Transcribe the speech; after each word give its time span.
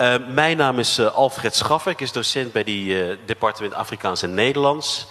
Uh, 0.00 0.14
mijn 0.28 0.56
naam 0.56 0.78
is 0.78 0.98
uh, 0.98 1.14
Alfred 1.14 1.54
Schaffer. 1.54 1.92
Ik 1.92 2.00
is 2.00 2.12
docent 2.12 2.52
bij 2.52 2.64
die 2.64 3.06
uh, 3.06 3.16
departement 3.26 3.74
Afrikaans 3.74 4.22
en 4.22 4.34
Nederlands. 4.34 5.06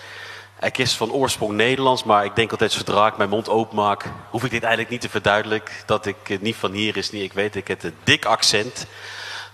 Ik 0.60 0.78
is 0.78 0.98
van 0.98 1.12
oorsprong 1.12 1.52
Nederlands, 1.52 2.04
maar 2.04 2.26
ik 2.26 2.36
denk 2.36 2.52
altijd 2.52 2.72
zodra 2.72 3.08
ik 3.08 3.18
mijn 3.18 3.30
mond 3.30 3.50
openmaak, 3.50 4.06
hoef 4.30 4.44
ik 4.44 4.52
dit 4.52 4.62
eigenlijk 4.62 4.92
niet 4.92 5.02
te 5.02 5.10
verduidelijken. 5.10 5.74
Dat 5.86 6.06
ik 6.06 6.42
niet 6.42 6.56
van 6.56 6.72
hier 6.72 6.98
is, 6.98 7.12
niet. 7.12 7.24
Ik 7.24 7.34
weet, 7.34 7.56
ik 7.56 7.68
heb 7.68 7.84
een 7.84 7.96
dik 8.04 8.26
accent. 8.26 8.86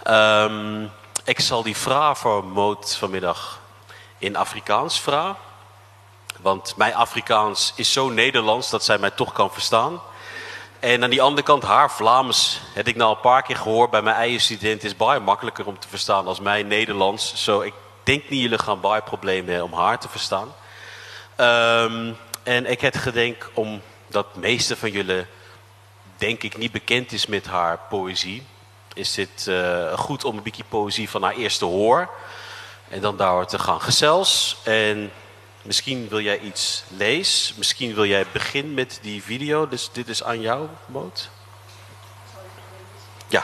Um, 0.07 0.91
ik 1.23 1.39
zal 1.39 1.63
die 1.63 1.77
vraag 1.77 2.17
voor 2.17 2.45
Moot 2.45 2.95
vanmiddag 2.95 3.61
in 4.17 4.35
Afrikaans 4.35 4.99
vragen. 5.01 5.35
Want 6.41 6.73
mijn 6.77 6.95
Afrikaans 6.95 7.73
is 7.75 7.93
zo 7.93 8.09
Nederlands 8.09 8.69
dat 8.69 8.83
zij 8.83 8.97
mij 8.97 9.11
toch 9.11 9.33
kan 9.33 9.51
verstaan. 9.51 10.01
En 10.85 11.03
aan 11.03 11.09
die 11.09 11.21
andere 11.21 11.45
kant, 11.45 11.63
haar 11.63 11.91
Vlaams, 11.91 12.61
heb 12.73 12.87
ik 12.87 12.95
nou 12.95 13.15
een 13.15 13.21
paar 13.21 13.41
keer 13.41 13.55
gehoord 13.55 13.89
bij 13.89 14.01
mijn 14.01 14.15
eigen 14.15 14.41
student, 14.41 14.83
is 14.83 14.95
baie 14.95 15.19
makkelijker 15.19 15.65
om 15.65 15.79
te 15.79 15.87
verstaan 15.87 16.27
als 16.27 16.39
mijn 16.39 16.67
Nederlands. 16.67 17.43
Zo, 17.43 17.61
ik 17.61 17.73
denk 18.03 18.29
niet 18.29 18.41
jullie 18.41 18.57
gaan 18.57 18.79
baie 18.79 19.01
problemen 19.01 19.53
hebben 19.53 19.71
om 19.71 19.79
haar 19.79 19.99
te 19.99 20.09
verstaan. 20.09 20.53
Um, 21.37 22.17
en 22.43 22.65
ik 22.65 22.81
heb 22.81 22.95
gedenk, 22.95 23.49
omdat 23.53 24.35
meeste 24.35 24.75
van 24.75 24.91
jullie, 24.91 25.25
denk 26.17 26.43
ik, 26.43 26.57
niet 26.57 26.71
bekend 26.71 27.11
is 27.11 27.25
met 27.25 27.45
haar 27.45 27.79
poëzie, 27.89 28.45
is 28.93 29.15
het 29.15 29.45
uh, 29.49 29.93
goed 29.93 30.23
om 30.23 30.37
een 30.37 30.43
beetje 30.43 30.63
poëzie 30.69 31.09
van 31.09 31.23
haar 31.23 31.35
eerste 31.35 31.65
hoor. 31.65 32.09
En 32.89 33.01
dan 33.01 33.17
daar 33.17 33.47
te 33.47 33.59
gaan 33.59 33.81
gezels. 33.81 34.57
En 34.63 35.11
Misschien 35.65 36.07
wil 36.09 36.19
jij 36.19 36.39
iets 36.39 36.83
lezen. 36.87 37.55
Misschien 37.57 37.93
wil 37.93 38.05
jij 38.05 38.25
beginnen 38.31 38.73
met 38.73 38.99
die 39.01 39.23
video. 39.23 39.67
Dus 39.67 39.89
dit 39.91 40.07
is 40.07 40.23
aan 40.23 40.41
jou, 40.41 40.67
Moot. 40.85 41.29
Ja. 43.27 43.43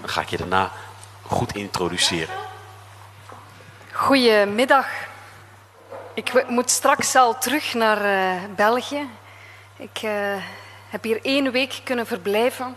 Dan 0.00 0.08
ga 0.08 0.20
ik 0.20 0.28
je 0.28 0.36
daarna 0.36 0.72
goed 1.26 1.54
introduceren. 1.54 2.34
Goedemiddag. 3.92 4.86
Ik 6.14 6.48
moet 6.48 6.70
straks 6.70 7.14
al 7.14 7.38
terug 7.38 7.74
naar 7.74 8.04
uh, 8.04 8.42
België. 8.56 9.08
Ik 9.76 10.02
uh, 10.02 10.36
heb 10.88 11.02
hier 11.02 11.18
één 11.22 11.52
week 11.52 11.80
kunnen 11.84 12.06
verblijven. 12.06 12.76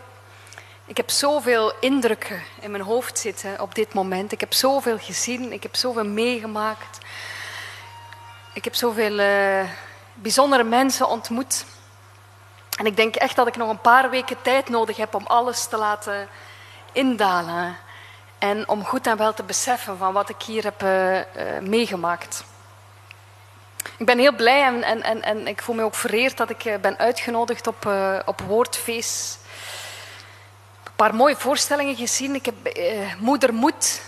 Ik 0.85 0.97
heb 0.97 1.09
zoveel 1.09 1.73
indrukken 1.79 2.43
in 2.61 2.71
mijn 2.71 2.83
hoofd 2.83 3.19
zitten 3.19 3.59
op 3.59 3.75
dit 3.75 3.93
moment. 3.93 4.31
Ik 4.31 4.39
heb 4.39 4.53
zoveel 4.53 4.97
gezien, 4.97 5.51
ik 5.51 5.63
heb 5.63 5.75
zoveel 5.75 6.05
meegemaakt. 6.05 6.97
Ik 8.53 8.63
heb 8.63 8.75
zoveel 8.75 9.19
uh, 9.19 9.69
bijzondere 10.13 10.63
mensen 10.63 11.07
ontmoet. 11.07 11.65
En 12.77 12.85
ik 12.85 12.95
denk 12.95 13.15
echt 13.15 13.35
dat 13.35 13.47
ik 13.47 13.55
nog 13.55 13.69
een 13.69 13.81
paar 13.81 14.09
weken 14.09 14.41
tijd 14.41 14.69
nodig 14.69 14.97
heb 14.97 15.13
om 15.13 15.25
alles 15.25 15.65
te 15.65 15.77
laten 15.77 16.27
indalen. 16.91 17.77
En 18.37 18.67
om 18.67 18.85
goed 18.85 19.07
en 19.07 19.17
wel 19.17 19.33
te 19.33 19.43
beseffen 19.43 19.97
van 19.97 20.13
wat 20.13 20.29
ik 20.29 20.41
hier 20.41 20.63
heb 20.63 20.83
uh, 20.83 21.15
uh, 21.17 21.23
meegemaakt. 21.61 22.43
Ik 23.97 24.05
ben 24.05 24.19
heel 24.19 24.35
blij 24.35 24.63
en, 24.63 24.83
en, 24.83 25.03
en, 25.03 25.21
en 25.21 25.47
ik 25.47 25.61
voel 25.61 25.75
me 25.75 25.83
ook 25.83 25.95
vereerd 25.95 26.37
dat 26.37 26.49
ik 26.49 26.77
ben 26.81 26.97
uitgenodigd 26.97 27.67
op, 27.67 27.91
op 28.25 28.41
Woordfeest. 28.41 29.39
Een 30.83 30.95
paar 30.95 31.15
mooie 31.15 31.35
voorstellingen 31.35 31.95
gezien. 31.95 32.35
Ik 32.35 32.45
heb 32.45 32.55
Moeder 33.19 33.53
Moed 33.53 34.01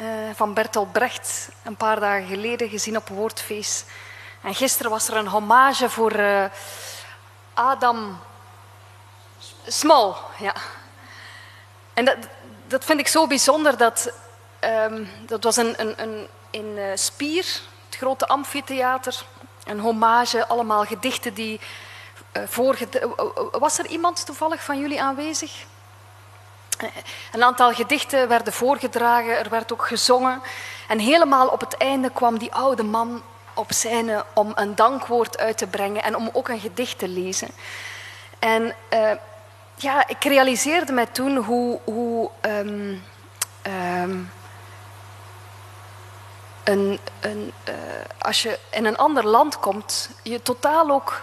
uh, 0.00 0.06
van 0.34 0.54
Bertolt 0.54 0.92
Brecht 0.92 1.48
een 1.62 1.76
paar 1.76 2.00
dagen 2.00 2.26
geleden 2.26 2.68
gezien 2.68 2.96
op 2.96 3.08
Woordfeest. 3.08 3.90
En 4.42 4.54
gisteren 4.54 4.90
was 4.90 5.08
er 5.08 5.16
een 5.16 5.28
hommage 5.28 5.90
voor 5.90 6.12
uh, 6.12 6.44
Adam 7.54 8.20
Small. 9.66 10.14
Ja. 10.38 10.54
En 11.94 12.04
dat, 12.04 12.16
dat 12.66 12.84
vind 12.84 13.00
ik 13.00 13.08
zo 13.08 13.26
bijzonder. 13.26 13.76
Dat, 13.76 14.12
um, 14.60 15.10
dat 15.26 15.44
was 15.44 15.56
een, 15.56 15.80
een, 15.80 16.02
een, 16.02 16.28
in 16.50 16.76
uh, 16.76 16.84
Spier, 16.94 17.60
het 17.86 17.96
grote 17.96 18.26
amfitheater. 18.26 19.24
Een 19.64 19.80
hommage, 19.80 20.46
allemaal 20.46 20.84
gedichten 20.84 21.34
die 21.34 21.60
uh. 22.32 22.80
Was 23.50 23.78
er 23.78 23.86
iemand 23.86 24.26
toevallig 24.26 24.62
van 24.62 24.78
jullie 24.78 25.02
aanwezig? 25.02 25.64
Een 27.32 27.44
aantal 27.44 27.72
gedichten 27.72 28.28
werden 28.28 28.52
voorgedragen, 28.52 29.38
er 29.38 29.50
werd 29.50 29.72
ook 29.72 29.86
gezongen. 29.86 30.42
En 30.88 30.98
helemaal 30.98 31.48
op 31.48 31.60
het 31.60 31.76
einde 31.76 32.10
kwam 32.10 32.38
die 32.38 32.54
oude 32.54 32.82
man 32.82 33.22
op 33.54 33.72
scène 33.72 34.24
om 34.34 34.52
een 34.54 34.74
dankwoord 34.74 35.38
uit 35.38 35.58
te 35.58 35.66
brengen 35.66 36.02
en 36.02 36.16
om 36.16 36.30
ook 36.32 36.48
een 36.48 36.60
gedicht 36.60 36.98
te 36.98 37.08
lezen. 37.08 37.48
En 38.38 38.74
uh, 38.92 39.10
ja, 39.74 40.08
ik 40.08 40.24
realiseerde 40.24 40.92
mij 40.92 41.06
toen 41.06 41.36
hoe, 41.36 41.78
hoe 41.84 42.30
um, 42.40 43.02
um, 43.62 44.30
een, 46.64 46.98
een, 47.20 47.52
uh, 47.68 47.74
als 48.18 48.42
je 48.42 48.58
in 48.70 48.84
een 48.84 48.96
ander 48.96 49.26
land 49.26 49.58
komt, 49.58 50.10
je 50.22 50.42
totaal 50.42 50.90
ook 50.90 51.22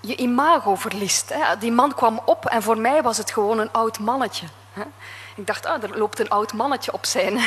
je 0.00 0.16
imago 0.16 0.74
verliest. 0.74 1.28
Hè. 1.28 1.58
Die 1.58 1.72
man 1.72 1.94
kwam 1.94 2.20
op 2.24 2.46
en 2.46 2.62
voor 2.62 2.78
mij 2.78 3.02
was 3.02 3.16
het 3.16 3.30
gewoon 3.30 3.58
een 3.58 3.72
oud 3.72 3.98
mannetje. 3.98 4.46
Ik 5.36 5.46
dacht, 5.46 5.66
ah, 5.66 5.82
er 5.82 5.98
loopt 5.98 6.18
een 6.18 6.28
oud 6.28 6.52
mannetje 6.52 6.92
op 6.92 7.06
zijn. 7.06 7.40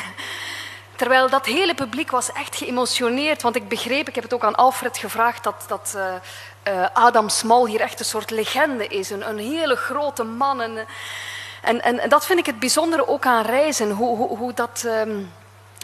Terwijl 0.96 1.30
dat 1.30 1.46
hele 1.46 1.74
publiek 1.74 2.12
was 2.12 2.32
echt 2.32 2.56
geëmotioneerd. 2.56 3.42
Want 3.42 3.56
ik 3.56 3.68
begreep, 3.68 4.08
ik 4.08 4.16
heb 4.16 4.24
het 4.24 4.34
ook 4.34 4.44
aan 4.44 4.56
Alfred 4.56 4.98
gevraagd, 4.98 5.44
dat, 5.44 5.66
dat 5.68 5.98
uh, 6.68 6.86
Adam 6.94 7.30
Small 7.30 7.68
hier 7.68 7.82
echt 7.82 8.00
een 8.00 8.06
soort 8.06 8.30
legende 8.30 8.88
is. 8.88 9.10
Een, 9.10 9.30
een 9.30 9.38
hele 9.38 9.76
grote 9.76 10.24
man. 10.24 10.62
En, 10.62 10.88
en, 11.62 11.82
en, 11.82 12.10
dat 12.10 12.26
vind 12.26 12.40
ik 12.40 12.46
het 12.46 12.60
bijzondere 12.60 13.08
ook 13.08 13.26
aan 13.26 13.46
reizen. 13.46 13.92
Hoe, 13.92 14.18
hoe, 14.18 14.38
hoe 14.38 14.54
dat... 14.54 14.84
Um, 14.86 15.32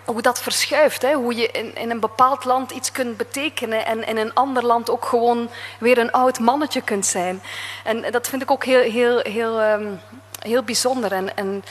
hoe 0.06 0.22
dat 0.22 0.41
verschuift. 0.41 1.01
Hè? 1.01 1.13
Hoe 1.13 1.35
je 1.35 1.47
in, 1.47 1.75
in, 1.75 1.89
een 1.89 2.00
bepaald 2.00 2.45
land 2.45 2.72
iets 2.72 2.91
kunt 2.91 3.17
betekenen 3.17 3.85
en 3.85 4.07
in 4.07 4.17
een 4.17 4.34
ander 4.34 4.66
land 4.66 4.89
ook 4.89 5.06
gewoon 5.06 5.50
weer 5.79 5.97
een 5.97 6.12
oud 6.12 6.39
mannetje 6.39 6.81
kunt 6.81 7.06
zijn. 7.06 7.41
En 7.84 8.12
dat 8.12 8.28
vind 8.28 8.41
ik 8.41 8.51
ook 8.51 8.66
heel, 8.66 8.81
heel, 8.81 9.19
heel, 9.19 9.62
um, 9.62 10.00
heel 10.39 10.63
bijzonder. 10.63 11.12
En, 11.12 11.38
en 11.38 11.63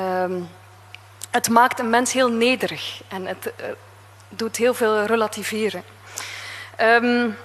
um, 0.00 0.48
het 1.30 1.48
maakt 1.48 1.78
een 1.78 1.90
mens 1.90 2.12
heel 2.12 2.30
nederig 2.30 3.02
en 3.08 3.26
het 3.26 3.52
uh, 3.60 3.66
doet 4.28 4.56
heel 4.56 4.74
veel 4.74 5.04
relativeren. 5.04 5.82
Um, 6.80 7.36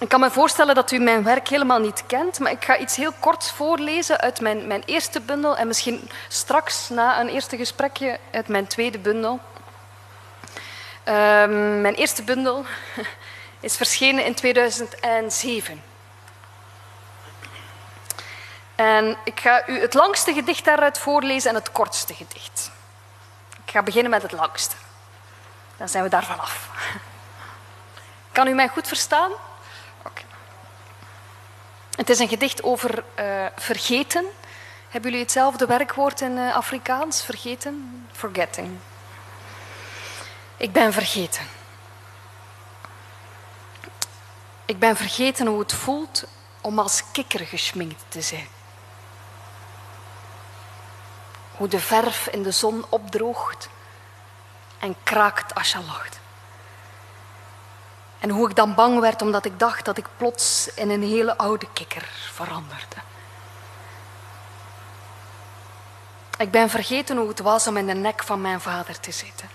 ik 0.00 0.08
kan 0.08 0.20
me 0.20 0.30
voorstellen 0.30 0.74
dat 0.74 0.90
u 0.90 0.98
mijn 0.98 1.22
werk 1.22 1.48
helemaal 1.48 1.78
niet 1.78 2.04
kent, 2.06 2.38
maar 2.38 2.52
ik 2.52 2.64
ga 2.64 2.76
iets 2.76 2.96
heel 2.96 3.12
korts 3.20 3.50
voorlezen 3.50 4.20
uit 4.20 4.40
mijn, 4.40 4.66
mijn 4.66 4.82
eerste 4.84 5.20
bundel 5.20 5.56
en 5.56 5.66
misschien 5.66 6.10
straks 6.28 6.88
na 6.88 7.20
een 7.20 7.28
eerste 7.28 7.56
gesprekje 7.56 8.18
uit 8.30 8.48
mijn 8.48 8.66
tweede 8.66 8.98
bundel. 8.98 9.40
Um, 11.04 11.80
mijn 11.80 11.94
eerste 11.94 12.22
bundel 12.22 12.64
is 13.60 13.76
verschenen 13.76 14.24
in 14.24 14.34
2007. 14.34 15.82
En 18.74 19.16
ik 19.24 19.40
ga 19.40 19.68
u 19.68 19.80
het 19.80 19.94
langste 19.94 20.32
gedicht 20.32 20.64
daaruit 20.64 20.98
voorlezen 20.98 21.50
en 21.50 21.56
het 21.56 21.72
kortste 21.72 22.14
gedicht. 22.14 22.70
Ik 23.64 23.70
ga 23.70 23.82
beginnen 23.82 24.10
met 24.10 24.22
het 24.22 24.32
langste. 24.32 24.76
Dan 25.76 25.88
zijn 25.88 26.02
we 26.02 26.10
daar 26.10 26.24
vanaf. 26.24 26.68
Kan 28.32 28.46
u 28.46 28.54
mij 28.54 28.68
goed 28.68 28.88
verstaan? 28.88 29.30
Het 31.98 32.10
is 32.10 32.18
een 32.18 32.28
gedicht 32.28 32.62
over 32.62 33.04
uh, 33.18 33.46
vergeten. 33.56 34.24
Hebben 34.88 35.10
jullie 35.10 35.24
hetzelfde 35.24 35.66
werkwoord 35.66 36.20
in 36.20 36.36
uh, 36.36 36.54
Afrikaans? 36.54 37.22
Vergeten? 37.22 38.06
Forgetting. 38.12 38.78
Ik 40.56 40.72
ben 40.72 40.92
vergeten. 40.92 41.42
Ik 44.64 44.78
ben 44.78 44.96
vergeten 44.96 45.46
hoe 45.46 45.58
het 45.58 45.72
voelt 45.72 46.24
om 46.60 46.78
als 46.78 47.02
kikker 47.12 47.46
geschminkt 47.46 48.04
te 48.08 48.22
zijn. 48.22 48.48
Hoe 51.56 51.68
de 51.68 51.80
verf 51.80 52.26
in 52.26 52.42
de 52.42 52.50
zon 52.50 52.84
opdroogt 52.88 53.68
en 54.78 54.96
kraakt 55.02 55.54
als 55.54 55.72
je 55.72 55.80
lacht. 55.86 56.20
En 58.18 58.30
hoe 58.30 58.48
ik 58.48 58.56
dan 58.56 58.74
bang 58.74 59.00
werd 59.00 59.22
omdat 59.22 59.44
ik 59.44 59.58
dacht 59.58 59.84
dat 59.84 59.98
ik 59.98 60.06
plots 60.16 60.68
in 60.74 60.90
een 60.90 61.02
hele 61.02 61.36
oude 61.36 61.66
kikker 61.72 62.08
veranderde. 62.32 62.96
Ik 66.38 66.50
ben 66.50 66.70
vergeten 66.70 67.16
hoe 67.16 67.28
het 67.28 67.40
was 67.40 67.66
om 67.66 67.76
in 67.76 67.86
de 67.86 67.94
nek 67.94 68.22
van 68.22 68.40
mijn 68.40 68.60
vader 68.60 69.00
te 69.00 69.10
zitten. 69.10 69.48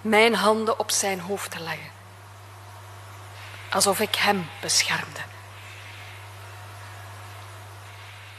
Mijn 0.00 0.34
handen 0.34 0.78
op 0.78 0.90
zijn 0.90 1.20
hoofd 1.20 1.50
te 1.50 1.60
leggen. 1.60 1.90
Alsof 3.70 4.00
ik 4.00 4.14
hem 4.14 4.48
beschermde. 4.60 5.20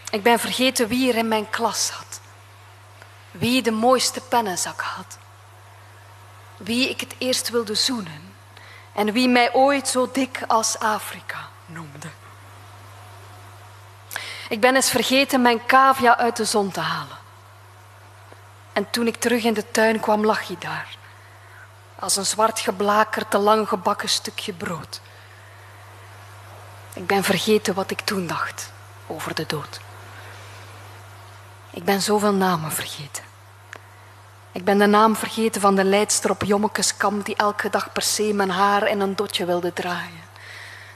Ik 0.09 0.23
ben 0.23 0.39
vergeten 0.39 0.87
wie 0.87 1.09
er 1.09 1.17
in 1.17 1.27
mijn 1.27 1.49
klas 1.49 1.85
zat. 1.85 2.19
Wie 3.31 3.61
de 3.61 3.71
mooiste 3.71 4.21
pennenzak 4.21 4.81
had. 4.81 5.17
Wie 6.57 6.89
ik 6.89 6.99
het 6.99 7.15
eerst 7.17 7.49
wilde 7.49 7.75
zoenen. 7.75 8.26
En 8.97 9.11
wie 9.11 9.27
mij 9.27 9.53
ooit 9.53 9.87
zo 9.87 10.09
dik 10.11 10.41
als 10.47 10.79
Afrika 10.79 11.37
noemde. 11.65 12.07
Ik 14.49 14.59
ben 14.59 14.75
eens 14.75 14.89
vergeten 14.89 15.41
mijn 15.41 15.65
cavia 15.65 16.17
uit 16.17 16.35
de 16.35 16.45
zon 16.45 16.71
te 16.71 16.79
halen. 16.79 17.17
En 18.73 18.89
toen 18.89 19.07
ik 19.07 19.15
terug 19.15 19.43
in 19.43 19.53
de 19.53 19.71
tuin 19.71 19.99
kwam, 19.99 20.25
lag 20.25 20.47
hij 20.47 20.55
daar. 20.59 20.95
Als 21.99 22.15
een 22.15 22.25
zwart 22.25 22.59
geblakerd, 22.59 23.31
te 23.31 23.37
lang 23.37 23.67
gebakken 23.67 24.09
stukje 24.09 24.53
brood. 24.53 25.01
Ik 26.93 27.07
ben 27.07 27.23
vergeten 27.23 27.73
wat 27.73 27.91
ik 27.91 28.01
toen 28.01 28.27
dacht 28.27 28.71
over 29.07 29.35
de 29.35 29.45
dood. 29.45 29.79
Ik 31.69 31.83
ben 31.83 32.01
zoveel 32.01 32.33
namen 32.33 32.71
vergeten. 32.71 33.23
Ik 34.57 34.63
ben 34.63 34.77
de 34.77 34.85
naam 34.85 35.15
vergeten 35.15 35.61
van 35.61 35.75
de 35.75 35.83
leidster 35.83 36.29
op 36.29 36.43
Jommekeskamp 36.43 37.25
die 37.25 37.35
elke 37.35 37.69
dag 37.69 37.91
per 37.91 38.01
se 38.01 38.33
mijn 38.33 38.49
haar 38.49 38.87
in 38.87 38.99
een 38.99 39.15
dotje 39.15 39.45
wilde 39.45 39.73
draaien. 39.73 40.23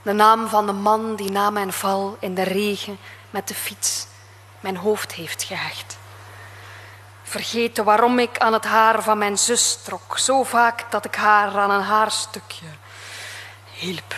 De 0.02 0.12
naam 0.12 0.48
van 0.48 0.66
de 0.66 0.72
man 0.72 1.16
die 1.16 1.31
na 1.31 1.50
mijn 1.50 1.74
val 1.74 2.18
in 2.19 2.36
de 2.36 2.44
regen 2.44 2.98
met 3.30 3.48
de 3.48 3.54
fiets 3.54 4.08
mijn 4.60 4.78
hoofd 4.78 5.12
heeft 5.12 5.44
gehecht. 5.44 5.98
Vergeten 7.24 7.84
waarom 7.84 8.19
ik 8.19 8.38
aan 8.38 8.54
het 8.54 8.66
haar 8.66 9.04
van 9.04 9.18
mijn 9.18 9.38
zus 9.38 9.80
trok, 9.84 10.18
zo 10.18 10.44
vaak 10.44 10.92
dat 10.92 11.06
ik 11.06 11.16
haar 11.16 11.58
aan 11.58 11.72
een 11.72 11.84
haarstukje 11.84 12.66
hielp. 13.72 14.16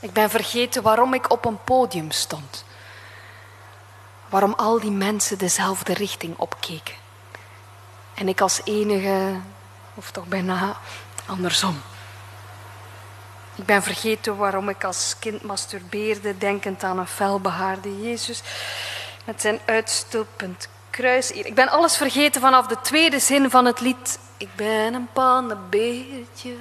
Ik 0.00 0.12
ben 0.12 0.30
vergeten 0.30 0.82
waarom 0.82 1.14
ik 1.14 1.30
op 1.32 1.44
een 1.44 1.62
podium 1.64 2.10
stond. 2.10 2.64
Waarom 4.28 4.54
al 4.56 4.80
die 4.80 4.90
mensen 4.90 5.38
dezelfde 5.38 5.94
richting 5.94 6.36
opkeken. 6.36 6.94
En 8.14 8.28
ik 8.28 8.40
als 8.40 8.60
enige, 8.64 9.40
of 9.94 10.10
toch 10.10 10.26
bijna 10.26 10.76
andersom. 11.26 11.80
Ik 13.54 13.66
ben 13.66 13.82
vergeten 13.82 14.36
waarom 14.36 14.68
ik 14.68 14.84
als 14.84 15.16
kind 15.18 15.42
masturbeerde, 15.42 16.38
denkend 16.38 16.84
aan 16.84 16.98
een 16.98 17.06
felbehaarde 17.06 18.00
Jezus 18.00 18.42
met 19.24 19.40
zijn 19.40 19.60
uitstulpend 19.64 20.68
kruis. 20.90 21.30
Ik 21.30 21.54
ben 21.54 21.68
alles 21.68 21.96
vergeten 21.96 22.40
vanaf 22.40 22.66
de 22.66 22.80
tweede 22.80 23.18
zin 23.18 23.50
van 23.50 23.64
het 23.64 23.80
lied. 23.80 24.18
Ik 24.36 24.48
ben 24.54 24.94
een 24.94 25.08
pannenbeertje. 25.12 26.56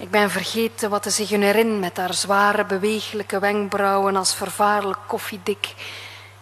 Ik 0.00 0.10
ben 0.10 0.30
vergeten 0.30 0.90
wat 0.90 1.04
de 1.04 1.10
zigeunerin 1.10 1.80
met 1.80 1.96
haar 1.96 2.14
zware, 2.14 2.64
bewegelijke 2.64 3.38
wenkbrauwen 3.38 4.16
als 4.16 4.34
vervaarlijk 4.34 4.98
koffiedik 5.06 5.74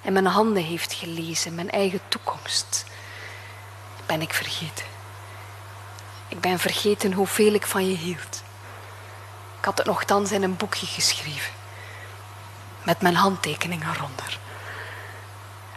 in 0.01 0.13
mijn 0.13 0.27
handen 0.27 0.63
heeft 0.63 0.93
gelezen, 0.93 1.55
mijn 1.55 1.71
eigen 1.71 2.01
toekomst. 2.09 2.85
Ben 4.07 4.21
ik 4.21 4.33
vergeten. 4.33 4.85
Ik 6.29 6.41
ben 6.41 6.59
vergeten 6.59 7.13
hoeveel 7.13 7.53
ik 7.53 7.67
van 7.67 7.89
je 7.89 7.97
hield. 7.97 8.43
Ik 9.59 9.65
had 9.65 9.79
het 9.79 9.87
nogthans 9.87 10.33
in 10.33 10.43
een 10.43 10.57
boekje 10.57 10.87
geschreven, 10.87 11.53
met 12.83 13.01
mijn 13.01 13.15
handtekeningen 13.15 13.89
eronder. 13.95 14.39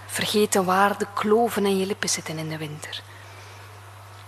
Vergeten 0.06 0.66
waar 0.66 0.98
de 0.98 1.08
kloven 1.14 1.66
in 1.66 1.78
je 1.78 1.86
lippen 1.86 2.10
zitten 2.10 2.38
in 2.38 2.50
de 2.50 2.58
winter. 2.58 3.02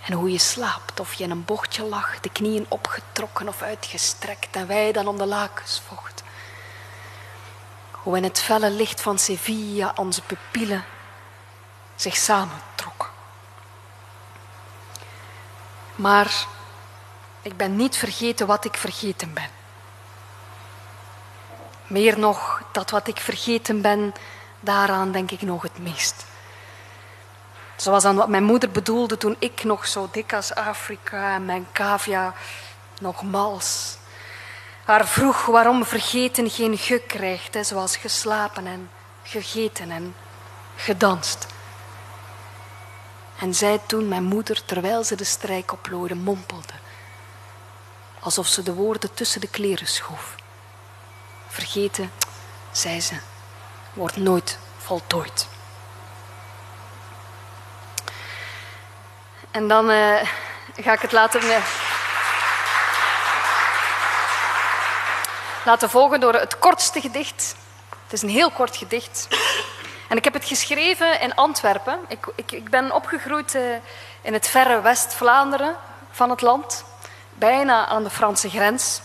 En 0.04 0.12
hoe 0.12 0.30
je 0.30 0.38
slaapt, 0.38 1.00
of 1.00 1.14
je 1.14 1.24
in 1.24 1.30
een 1.30 1.44
bochtje 1.44 1.84
lag, 1.84 2.20
de 2.20 2.30
knieën 2.30 2.66
opgetrokken 2.68 3.48
of 3.48 3.62
uitgestrekt 3.62 4.56
en 4.56 4.66
wij 4.66 4.92
dan 4.92 5.08
om 5.08 5.18
de 5.18 5.26
lakens 5.26 5.82
vocht. 5.86 6.22
Hoe 7.90 8.16
in 8.16 8.24
het 8.24 8.40
felle 8.40 8.70
licht 8.70 9.00
van 9.00 9.18
Sevilla 9.18 9.92
onze 9.96 10.22
pupillen 10.22 10.84
zich 11.94 12.16
samentrokken. 12.16 13.08
Maar 15.94 16.46
ik 17.42 17.56
ben 17.56 17.76
niet 17.76 17.96
vergeten 17.96 18.46
wat 18.46 18.64
ik 18.64 18.76
vergeten 18.76 19.32
ben. 19.32 19.50
Meer 21.86 22.18
nog, 22.18 22.62
dat 22.72 22.90
wat 22.90 23.08
ik 23.08 23.20
vergeten 23.20 23.80
ben, 23.80 24.14
daaraan 24.60 25.12
denk 25.12 25.30
ik 25.30 25.42
nog 25.42 25.62
het 25.62 25.78
meest. 25.78 26.26
Zoals 27.84 28.02
dan 28.02 28.16
wat 28.16 28.28
mijn 28.28 28.44
moeder 28.44 28.70
bedoelde 28.70 29.16
toen 29.16 29.36
ik 29.38 29.64
nog 29.64 29.86
zo 29.86 30.08
dik 30.12 30.32
als 30.32 30.54
Afrika 30.54 31.34
en 31.34 31.44
mijn 31.44 31.66
cavia 31.72 32.34
nog 33.00 33.22
mals. 33.22 33.96
Haar 34.84 35.06
vroeg 35.06 35.46
waarom 35.46 35.84
vergeten 35.84 36.50
geen 36.50 36.78
ge 36.78 37.02
krijgt, 37.06 37.54
hè, 37.54 37.64
zoals 37.64 37.96
geslapen 37.96 38.66
en 38.66 38.90
gegeten 39.22 39.90
en 39.90 40.14
gedanst. 40.76 41.46
En 43.38 43.54
zij 43.54 43.80
toen, 43.86 44.08
mijn 44.08 44.24
moeder, 44.24 44.64
terwijl 44.64 45.04
ze 45.04 45.16
de 45.16 45.24
strijk 45.24 45.72
oplooide, 45.72 46.14
mompelde. 46.14 46.74
Alsof 48.20 48.46
ze 48.46 48.62
de 48.62 48.74
woorden 48.74 49.14
tussen 49.14 49.40
de 49.40 49.48
kleren 49.48 49.86
schoof. 49.86 50.34
Vergeten, 51.48 52.10
zei 52.72 53.00
ze, 53.00 53.14
wordt 53.92 54.16
nooit 54.16 54.58
voltooid. 54.78 55.52
En 59.54 59.68
dan 59.68 59.90
uh, 59.90 60.16
ga 60.76 60.92
ik 60.92 61.00
het 61.00 61.12
laten, 61.12 61.42
uh, 61.44 61.56
laten 65.64 65.90
volgen 65.90 66.20
door 66.20 66.34
het 66.34 66.58
kortste 66.58 67.00
gedicht. 67.00 67.56
Het 68.02 68.12
is 68.12 68.22
een 68.22 68.28
heel 68.28 68.50
kort 68.50 68.76
gedicht. 68.76 69.28
En 70.08 70.16
ik 70.16 70.24
heb 70.24 70.32
het 70.32 70.44
geschreven 70.44 71.20
in 71.20 71.34
Antwerpen. 71.34 71.98
Ik, 72.08 72.26
ik, 72.34 72.52
ik 72.52 72.70
ben 72.70 72.92
opgegroeid 72.92 73.54
uh, 73.54 73.62
in 74.22 74.32
het 74.32 74.48
verre 74.48 74.80
West-Vlaanderen 74.80 75.76
van 76.10 76.30
het 76.30 76.40
land, 76.40 76.84
bijna 77.34 77.86
aan 77.86 78.02
de 78.02 78.10
Franse 78.10 78.50
grens. 78.50 79.00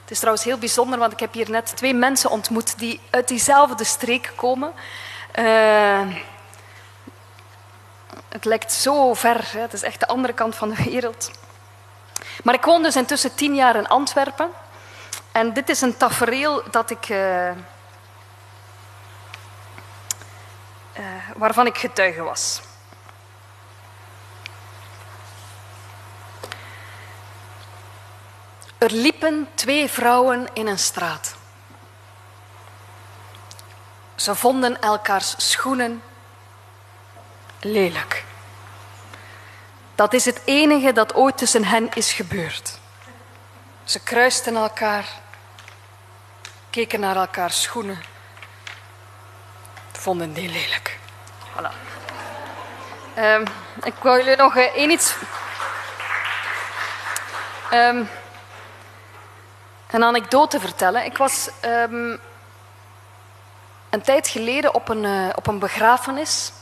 Het 0.00 0.10
is 0.10 0.18
trouwens 0.18 0.44
heel 0.44 0.58
bijzonder, 0.58 0.98
want 0.98 1.12
ik 1.12 1.20
heb 1.20 1.32
hier 1.32 1.50
net 1.50 1.76
twee 1.76 1.94
mensen 1.94 2.30
ontmoet 2.30 2.78
die 2.78 3.00
uit 3.10 3.28
diezelfde 3.28 3.84
streek 3.84 4.32
komen. 4.36 4.72
Uh, 5.38 6.00
het 8.36 8.44
lijkt 8.44 8.72
zo 8.72 9.14
ver, 9.14 9.52
het 9.52 9.72
is 9.72 9.82
echt 9.82 10.00
de 10.00 10.06
andere 10.06 10.32
kant 10.32 10.54
van 10.54 10.68
de 10.68 10.82
wereld. 10.82 11.30
Maar 12.42 12.54
ik 12.54 12.64
woon 12.64 12.82
dus 12.82 12.96
intussen 12.96 13.34
tien 13.34 13.54
jaar 13.54 13.76
in 13.76 13.88
Antwerpen. 13.88 14.50
En 15.32 15.52
dit 15.52 15.68
is 15.68 15.80
een 15.80 15.96
tafereel 15.96 16.62
dat 16.70 16.90
ik, 16.90 17.08
uh, 17.08 17.50
uh, 17.50 17.56
waarvan 21.36 21.66
ik 21.66 21.78
getuige 21.78 22.22
was. 22.22 22.60
Er 28.78 28.92
liepen 28.92 29.48
twee 29.54 29.90
vrouwen 29.90 30.48
in 30.52 30.66
een 30.66 30.78
straat. 30.78 31.36
Ze 34.14 34.34
vonden 34.34 34.80
elkaars 34.80 35.34
schoenen 35.36 36.02
lelijk. 37.60 38.24
Dat 39.94 40.12
is 40.12 40.24
het 40.24 40.40
enige 40.44 40.92
dat 40.92 41.14
ooit 41.14 41.38
tussen 41.38 41.64
hen 41.64 41.90
is 41.94 42.12
gebeurd. 42.12 42.78
Ze 43.84 44.00
kruisten 44.00 44.56
elkaar, 44.56 45.06
keken 46.70 47.00
naar 47.00 47.16
elkaars 47.16 47.62
schoenen, 47.62 48.02
vonden 49.92 50.32
die 50.32 50.48
lelijk. 50.48 50.98
Voilà. 51.54 51.70
Um, 53.18 53.42
ik 53.82 53.94
wou 54.02 54.18
jullie 54.18 54.36
nog 54.36 54.56
uh, 54.56 54.62
één 54.62 54.90
iets. 54.90 55.14
Um, 57.72 58.08
een 59.90 60.04
anekdote 60.04 60.60
vertellen. 60.60 61.04
Ik 61.04 61.16
was 61.16 61.50
um, 61.64 62.20
een 63.90 64.02
tijd 64.02 64.28
geleden 64.28 64.74
op 64.74 64.88
een, 64.88 65.04
uh, 65.04 65.28
op 65.34 65.46
een 65.46 65.58
begrafenis 65.58 66.52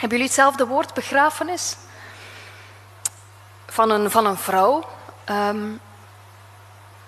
hebben 0.00 0.18
jullie 0.18 0.34
hetzelfde 0.34 0.66
woord, 0.66 0.94
begrafenis? 0.94 1.76
Van 3.66 3.90
een, 3.90 4.10
van 4.10 4.26
een 4.26 4.36
vrouw 4.36 4.84
um, 5.26 5.80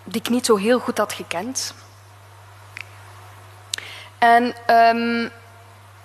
die 0.05 0.21
ik 0.21 0.29
niet 0.29 0.47
zo 0.47 0.57
heel 0.57 0.79
goed 0.79 0.99
had 0.99 1.13
gekend. 1.13 1.75
En 4.19 4.55
um, 4.77 5.31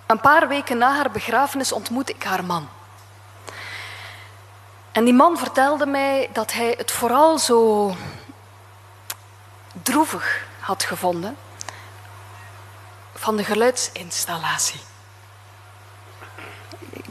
een 0.06 0.20
paar 0.22 0.48
weken 0.48 0.78
na 0.78 0.96
haar 0.96 1.12
begrafenis 1.12 1.72
ontmoette 1.72 2.14
ik 2.14 2.24
haar 2.24 2.46
man. 2.46 2.70
En 4.92 5.04
die 5.04 5.14
man 5.14 5.38
vertelde 5.38 5.86
mij 5.86 6.30
dat 6.34 6.54
hij 6.54 6.74
het 6.78 6.92
vooral 6.92 7.40
zo 7.40 7.96
droevig 9.84 10.46
had 10.60 10.84
gevonden 10.84 11.38
van 13.14 13.36
de 13.36 13.44
geluidsinstallatie. 13.44 14.80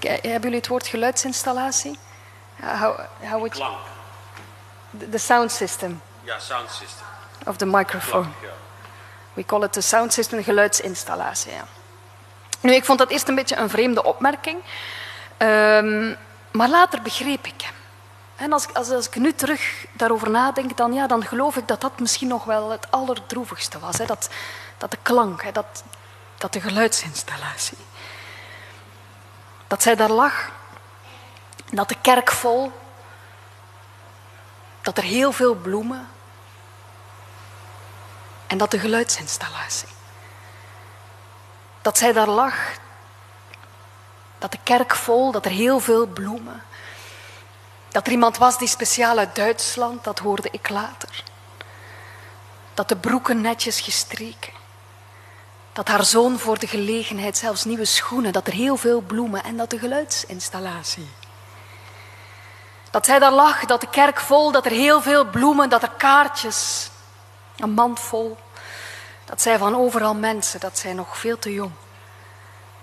Hebben 0.09 0.41
jullie 0.41 0.57
het 0.57 0.67
woord 0.67 0.87
geluidsinstallatie? 0.87 1.99
How, 2.61 2.99
how 3.21 3.31
would 3.31 3.53
Klank. 3.53 3.79
The, 4.99 5.09
the 5.09 5.19
sound 5.19 5.53
system. 5.53 6.03
Ja, 6.23 6.39
sound 6.39 6.71
system. 6.71 7.07
Of 7.47 7.57
the 7.57 7.67
microphone. 7.67 8.23
Klank, 8.23 8.43
ja. 8.43 8.65
We 9.35 9.45
call 9.45 9.63
it 9.63 9.73
the 9.73 9.81
sound 9.81 10.13
system, 10.13 10.43
geluidsinstallatie. 10.43 11.53
Ja. 11.53 11.65
Nu, 12.61 12.75
ik 12.75 12.85
vond 12.85 12.99
dat 12.99 13.11
eerst 13.11 13.29
een 13.29 13.35
beetje 13.35 13.57
een 13.57 13.71
vreemde 13.71 14.05
opmerking. 14.05 14.63
Um, 15.39 16.17
maar 16.53 16.69
later 16.69 17.03
begreep 17.03 17.47
ik 17.47 17.63
hem. 17.63 17.75
En 18.37 18.53
als, 18.53 18.67
als, 18.73 18.91
als, 18.91 19.07
ik 19.07 19.17
nu 19.17 19.33
terug 19.33 19.87
daarover 19.93 20.31
nadenk, 20.31 20.77
dan, 20.77 20.93
ja, 20.93 21.07
dan 21.07 21.25
geloof 21.25 21.57
ik 21.57 21.69
dat 21.69 21.81
dat 21.81 22.01
misschien 22.01 22.29
nog 22.29 22.45
wel 22.45 22.71
het 22.71 22.91
allerdroevigste 22.91 23.79
was. 23.79 23.99
Hè? 23.99 24.07
Dat, 24.07 24.29
dat 24.79 24.91
de 24.91 24.99
klank, 25.03 25.43
hè, 25.43 25.53
dat, 25.53 25.83
dat 26.39 26.53
de 26.53 26.61
geluidsinstallatie. 26.61 27.79
Dat 29.67 29.83
zij 29.83 29.95
daar 29.95 30.11
lag, 30.11 30.51
dat 31.71 31.89
de 31.89 31.97
kerk 32.01 32.31
vol, 32.31 32.73
dat 34.83 34.97
er 34.97 35.05
heel 35.05 35.33
veel 35.33 35.55
bloemen 35.55 36.09
en 38.47 38.59
dat 38.59 38.71
de 38.71 38.79
geluidsinstallatie. 38.79 39.89
Dat 41.83 41.99
zij 41.99 42.13
daar 42.13 42.29
lag, 42.29 42.55
dat 44.39 44.53
de 44.53 44.59
kerk 44.63 44.95
vol, 44.95 45.33
dat 45.33 45.45
er 45.45 45.51
heel 45.51 45.81
veel 45.81 46.07
bloemen. 46.07 46.63
Dat 47.89 48.07
er 48.07 48.13
iemand 48.13 48.37
was 48.37 48.59
die 48.59 48.69
speciaal 48.69 49.19
uit 49.19 49.35
Duitsland, 49.35 50.05
dat 50.05 50.19
hoorde 50.19 50.49
ik 50.51 50.69
later. 50.69 51.23
Dat 52.75 52.89
de 52.89 52.97
broeken 52.97 53.41
netjes 53.41 53.81
gestreken. 53.81 54.53
Dat 55.77 55.89
haar 55.89 56.05
zoon 56.05 56.39
voor 56.39 56.59
de 56.59 56.67
gelegenheid 56.67 57.37
zelfs 57.37 57.65
nieuwe 57.65 57.85
schoenen, 57.85 58.33
dat 58.33 58.47
er 58.47 58.53
heel 58.53 58.77
veel 58.77 59.01
bloemen 59.01 59.45
en 59.45 59.57
dat 59.57 59.71
de 59.71 59.79
geluidsinstallatie. 59.79 61.09
Dat 62.91 63.07
zij 63.07 63.19
daar 63.19 63.33
lag, 63.33 63.65
dat 63.65 63.81
de 63.81 63.89
kerk 63.89 64.21
vol, 64.21 64.53
dat 64.53 64.65
er 64.65 64.71
heel 64.71 65.03
veel 65.03 65.25
bloemen, 65.25 65.69
dat 65.69 65.83
er 65.83 65.91
kaartjes, 65.97 66.91
een 67.57 67.71
mand 67.71 68.01
vol. 68.01 68.37
Dat 69.25 69.43
zij 69.43 69.59
van 69.59 69.77
overal 69.77 70.15
mensen, 70.15 70.61
dat 70.61 70.79
zij 70.79 70.93
nog 70.93 71.19
veel 71.19 71.39
te 71.39 71.53
jong. 71.53 71.73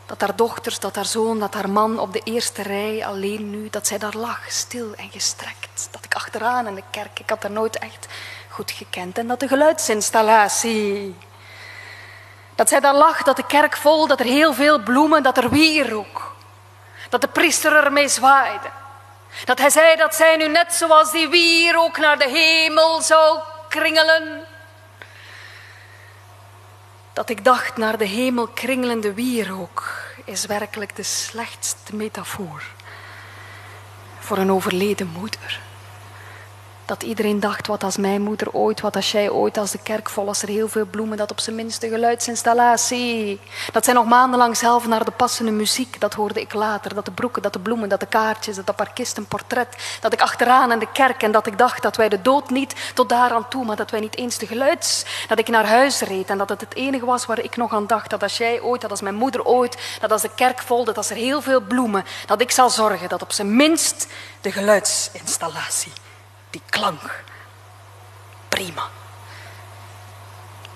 Dat 0.05 0.21
haar 0.21 0.35
dochters, 0.35 0.79
dat 0.79 0.95
haar 0.95 1.05
zoon, 1.05 1.39
dat 1.39 1.53
haar 1.53 1.69
man 1.69 1.99
op 1.99 2.13
de 2.13 2.21
eerste 2.23 2.61
rij 2.61 3.05
alleen 3.05 3.49
nu, 3.49 3.69
dat 3.69 3.87
zij 3.87 3.97
daar 3.97 4.17
lag, 4.17 4.51
stil 4.51 4.93
en 4.95 5.11
gestrekt. 5.11 5.87
Dat 5.91 6.05
ik 6.05 6.13
achteraan 6.13 6.67
in 6.67 6.75
de 6.75 6.83
kerk, 6.91 7.19
ik 7.19 7.29
had 7.29 7.43
haar 7.43 7.51
nooit 7.51 7.77
echt 7.77 8.07
goed 8.49 8.71
gekend. 8.71 9.17
En 9.17 9.27
dat 9.27 9.39
de 9.39 9.47
geluidsinstallatie. 9.47 11.15
Dat 12.55 12.69
zij 12.69 12.79
daar 12.79 12.95
lag, 12.95 13.23
dat 13.23 13.35
de 13.35 13.45
kerk 13.45 13.77
vol, 13.77 14.07
dat 14.07 14.19
er 14.19 14.25
heel 14.25 14.53
veel 14.53 14.79
bloemen, 14.79 15.23
dat 15.23 15.37
er 15.37 15.49
wierook. 15.49 16.35
Dat 17.09 17.21
de 17.21 17.27
priester 17.27 17.83
ermee 17.85 18.07
zwaaide. 18.07 18.69
Dat 19.45 19.59
hij 19.59 19.69
zei 19.69 19.95
dat 19.95 20.15
zij 20.15 20.35
nu 20.35 20.47
net 20.47 20.73
zoals 20.73 21.11
die 21.11 21.27
wierook 21.27 21.97
naar 21.97 22.17
de 22.17 22.29
hemel 22.29 23.01
zou 23.01 23.39
kringelen. 23.69 24.45
Dat 27.13 27.29
ik 27.29 27.43
dacht 27.43 27.77
naar 27.77 27.97
de 27.97 28.05
hemel 28.05 28.47
kringelende 28.47 29.13
wierook 29.13 30.01
is 30.25 30.45
werkelijk 30.45 30.95
de 30.95 31.03
slechtste 31.03 31.95
metafoor 31.95 32.63
voor 34.19 34.37
een 34.37 34.51
overleden 34.51 35.07
moeder. 35.07 35.59
Dat 36.85 37.03
iedereen 37.03 37.39
dacht, 37.39 37.67
wat 37.67 37.83
als 37.83 37.97
mijn 37.97 38.21
moeder 38.21 38.51
ooit, 38.51 38.81
wat 38.81 38.95
als 38.95 39.11
jij 39.11 39.29
ooit, 39.29 39.57
als 39.57 39.71
de 39.71 39.79
kerk 39.83 40.09
vol, 40.09 40.27
als 40.27 40.41
er 40.41 40.47
heel 40.47 40.67
veel 40.67 40.85
bloemen, 40.85 41.17
dat 41.17 41.31
op 41.31 41.39
zijn 41.39 41.55
minst 41.55 41.81
de 41.81 41.89
geluidsinstallatie. 41.89 43.39
Dat 43.71 43.85
zij 43.85 43.93
nog 43.93 44.05
maandenlang 44.05 44.57
zelf 44.57 44.87
naar 44.87 45.05
de 45.05 45.11
passende 45.11 45.51
muziek, 45.51 45.99
dat 45.99 46.13
hoorde 46.13 46.41
ik 46.41 46.53
later. 46.53 46.93
Dat 46.93 47.05
de 47.05 47.11
broeken, 47.11 47.41
dat 47.41 47.53
de 47.53 47.59
bloemen, 47.59 47.89
dat 47.89 47.99
de 47.99 48.05
kaartjes, 48.05 48.55
dat 48.55 48.67
de 48.67 48.73
parkist 48.73 49.17
een 49.17 49.25
portret. 49.25 49.97
Dat 50.01 50.13
ik 50.13 50.21
achteraan 50.21 50.71
in 50.71 50.79
de 50.79 50.91
kerk 50.91 51.23
en 51.23 51.31
dat 51.31 51.47
ik 51.47 51.57
dacht 51.57 51.81
dat 51.81 51.95
wij 51.95 52.09
de 52.09 52.21
dood 52.21 52.49
niet 52.49 52.75
tot 52.93 53.09
daaraan 53.09 53.47
toe, 53.47 53.65
maar 53.65 53.75
dat 53.75 53.91
wij 53.91 53.99
niet 53.99 54.17
eens 54.17 54.37
de 54.37 54.47
geluids. 54.47 55.05
Dat 55.27 55.39
ik 55.39 55.47
naar 55.47 55.67
huis 55.67 56.01
reed 56.01 56.29
en 56.29 56.37
dat 56.37 56.49
het 56.49 56.61
het 56.61 56.75
enige 56.75 57.05
was 57.05 57.25
waar 57.25 57.39
ik 57.39 57.55
nog 57.55 57.73
aan 57.73 57.87
dacht. 57.87 58.09
Dat 58.09 58.23
als 58.23 58.37
jij 58.37 58.61
ooit, 58.61 58.81
dat 58.81 58.91
als 58.91 59.01
mijn 59.01 59.15
moeder 59.15 59.45
ooit, 59.45 59.77
dat 59.99 60.11
als 60.11 60.21
de 60.21 60.33
kerk 60.35 60.61
vol, 60.61 60.83
dat 60.83 60.97
als 60.97 61.09
er 61.09 61.15
heel 61.15 61.41
veel 61.41 61.61
bloemen, 61.61 62.05
dat 62.25 62.41
ik 62.41 62.51
zal 62.51 62.69
zorgen 62.69 63.09
dat 63.09 63.21
op 63.21 63.31
zijn 63.31 63.55
minst 63.55 64.07
de 64.41 64.51
geluidsinstallatie 64.51 66.02
die 66.53 66.61
klank. 66.69 67.23
Prima. 68.49 68.89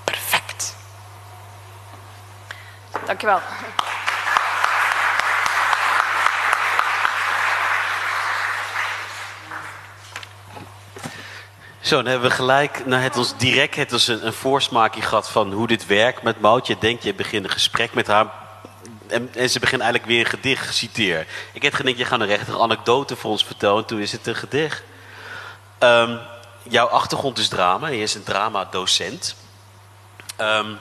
Perfect. 0.03 0.75
Dankjewel. 3.05 3.39
Zo, 11.81 11.95
dan 11.95 12.05
hebben 12.05 12.29
we 12.29 12.35
gelijk 12.35 12.85
nou, 12.85 13.01
het 13.01 13.17
ons 13.17 13.37
direct 13.37 13.75
het 13.75 13.93
ons 13.93 14.07
een, 14.07 14.33
voorsmaakje 14.33 15.01
gehad 15.01 15.29
van 15.29 15.53
hoe 15.53 15.67
dit 15.67 15.85
werkt 15.85 16.21
met 16.21 16.41
Mout. 16.41 16.67
Je 16.67 16.77
denkt, 16.79 17.03
je 17.03 17.13
begint 17.13 17.43
een 17.43 17.51
gesprek 17.51 17.93
met 17.93 18.07
haar. 18.07 18.31
En, 19.07 19.29
en 19.33 19.49
ze 19.49 19.59
begint 19.59 19.81
eigenlijk 19.81 20.11
weer 20.11 20.19
een 20.19 20.31
gedicht 20.31 20.75
citeer. 20.75 21.27
Ik 21.53 21.61
heb 21.61 21.73
gedacht, 21.73 21.97
je 21.97 22.05
gaat 22.05 22.19
een 22.19 22.27
rechter 22.27 22.61
anekdote 22.61 23.15
voor 23.15 23.31
ons 23.31 23.45
vertellen. 23.45 23.77
En 23.77 23.85
toen 23.85 23.99
is 23.99 24.11
het 24.11 24.27
een 24.27 24.35
gedicht. 24.35 24.83
Um, 25.79 26.19
jouw 26.63 26.87
achtergrond 26.87 27.37
is 27.37 27.47
drama. 27.47 27.87
Je 27.87 28.01
is 28.01 28.15
een 28.15 28.23
dramadocent. 28.23 29.35
Um, 30.37 30.79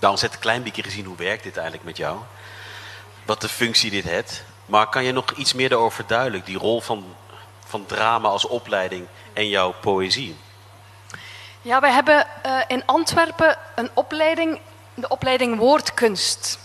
nou, 0.00 0.12
ons 0.12 0.22
een 0.22 0.38
klein 0.38 0.62
beetje 0.62 0.82
gezien 0.82 1.04
hoe 1.04 1.16
werkt 1.16 1.42
dit 1.42 1.56
eigenlijk 1.56 1.86
met 1.86 1.96
jou. 1.96 2.18
Wat 3.24 3.40
de 3.40 3.48
functie 3.48 3.90
dit 3.90 4.04
heeft. 4.04 4.44
Maar 4.66 4.88
kan 4.88 5.04
je 5.04 5.12
nog 5.12 5.30
iets 5.30 5.52
meer 5.52 5.68
daarover 5.68 5.94
verduidelijken? 5.94 6.52
Die 6.52 6.60
rol 6.60 6.80
van, 6.80 7.16
van 7.66 7.86
drama 7.86 8.28
als 8.28 8.46
opleiding 8.46 9.06
en 9.32 9.48
jouw 9.48 9.74
poëzie. 9.80 10.36
Ja, 11.62 11.80
wij 11.80 11.92
hebben 11.92 12.26
uh, 12.46 12.60
in 12.66 12.82
Antwerpen 12.86 13.58
een 13.74 13.90
opleiding, 13.94 14.60
de 14.94 15.08
opleiding 15.08 15.58
Woordkunst 15.58 16.58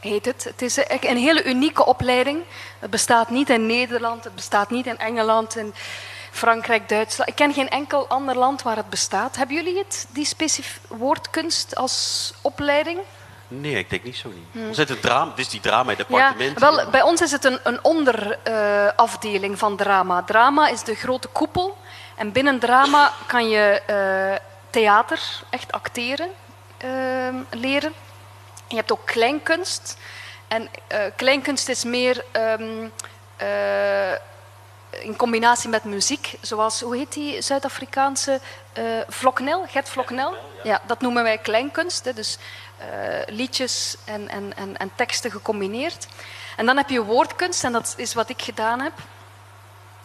heet 0.00 0.24
het. 0.24 0.44
Het 0.44 0.62
is 0.62 0.76
een 0.76 1.16
hele 1.16 1.44
unieke 1.44 1.84
opleiding. 1.84 2.42
Het 2.78 2.90
bestaat 2.90 3.30
niet 3.30 3.50
in 3.50 3.66
Nederland, 3.66 4.24
het 4.24 4.34
bestaat 4.34 4.70
niet 4.70 4.86
in 4.86 4.98
Engeland. 4.98 5.56
En 5.56 5.74
Frankrijk, 6.36 6.88
Duitsland. 6.88 7.30
Ik 7.30 7.36
ken 7.36 7.52
geen 7.52 7.68
enkel 7.68 8.08
ander 8.08 8.36
land 8.36 8.62
waar 8.62 8.76
het 8.76 8.90
bestaat. 8.90 9.36
Hebben 9.36 9.56
jullie 9.56 9.78
het, 9.78 10.06
die 10.10 10.24
specifieke 10.24 10.96
woordkunst 10.96 11.76
als 11.76 12.32
opleiding? 12.40 12.98
Nee, 13.48 13.74
ik 13.74 13.90
denk 13.90 14.04
niet 14.04 14.16
zo 14.16 14.28
niet. 14.28 14.46
Hmm. 14.52 14.86
het 14.86 15.02
drama, 15.02 15.32
dus 15.34 15.48
die 15.48 15.60
drama-departement. 15.60 16.60
Ja, 16.60 16.70
wel, 16.70 16.90
bij 16.90 17.02
ons 17.02 17.20
is 17.20 17.32
het 17.32 17.44
een, 17.44 17.58
een 17.62 17.84
onderafdeling 17.84 19.52
uh, 19.52 19.58
van 19.58 19.76
drama. 19.76 20.22
Drama 20.22 20.68
is 20.68 20.82
de 20.82 20.94
grote 20.94 21.28
koepel. 21.28 21.76
En 22.16 22.32
binnen 22.32 22.58
drama 22.58 23.12
kan 23.26 23.48
je 23.48 23.82
uh, 23.90 24.36
theater, 24.70 25.20
echt 25.50 25.72
acteren, 25.72 26.28
uh, 26.84 27.34
leren. 27.50 27.92
Je 28.68 28.76
hebt 28.76 28.92
ook 28.92 29.06
kleinkunst. 29.06 29.98
En 30.48 30.68
kleinkunst 31.16 31.68
is 31.68 31.84
meer 31.84 32.24
um, 32.32 32.92
in 35.00 35.16
combinatie 35.16 35.68
met 35.68 35.84
muziek, 35.84 36.34
zoals, 36.40 36.80
hoe 36.80 36.96
heet 36.96 37.12
die 37.12 37.42
Zuid-Afrikaanse 37.42 38.40
uh, 38.78 38.84
Vloknel, 39.08 39.64
Gert 39.66 39.88
Vloknel? 39.88 40.34
Ja, 40.62 40.80
dat 40.86 41.00
noemen 41.00 41.22
wij 41.22 41.38
kleinkunst, 41.38 42.04
hè, 42.04 42.12
dus 42.12 42.38
uh, 42.80 42.86
liedjes 43.26 43.96
en, 44.04 44.28
en, 44.28 44.52
en, 44.56 44.76
en 44.76 44.90
teksten 44.94 45.30
gecombineerd. 45.30 46.06
En 46.56 46.66
dan 46.66 46.76
heb 46.76 46.88
je 46.88 47.02
woordkunst, 47.02 47.64
en 47.64 47.72
dat 47.72 47.94
is 47.96 48.14
wat 48.14 48.28
ik 48.28 48.42
gedaan 48.42 48.80
heb. 48.80 48.92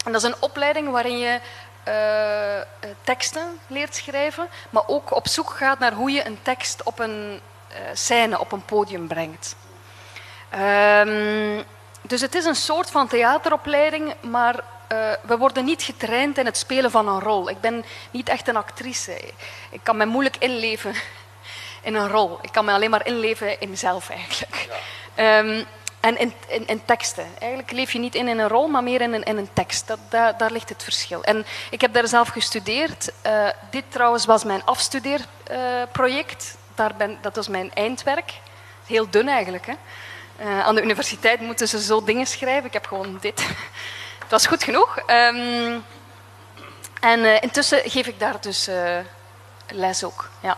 En 0.06 0.12
dat 0.12 0.22
is 0.22 0.28
een 0.28 0.42
opleiding 0.42 0.90
waarin 0.92 1.18
je 1.18 1.40
uh, 1.88 2.94
teksten 3.04 3.60
leert 3.68 3.96
schrijven, 3.96 4.48
maar 4.70 4.84
ook 4.88 5.16
op 5.16 5.28
zoek 5.28 5.50
gaat 5.50 5.80
naar 5.80 5.94
hoe 5.94 6.12
je 6.12 6.26
een 6.26 6.40
tekst 6.42 6.84
op 6.84 7.00
een 7.00 7.42
scène, 7.94 8.40
op 8.40 8.52
een 8.52 8.66
podium 8.66 9.08
brengt. 9.08 9.56
Um, 10.54 11.64
dus 12.02 12.22
het 12.22 12.36
is 12.36 12.46
een 12.46 12.56
soort 12.56 12.92
van 12.92 13.08
theateropleiding, 13.08 14.14
maar 14.22 14.64
uh, 14.92 15.12
we 15.22 15.38
worden 15.38 15.66
niet 15.66 15.84
getraind 15.84 16.38
in 16.38 16.46
het 16.46 16.58
spelen 16.58 16.92
van 16.92 17.08
een 17.08 17.20
rol. 17.20 17.50
Ik 17.50 17.62
ben 17.62 17.86
niet 18.12 18.30
echt 18.30 18.48
een 18.48 18.56
actrice. 18.56 19.22
Ik 19.70 19.80
kan 19.84 19.98
me 19.98 20.06
moeilijk 20.06 20.38
inleven 20.40 20.94
in 21.84 21.96
een 21.96 22.08
rol. 22.08 22.40
Ik 22.42 22.52
kan 22.52 22.66
me 22.66 22.72
alleen 22.72 22.90
maar 22.90 23.06
inleven 23.06 23.60
in 23.60 23.70
mezelf 23.70 24.10
eigenlijk. 24.10 24.70
Ja. 25.16 25.38
Um, 25.38 25.66
en 26.00 26.18
in, 26.20 26.34
in, 26.48 26.68
in, 26.68 26.86
teksten. 26.86 27.26
Eigenlijk 27.40 27.72
leef 27.72 27.92
je 27.92 28.00
niet 28.00 28.16
in, 28.16 28.28
in 28.28 28.40
een 28.40 28.48
rol, 28.48 28.68
maar 28.68 28.84
meer 28.84 29.02
in 29.02 29.14
een, 29.14 29.24
in 29.24 29.38
een 29.38 29.50
tekst. 29.54 29.88
Dat, 29.88 30.00
daar, 30.10 30.38
daar 30.38 30.52
ligt 30.52 30.70
het 30.70 30.84
verschil. 30.84 31.24
En 31.24 31.46
ik 31.70 31.82
heb 31.82 31.94
daar 31.94 32.08
zelf 32.08 32.28
gestudeerd. 32.28 33.12
Uh, 33.26 33.48
dit 33.70 33.84
trouwens 33.90 34.26
was 34.26 34.44
mijn 34.44 34.66
afstudeerproject. 34.66 36.58
Uh, 36.80 36.88
dat 37.22 37.36
was 37.36 37.48
mijn 37.48 37.74
eindwerk. 37.74 38.34
Heel 38.86 39.10
dun 39.10 39.28
eigenlijk. 39.28 39.66
Hè? 39.66 39.74
Uh, 40.42 40.60
aan 40.60 40.76
de 40.76 40.84
universiteit 40.84 41.42
moeten 41.42 41.68
ze 41.68 41.82
zo 41.82 42.04
dingen 42.04 42.28
schrijven. 42.28 42.66
Ik 42.66 42.74
heb 42.74 42.86
gewoon 42.86 43.18
dit. 43.22 43.46
Het 44.32 44.40
was 44.40 44.50
goed 44.50 44.64
genoeg. 44.64 44.98
Um, 44.98 45.84
en 47.00 47.20
uh, 47.20 47.42
intussen 47.42 47.90
geef 47.90 48.08
ik 48.08 48.20
daar 48.20 48.42
dus 48.42 48.70
uh, 48.70 48.98
les 49.70 50.04
ook. 50.04 50.30
Ja. 50.42 50.58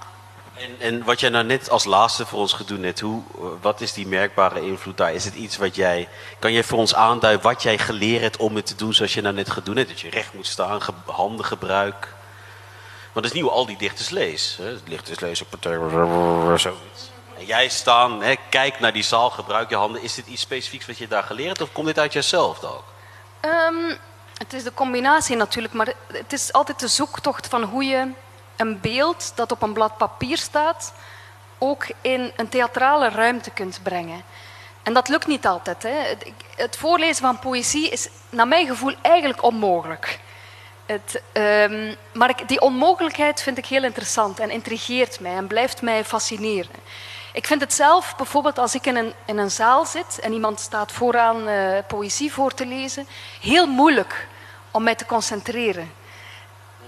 En, 0.53 0.75
en, 0.79 1.03
wat 1.03 1.19
jij 1.19 1.29
nou 1.29 1.45
net 1.45 1.69
als 1.69 1.85
laatste 1.85 2.25
voor 2.25 2.39
ons 2.39 2.53
gedaan 2.53 2.83
hebt, 2.83 2.99
hoe, 2.99 3.23
wat 3.61 3.81
is 3.81 3.93
die 3.93 4.07
merkbare 4.07 4.61
invloed 4.61 4.97
daar? 4.97 5.13
Is 5.13 5.25
het 5.25 5.35
iets 5.35 5.57
wat 5.57 5.75
jij, 5.75 6.09
kan 6.39 6.51
je 6.51 6.63
voor 6.63 6.77
ons 6.77 6.95
aanduiden 6.95 7.43
wat 7.43 7.63
jij 7.63 7.77
geleerd 7.77 8.21
hebt 8.21 8.37
om 8.37 8.55
het 8.55 8.65
te 8.65 8.75
doen 8.75 8.93
zoals 8.93 9.13
je 9.13 9.21
nou 9.21 9.35
net 9.35 9.49
gedaan 9.49 9.77
hebt? 9.77 9.89
Dat 9.89 9.99
je 9.99 10.09
recht 10.09 10.33
moet 10.33 10.47
staan, 10.47 10.81
ge, 10.81 10.91
handengebruik. 11.05 12.13
Want 13.13 13.25
dat 13.25 13.35
is 13.35 13.41
hoe 13.41 13.51
al 13.51 13.65
die 13.65 13.77
dichters 13.77 14.09
lees. 14.09 14.57
Hè? 14.61 14.83
Dichters 14.83 15.19
lezen 15.19 15.45
zoiets. 16.59 17.11
En 17.37 17.45
jij 17.45 17.69
staan, 17.69 18.21
hè, 18.21 18.35
kijk 18.49 18.79
naar 18.79 18.93
die 18.93 19.03
zaal, 19.03 19.29
gebruik 19.29 19.69
je 19.69 19.75
handen. 19.75 20.01
Is 20.01 20.15
dit 20.15 20.27
iets 20.27 20.41
specifieks 20.41 20.85
wat 20.85 20.97
je 20.97 21.07
daar 21.07 21.23
geleerd 21.23 21.47
hebt 21.47 21.61
of 21.61 21.71
komt 21.71 21.87
dit 21.87 21.99
uit 21.99 22.13
jezelf 22.13 22.63
ook? 22.63 22.83
Um, 23.45 23.97
het 24.37 24.53
is 24.53 24.63
de 24.63 24.73
combinatie 24.73 25.35
natuurlijk, 25.35 25.73
maar 25.73 25.93
het 26.11 26.33
is 26.33 26.53
altijd 26.53 26.79
de 26.79 26.87
zoektocht 26.87 27.47
van 27.47 27.63
hoe 27.63 27.83
je 27.83 28.07
een 28.55 28.79
beeld 28.81 29.31
dat 29.35 29.51
op 29.51 29.61
een 29.61 29.73
blad 29.73 29.97
papier 29.97 30.37
staat 30.37 30.93
ook 31.57 31.85
in 32.01 32.31
een 32.35 32.49
theatrale 32.49 33.09
ruimte 33.09 33.49
kunt 33.51 33.79
brengen. 33.83 34.23
En 34.83 34.93
dat 34.93 35.07
lukt 35.07 35.27
niet 35.27 35.45
altijd. 35.45 35.83
Hè. 35.83 36.15
Het 36.55 36.77
voorlezen 36.77 37.23
van 37.23 37.39
poëzie 37.39 37.89
is 37.89 38.09
naar 38.29 38.47
mijn 38.47 38.67
gevoel 38.67 38.93
eigenlijk 39.01 39.43
onmogelijk. 39.43 40.19
Het, 40.85 41.21
um, 41.33 41.95
maar 42.13 42.47
die 42.47 42.61
onmogelijkheid 42.61 43.41
vind 43.41 43.57
ik 43.57 43.65
heel 43.65 43.83
interessant 43.83 44.39
en 44.39 44.49
intrigeert 44.49 45.19
mij 45.19 45.35
en 45.35 45.47
blijft 45.47 45.81
mij 45.81 46.05
fascineren. 46.05 46.75
Ik 47.33 47.47
vind 47.47 47.61
het 47.61 47.73
zelf, 47.73 48.15
bijvoorbeeld 48.15 48.57
als 48.57 48.75
ik 48.75 48.85
in 48.85 48.95
een, 48.95 49.13
in 49.25 49.37
een 49.37 49.51
zaal 49.51 49.85
zit 49.85 50.19
en 50.19 50.33
iemand 50.33 50.59
staat 50.59 50.91
vooraan 50.91 51.49
uh, 51.49 51.77
poëzie 51.87 52.33
voor 52.33 52.53
te 52.53 52.65
lezen, 52.65 53.07
heel 53.41 53.67
moeilijk 53.67 54.27
om 54.71 54.83
mij 54.83 54.95
te 54.95 55.05
concentreren. 55.05 55.93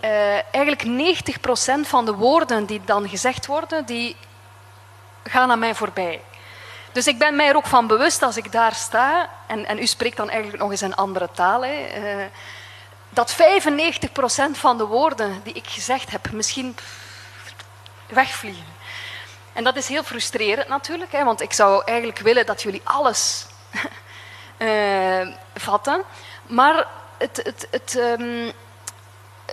Uh, 0.01 0.53
eigenlijk 0.53 0.83
90% 0.83 1.87
van 1.87 2.05
de 2.05 2.13
woorden 2.13 2.65
die 2.65 2.81
dan 2.85 3.09
gezegd 3.09 3.45
worden, 3.45 3.85
die 3.85 4.15
gaan 5.23 5.51
aan 5.51 5.59
mij 5.59 5.75
voorbij. 5.75 6.21
Dus 6.91 7.07
ik 7.07 7.17
ben 7.17 7.35
mij 7.35 7.47
er 7.47 7.55
ook 7.55 7.67
van 7.67 7.87
bewust 7.87 8.21
als 8.21 8.37
ik 8.37 8.51
daar 8.51 8.73
sta, 8.73 9.29
en, 9.47 9.65
en 9.65 9.79
u 9.79 9.85
spreekt 9.85 10.17
dan 10.17 10.29
eigenlijk 10.29 10.61
nog 10.61 10.71
eens 10.71 10.81
een 10.81 10.95
andere 10.95 11.29
taal, 11.31 11.63
hè, 11.63 11.73
uh, 11.97 12.25
dat 13.09 13.35
95% 13.35 13.37
van 14.51 14.77
de 14.77 14.85
woorden 14.85 15.41
die 15.43 15.53
ik 15.53 15.67
gezegd 15.67 16.11
heb 16.11 16.31
misschien 16.31 16.75
wegvliegen. 18.07 18.74
En 19.55 19.63
dat 19.63 19.75
is 19.75 19.87
heel 19.87 20.03
frustrerend 20.03 20.67
natuurlijk, 20.67 21.11
hè, 21.11 21.23
want 21.23 21.41
ik 21.41 21.53
zou 21.53 21.81
eigenlijk 21.85 22.19
willen 22.19 22.45
dat 22.45 22.61
jullie 22.61 22.81
alles 22.83 23.45
uh, 24.57 25.27
vatten. 25.69 26.01
Maar 26.47 26.87
het, 27.17 27.41
het, 27.43 27.67
het, 27.71 27.95
um, 27.95 28.51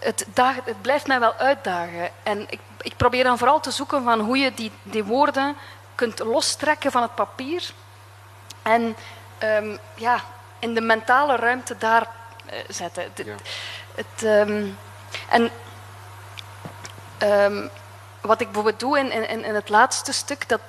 het, 0.00 0.26
het, 0.64 0.82
blijft 0.82 1.06
mij 1.06 1.21
wel 1.21 1.35
uitdagen. 1.35 2.11
En 2.23 2.47
ik, 2.49 2.61
ik, 2.80 2.97
probeer 2.97 3.25
dan 3.25 3.38
vooral 3.38 3.61
te 3.61 3.71
zoeken 3.71 4.04
van 4.04 4.21
hoe 4.21 4.38
je 4.38 4.54
die, 4.54 4.73
die 4.82 5.04
woorden 5.04 5.56
kunt 5.94 6.18
lostrekken 6.18 6.90
van 6.90 7.02
het 7.02 7.14
papier. 7.14 7.71
En 8.62 8.97
um, 9.42 9.78
ja, 9.94 10.21
in 10.59 10.75
de 10.75 10.80
mentale 10.80 11.37
ruimte 11.37 11.78
daar 11.78 12.06
uh, 12.47 12.59
zetten. 12.68 13.12
Ja. 13.14 13.35
Het, 13.94 14.23
um, 14.23 14.78
en 15.28 15.50
wat 18.23 18.41
ik 18.41 18.47
bijvoorbeeld 18.47 18.81
doe 18.81 18.99
in, 18.99 19.12
in, 19.29 19.45
in 19.45 19.55
het 19.55 19.69
laatste 19.69 20.12
stuk, 20.12 20.49
dat 20.49 20.61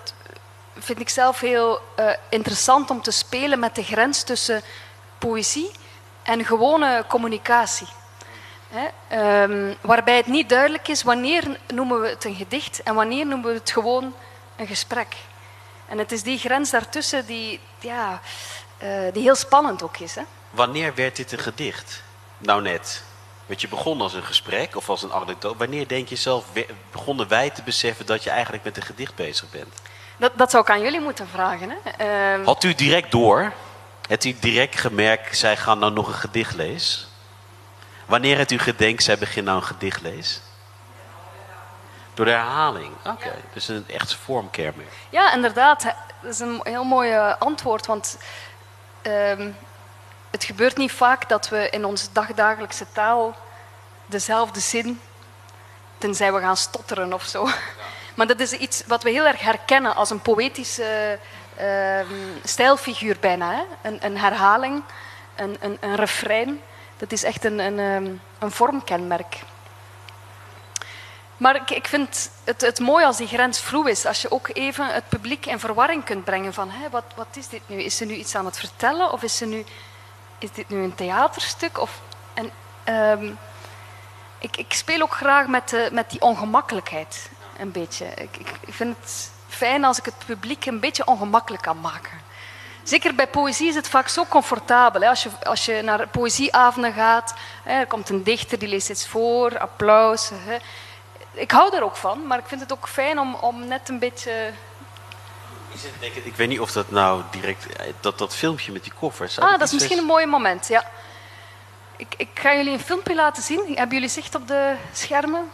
vind 0.77 0.99
ik 0.99 1.09
zelf 1.09 1.39
heel 1.39 1.81
uh, 1.99 2.09
interessant 2.29 2.89
om 2.89 3.01
te 3.01 3.11
spelen 3.11 3.59
met 3.59 3.75
de 3.75 3.83
grens 3.83 4.23
tussen 4.23 4.61
poëzie 5.17 5.71
en 6.23 6.45
gewone 6.45 7.05
communicatie. 7.07 7.87
Hè? 8.69 9.43
Um, 9.43 9.75
waarbij 9.81 10.15
het 10.17 10.27
niet 10.27 10.49
duidelijk 10.49 10.87
is 10.87 11.03
wanneer 11.03 11.59
noemen 11.73 12.01
we 12.01 12.07
het 12.07 12.23
een 12.23 12.35
gedicht 12.35 12.83
en 12.83 12.95
wanneer 12.95 13.25
noemen 13.25 13.49
we 13.51 13.57
het 13.57 13.71
gewoon 13.71 14.13
een 14.55 14.67
gesprek. 14.67 15.15
En 15.87 15.97
het 15.97 16.11
is 16.11 16.23
die 16.23 16.37
grens 16.37 16.69
daartussen 16.69 17.25
die, 17.25 17.59
ja, 17.79 18.21
uh, 18.83 19.13
die 19.13 19.21
heel 19.21 19.35
spannend 19.35 19.83
ook 19.83 19.97
is. 19.97 20.15
Hè? 20.15 20.21
Wanneer 20.49 20.95
werd 20.95 21.15
dit 21.15 21.31
een 21.31 21.39
gedicht? 21.39 22.03
Nou 22.37 22.61
net. 22.61 23.03
Want 23.45 23.61
je 23.61 23.67
begon 23.67 24.01
als 24.01 24.13
een 24.13 24.23
gesprek 24.23 24.75
of 24.75 24.89
als 24.89 25.03
een 25.03 25.13
anekdote. 25.13 25.57
Wanneer 25.57 25.87
denk 25.87 26.07
je 26.07 26.15
zelf, 26.15 26.45
begonnen 26.91 27.27
wij 27.27 27.49
te 27.49 27.63
beseffen 27.63 28.05
dat 28.05 28.23
je 28.23 28.29
eigenlijk 28.29 28.63
met 28.63 28.77
een 28.77 28.83
gedicht 28.83 29.15
bezig 29.15 29.49
bent? 29.49 29.73
Dat, 30.17 30.31
dat 30.35 30.51
zou 30.51 30.63
ik 30.63 30.69
aan 30.69 30.81
jullie 30.81 31.01
moeten 31.01 31.27
vragen. 31.27 31.69
Hè? 31.69 32.37
Uh... 32.39 32.45
Had 32.45 32.63
u 32.63 32.73
direct 32.73 33.11
door? 33.11 33.53
Hebt 34.07 34.23
u 34.23 34.35
direct 34.39 34.79
gemerkt, 34.79 35.37
zij 35.37 35.57
gaan 35.57 35.79
nou 35.79 35.93
nog 35.93 36.07
een 36.07 36.13
gedicht 36.13 36.55
lezen? 36.55 37.07
Wanneer 38.05 38.37
hebt 38.37 38.51
u 38.51 38.59
gedenkt, 38.59 39.03
zij 39.03 39.17
begint 39.17 39.45
nou 39.45 39.57
een 39.57 39.63
gedicht 39.63 40.01
lezen? 40.01 40.41
Door 42.13 42.25
de 42.25 42.31
herhaling. 42.31 42.93
Oké, 42.97 43.09
okay. 43.09 43.41
dus 43.53 43.67
een 43.67 43.85
echte 43.87 44.17
vormkenmerk. 44.17 44.91
Ja, 45.09 45.33
inderdaad. 45.33 45.83
Dat 46.21 46.31
is 46.31 46.39
een 46.39 46.59
heel 46.63 46.83
mooi 46.83 47.35
antwoord. 47.39 47.85
Want 47.85 48.17
uh, 49.07 49.47
het 50.33 50.43
gebeurt 50.43 50.77
niet 50.77 50.91
vaak 50.91 51.29
dat 51.29 51.49
we 51.49 51.69
in 51.69 51.85
onze 51.85 52.07
dagdagelijkse 52.11 52.85
taal 52.91 53.35
dezelfde 54.05 54.59
zin, 54.59 55.01
tenzij 55.97 56.33
we 56.33 56.39
gaan 56.39 56.57
stotteren 56.57 57.13
of 57.13 57.23
zo. 57.23 57.47
Maar 58.15 58.27
dat 58.27 58.39
is 58.39 58.51
iets 58.51 58.83
wat 58.87 59.03
we 59.03 59.09
heel 59.09 59.25
erg 59.25 59.39
herkennen 59.39 59.95
als 59.95 60.09
een 60.09 60.21
poëtische 60.21 61.19
uh, 61.61 61.99
stijlfiguur 62.43 63.17
bijna. 63.19 63.51
Hè? 63.51 63.89
Een, 63.89 64.05
een, 64.05 64.17
herhaling, 64.17 64.83
een, 65.35 65.57
een, 65.59 65.77
een, 65.79 65.95
refrein. 65.95 66.61
Dat 66.97 67.11
is 67.11 67.23
echt 67.23 67.45
een, 67.45 67.59
een, 67.59 67.79
ehm, 68.39 68.51
vormkenmerk. 68.51 69.39
Maar 71.37 71.55
ik, 71.55 71.69
ik 71.69 71.87
vind 71.87 72.29
het, 72.43 72.61
het 72.61 72.79
mooi 72.79 73.05
als 73.05 73.17
die 73.17 73.27
grens 73.27 73.59
vloe 73.59 73.89
is. 73.89 74.05
Als 74.05 74.21
je 74.21 74.31
ook 74.31 74.49
even 74.53 74.87
het 74.87 75.09
publiek 75.09 75.45
in 75.45 75.59
verwarring 75.59 76.03
kunt 76.03 76.23
brengen 76.23 76.53
van 76.53 76.69
hé, 76.69 76.89
wat, 76.89 77.05
wat 77.15 77.27
is 77.33 77.47
dit 77.47 77.61
nu? 77.65 77.81
Is 77.81 77.97
ze 77.97 78.05
nu 78.05 78.13
iets 78.13 78.35
aan 78.35 78.45
het 78.45 78.59
vertellen 78.59 79.11
of 79.11 79.23
is 79.23 79.37
ze 79.37 79.45
nu 79.45 79.65
is 80.43 80.51
dit 80.51 80.69
nu 80.69 80.83
een 80.83 80.95
theaterstuk? 80.95 81.79
Of, 81.79 82.01
en, 82.33 82.51
um, 83.19 83.37
ik, 84.39 84.57
ik, 84.57 84.73
speel 84.73 85.01
ook 85.01 85.15
graag 85.15 85.47
met, 85.47 85.69
de, 85.69 85.89
met 85.91 86.09
die 86.09 86.21
ongemakkelijkheid, 86.21 87.29
een 87.57 87.71
beetje. 87.71 88.05
Ik, 88.05 88.37
ik, 88.37 88.73
vind 88.73 88.95
het 88.99 89.31
fijn 89.47 89.83
als 89.83 89.97
ik 89.97 90.05
het 90.05 90.25
publiek 90.25 90.65
een 90.65 90.79
beetje 90.79 91.05
ongemakkelijk 91.05 91.63
kan 91.63 91.79
maken. 91.79 92.21
Zeker 92.83 93.15
bij 93.15 93.27
poëzie 93.27 93.67
is 93.67 93.75
het 93.75 93.87
vaak 93.87 94.07
zo 94.07 94.25
comfortabel. 94.25 95.01
Hè? 95.01 95.09
Als, 95.09 95.23
je, 95.23 95.29
als 95.43 95.65
je 95.65 95.81
naar 95.81 96.07
poëzieavonden 96.07 96.93
gaat, 96.93 97.33
hè, 97.63 97.79
er 97.79 97.87
komt 97.87 98.09
een 98.09 98.23
dichter 98.23 98.59
die 98.59 98.67
leest 98.67 98.89
iets 98.89 99.07
voor, 99.07 99.59
applaus. 99.59 100.29
Hè. 100.33 100.57
Ik 101.31 101.51
hou 101.51 101.75
er 101.75 101.83
ook 101.83 101.95
van, 101.95 102.27
maar 102.27 102.37
ik 102.37 102.47
vind 102.47 102.61
het 102.61 102.71
ook 102.71 102.87
fijn 102.87 103.19
om, 103.19 103.35
om 103.35 103.67
net 103.67 103.89
een 103.89 103.99
beetje 103.99 104.51
ik 106.23 106.35
weet 106.35 106.47
niet 106.47 106.59
of 106.59 106.71
dat 106.71 106.91
nou 106.91 107.21
direct, 107.31 107.75
eh, 107.75 107.85
dat, 107.99 108.17
dat 108.17 108.35
filmpje 108.35 108.71
met 108.71 108.83
die 108.83 108.93
koffers. 108.99 109.39
Ah, 109.39 109.51
dat 109.51 109.61
is 109.61 109.73
misschien 109.73 109.97
een 109.97 110.03
mooi 110.03 110.25
moment, 110.25 110.67
ja. 110.67 110.83
Ik, 111.97 112.13
ik 112.17 112.29
ga 112.33 112.55
jullie 112.55 112.73
een 112.73 112.79
filmpje 112.79 113.15
laten 113.15 113.43
zien. 113.43 113.65
Hebben 113.65 113.93
jullie 113.93 114.09
zicht 114.09 114.35
op 114.35 114.47
de 114.47 114.75
schermen? 114.91 115.51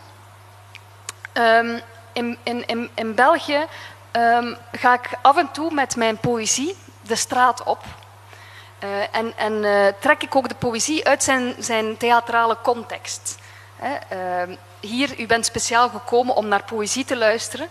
Um, 1.33 1.81
in, 2.13 2.37
in, 2.43 2.67
in, 2.67 2.89
in 2.95 3.15
België 3.15 3.65
um, 4.11 4.57
ga 4.71 4.93
ik 4.93 5.09
af 5.21 5.37
en 5.37 5.51
toe 5.51 5.73
met 5.73 5.95
mijn 5.95 6.17
poëzie 6.17 6.77
de 7.01 7.15
straat 7.15 7.63
op. 7.63 7.83
Uh, 8.83 9.15
en 9.15 9.37
en 9.37 9.53
uh, 9.53 9.87
trek 9.99 10.23
ik 10.23 10.35
ook 10.35 10.49
de 10.49 10.55
poëzie 10.55 11.07
uit 11.07 11.23
zijn, 11.23 11.55
zijn 11.59 11.97
theatrale 11.97 12.57
context. 12.63 13.37
Uh, 13.83 14.55
hier, 14.79 15.19
u 15.19 15.25
bent 15.25 15.45
speciaal 15.45 15.89
gekomen 15.89 16.35
om 16.35 16.47
naar 16.47 16.63
poëzie 16.63 17.05
te 17.05 17.17
luisteren. 17.17 17.69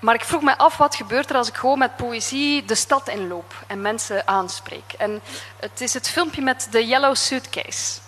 Maar 0.00 0.14
ik 0.14 0.24
vroeg 0.24 0.42
me 0.42 0.58
af, 0.58 0.76
wat 0.76 0.94
gebeurt 0.94 1.30
er 1.30 1.36
als 1.36 1.48
ik 1.48 1.56
gewoon 1.56 1.78
met 1.78 1.96
poëzie 1.96 2.64
de 2.64 2.74
stad 2.74 3.08
inloop 3.08 3.54
en 3.66 3.80
mensen 3.80 4.28
aanspreek? 4.28 4.92
En 4.98 5.22
het 5.56 5.80
is 5.80 5.94
het 5.94 6.10
filmpje 6.10 6.42
met 6.42 6.68
de 6.70 6.86
yellow 6.86 7.14
suitcase. 7.14 8.00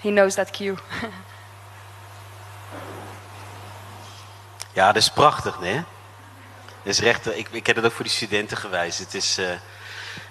He 0.00 0.10
knows 0.10 0.34
that 0.34 0.50
cue. 0.50 0.74
Ja, 4.72 4.86
dat 4.86 5.02
is 5.02 5.10
prachtig, 5.10 5.60
nee? 5.60 5.84
Dat 6.82 6.92
is 6.92 6.98
recht, 6.98 7.36
ik, 7.36 7.48
ik 7.50 7.66
heb 7.66 7.76
het 7.76 7.84
ook 7.84 7.92
voor 7.92 8.04
die 8.04 8.14
studenten 8.14 8.56
gewijs. 8.56 8.98
Het 8.98 9.14
is 9.14 9.38
uh, 9.38 9.50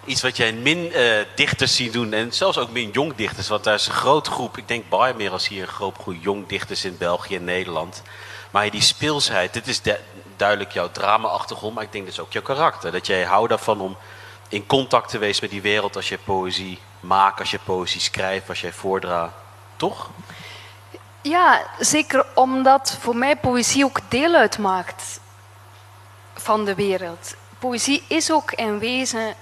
iets 0.05 0.21
wat 0.21 0.37
jij 0.37 0.53
min 0.53 0.91
uh, 0.91 1.19
dichters 1.35 1.75
ziet 1.75 1.93
doen. 1.93 2.13
En 2.13 2.33
zelfs 2.33 2.57
ook 2.57 2.71
min 2.71 2.89
jong 2.89 3.15
dichters. 3.15 3.47
Want 3.47 3.63
daar 3.63 3.73
is 3.73 3.87
een 3.87 3.93
grote 3.93 4.31
groep. 4.31 4.57
Ik 4.57 4.67
denk 4.67 4.89
bij 4.89 5.13
meer 5.13 5.31
als 5.31 5.47
hier 5.47 5.61
een 5.61 5.67
groot 5.67 5.97
groep 5.97 6.15
jong 6.21 6.47
dichters 6.47 6.85
in 6.85 6.97
België 6.97 7.35
en 7.35 7.43
Nederland. 7.43 8.01
Maar 8.51 8.69
die 8.69 8.81
speelsheid, 8.81 9.53
dit 9.53 9.67
is 9.67 9.81
de, 9.81 9.99
duidelijk 10.35 10.71
jouw 10.71 10.91
drama-achtergrond, 10.91 11.75
maar 11.75 11.83
ik 11.83 11.91
denk 11.91 12.05
dat 12.05 12.13
is 12.13 12.19
ook 12.19 12.33
jouw 12.33 12.41
karakter. 12.41 12.91
Dat 12.91 13.07
jij 13.07 13.23
houdt 13.23 13.51
ervan 13.51 13.79
om 13.79 13.97
in 14.49 14.65
contact 14.65 15.09
te 15.09 15.17
wezen 15.17 15.43
met 15.43 15.51
die 15.51 15.61
wereld 15.61 15.95
als 15.95 16.09
je 16.09 16.17
poëzie 16.17 16.79
maakt, 16.99 17.39
als 17.39 17.51
je 17.51 17.59
poëzie 17.63 18.01
schrijft, 18.01 18.49
als 18.49 18.61
jij 18.61 18.73
voordraagt. 18.73 19.33
Toch? 19.75 20.09
Ja, 21.21 21.61
zeker 21.79 22.25
omdat 22.33 22.97
voor 22.99 23.15
mij 23.15 23.35
poëzie 23.35 23.83
ook 23.83 23.99
deel 24.09 24.33
uitmaakt 24.33 25.19
van 26.33 26.65
de 26.65 26.75
wereld. 26.75 27.35
Poëzie 27.59 28.03
is 28.07 28.31
ook 28.31 28.51
in 28.51 28.79
wezen 28.79 29.35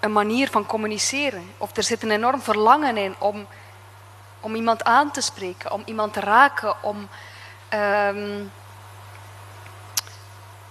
een 0.00 0.12
manier 0.12 0.50
van 0.50 0.66
communiceren. 0.66 1.50
Of 1.58 1.76
er 1.76 1.82
zit 1.82 2.02
een 2.02 2.10
enorm 2.10 2.42
verlangen 2.42 2.96
in 2.96 3.14
om, 3.18 3.46
om 4.40 4.54
iemand 4.54 4.84
aan 4.84 5.10
te 5.10 5.20
spreken, 5.20 5.72
om 5.72 5.82
iemand 5.84 6.12
te 6.12 6.20
raken, 6.20 6.82
om 6.82 7.08
um, 7.74 8.52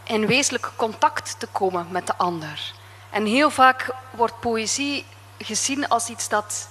in 0.03 0.27
wezenlijk 0.27 0.71
contact 0.75 1.39
te 1.39 1.47
komen 1.47 1.87
met 1.89 2.07
de 2.07 2.15
ander. 2.17 2.73
En 3.09 3.25
heel 3.25 3.49
vaak 3.49 3.93
wordt 4.11 4.39
poëzie 4.39 5.05
gezien 5.37 5.87
als 5.87 6.09
iets 6.09 6.29
dat, 6.29 6.69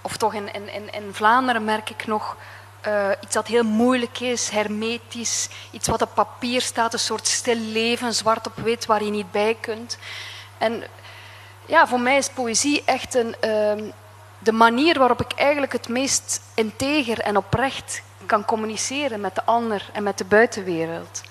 of 0.00 0.16
toch 0.16 0.34
in, 0.34 0.54
in, 0.54 0.92
in 0.92 1.14
Vlaanderen 1.14 1.64
merk 1.64 1.90
ik 1.90 2.06
nog, 2.06 2.36
uh, 2.86 3.08
iets 3.20 3.34
dat 3.34 3.46
heel 3.46 3.64
moeilijk 3.64 4.20
is, 4.20 4.48
hermetisch, 4.48 5.48
iets 5.70 5.88
wat 5.88 6.02
op 6.02 6.14
papier 6.14 6.60
staat, 6.60 6.92
een 6.92 6.98
soort 6.98 7.26
stil 7.26 7.56
leven, 7.56 8.14
zwart 8.14 8.46
op 8.46 8.56
wit, 8.56 8.86
waar 8.86 9.04
je 9.04 9.10
niet 9.10 9.30
bij 9.30 9.56
kunt. 9.60 9.98
En 10.58 10.84
ja, 11.66 11.86
voor 11.86 12.00
mij 12.00 12.16
is 12.16 12.28
poëzie 12.28 12.82
echt 12.84 13.14
een, 13.14 13.36
uh, 13.44 13.90
de 14.38 14.52
manier 14.52 14.98
waarop 14.98 15.20
ik 15.20 15.32
eigenlijk 15.32 15.72
het 15.72 15.88
meest 15.88 16.40
integer 16.54 17.20
en 17.20 17.36
oprecht 17.36 18.02
kan 18.26 18.44
communiceren 18.44 19.20
met 19.20 19.34
de 19.34 19.44
ander 19.44 19.90
en 19.92 20.02
met 20.02 20.18
de 20.18 20.24
buitenwereld. 20.24 21.22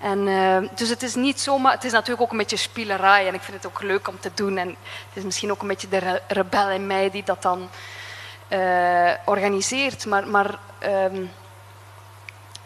En, 0.00 0.26
uh, 0.26 0.58
dus 0.74 0.88
het 0.88 1.02
is 1.02 1.14
niet 1.14 1.40
zomaar, 1.40 1.72
het 1.72 1.84
is 1.84 1.92
natuurlijk 1.92 2.20
ook 2.20 2.30
een 2.30 2.36
beetje 2.36 2.56
spielerij 2.56 3.28
en 3.28 3.34
ik 3.34 3.40
vind 3.40 3.56
het 3.56 3.66
ook 3.66 3.82
leuk 3.82 4.08
om 4.08 4.20
te 4.20 4.30
doen. 4.34 4.58
En 4.58 4.68
het 4.68 5.16
is 5.16 5.22
misschien 5.22 5.50
ook 5.50 5.62
een 5.62 5.68
beetje 5.68 5.88
de 5.88 5.98
re 5.98 6.22
rebel 6.28 6.68
in 6.70 6.86
mij 6.86 7.10
die 7.10 7.22
dat 7.24 7.42
dan 7.42 7.68
uh, 8.48 9.10
organiseert. 9.24 10.06
Maar, 10.06 10.28
maar 10.28 10.58
um, 10.82 11.30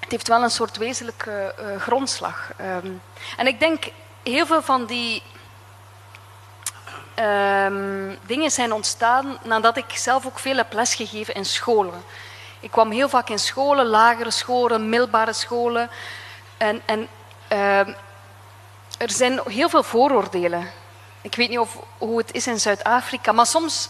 het 0.01 0.11
heeft 0.11 0.29
wel 0.29 0.43
een 0.43 0.51
soort 0.51 0.77
wezenlijke 0.77 1.55
uh, 1.61 1.81
grondslag. 1.81 2.53
En 3.37 3.47
ik 3.47 3.61
denk 3.61 3.85
heel 4.23 4.47
veel 4.47 4.63
van 4.63 4.87
die 4.87 5.23
um, 7.19 8.19
dingen 8.27 8.51
zijn 8.51 8.73
ontstaan 8.73 9.39
nadat 9.43 9.77
ik 9.77 9.91
zelf 9.91 10.27
ook 10.27 10.39
veel 10.39 10.57
heb 10.57 10.73
lesgegeven 10.73 11.35
in 11.35 11.45
scholen. 11.45 12.05
Ik 12.61 12.71
kwam 12.71 12.91
heel 12.91 13.09
vaak 13.09 13.29
in 13.29 13.39
scholen, 13.39 13.87
lagere 13.87 14.31
scholen, 14.31 14.89
middelbare 14.89 15.33
scholen. 15.33 15.91
En, 16.57 16.83
en 16.85 17.09
uh, 17.53 17.79
er 18.99 19.11
zijn 19.11 19.41
heel 19.45 19.69
veel 19.69 19.83
vooroordelen. 19.83 20.71
Ik 21.21 21.35
weet 21.35 21.49
niet 21.49 21.59
of, 21.59 21.79
hoe 21.99 22.19
het 22.19 22.33
is 22.33 22.47
in 22.47 22.61
Zuid-Afrika, 22.61 23.33
maar 23.33 23.47
soms 23.47 23.89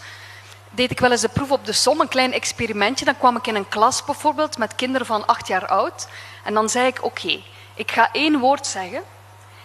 deed 0.70 0.90
ik 0.90 1.00
wel 1.00 1.10
eens 1.10 1.20
de 1.20 1.28
proef 1.28 1.50
op 1.50 1.66
de 1.66 1.72
som, 1.72 2.00
een 2.00 2.08
klein 2.08 2.32
experimentje. 2.32 3.04
Dan 3.04 3.18
kwam 3.18 3.37
ik 3.37 3.46
in 3.46 3.54
een 3.54 3.68
klas 3.68 4.04
bijvoorbeeld 4.04 4.58
met 4.58 4.74
kinderen 4.74 5.06
van 5.06 5.26
acht 5.26 5.46
jaar 5.46 5.66
oud. 5.66 6.08
En 6.44 6.54
dan 6.54 6.68
zei 6.68 6.87
ik, 6.87 7.04
oké, 7.04 7.42
ik 7.74 7.90
ga 7.90 8.08
één 8.12 8.38
woord 8.38 8.66
zeggen. 8.66 9.02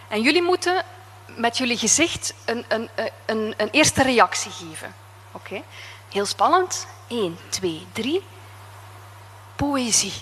En 0.08 0.22
jullie 0.22 0.42
moeten 0.42 0.84
met 1.36 1.58
jullie 1.58 1.78
gezicht 1.78 2.34
een, 2.46 2.66
een, 2.68 2.90
een, 3.26 3.54
een 3.58 3.70
eerste 3.70 4.04
reactie 4.04 4.52
geven. 4.52 4.96
Oké? 5.32 5.62
Heel 6.10 6.26
spannend. 6.26 6.88
1, 7.08 7.38
2, 7.50 7.88
3. 7.92 8.24
Poëzie. 9.56 10.14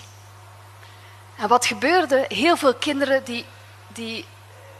En 1.36 1.48
wat 1.48 1.66
gebeurde? 1.66 2.24
Heel 2.28 2.56
veel 2.56 2.74
kinderen 2.74 3.24
die, 3.24 3.44
die 3.86 4.24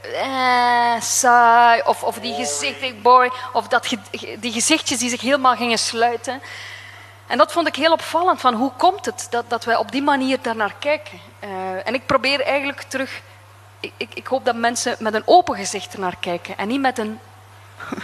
eh, 0.01 1.01
saai, 1.01 1.83
of, 1.85 2.03
of 2.03 2.19
die 2.19 2.35
gezicht, 2.35 3.03
boy, 3.03 3.31
of 3.53 3.69
dat, 3.69 3.89
die 4.39 4.53
gezichtjes 4.53 4.99
die 4.99 5.11
zich 5.11 5.21
helemaal 5.21 5.57
gingen 5.57 5.79
sluiten. 5.79 6.43
En 7.27 7.39
dat 7.39 7.53
vond 7.53 7.67
ik 7.67 7.77
heel 7.77 7.93
opvallend, 7.93 8.41
van 8.41 8.55
hoe 8.55 8.73
komt 8.77 9.05
het 9.05 9.27
dat, 9.31 9.51
dat 9.51 9.65
wij 9.65 9.77
op 9.77 9.93
die 9.93 10.03
manier 10.03 10.43
daarnaar 10.43 10.75
kijken? 10.79 11.21
Uh, 11.45 11.87
en 11.87 11.95
ik 11.95 12.07
probeer 12.07 12.41
eigenlijk 12.41 12.83
terug 12.83 13.21
ik, 13.81 13.93
ik, 13.97 14.15
ik, 14.15 14.27
hoop 14.27 14.45
dat 14.45 14.57
mensen 14.57 14.97
met 14.99 15.15
een 15.15 15.23
open 15.25 15.57
gezicht 15.57 15.93
ernaar 15.93 16.17
kijken 16.21 16.59
en 16.59 16.69
niet 16.69 16.81
met 16.81 16.99
een. 16.99 17.19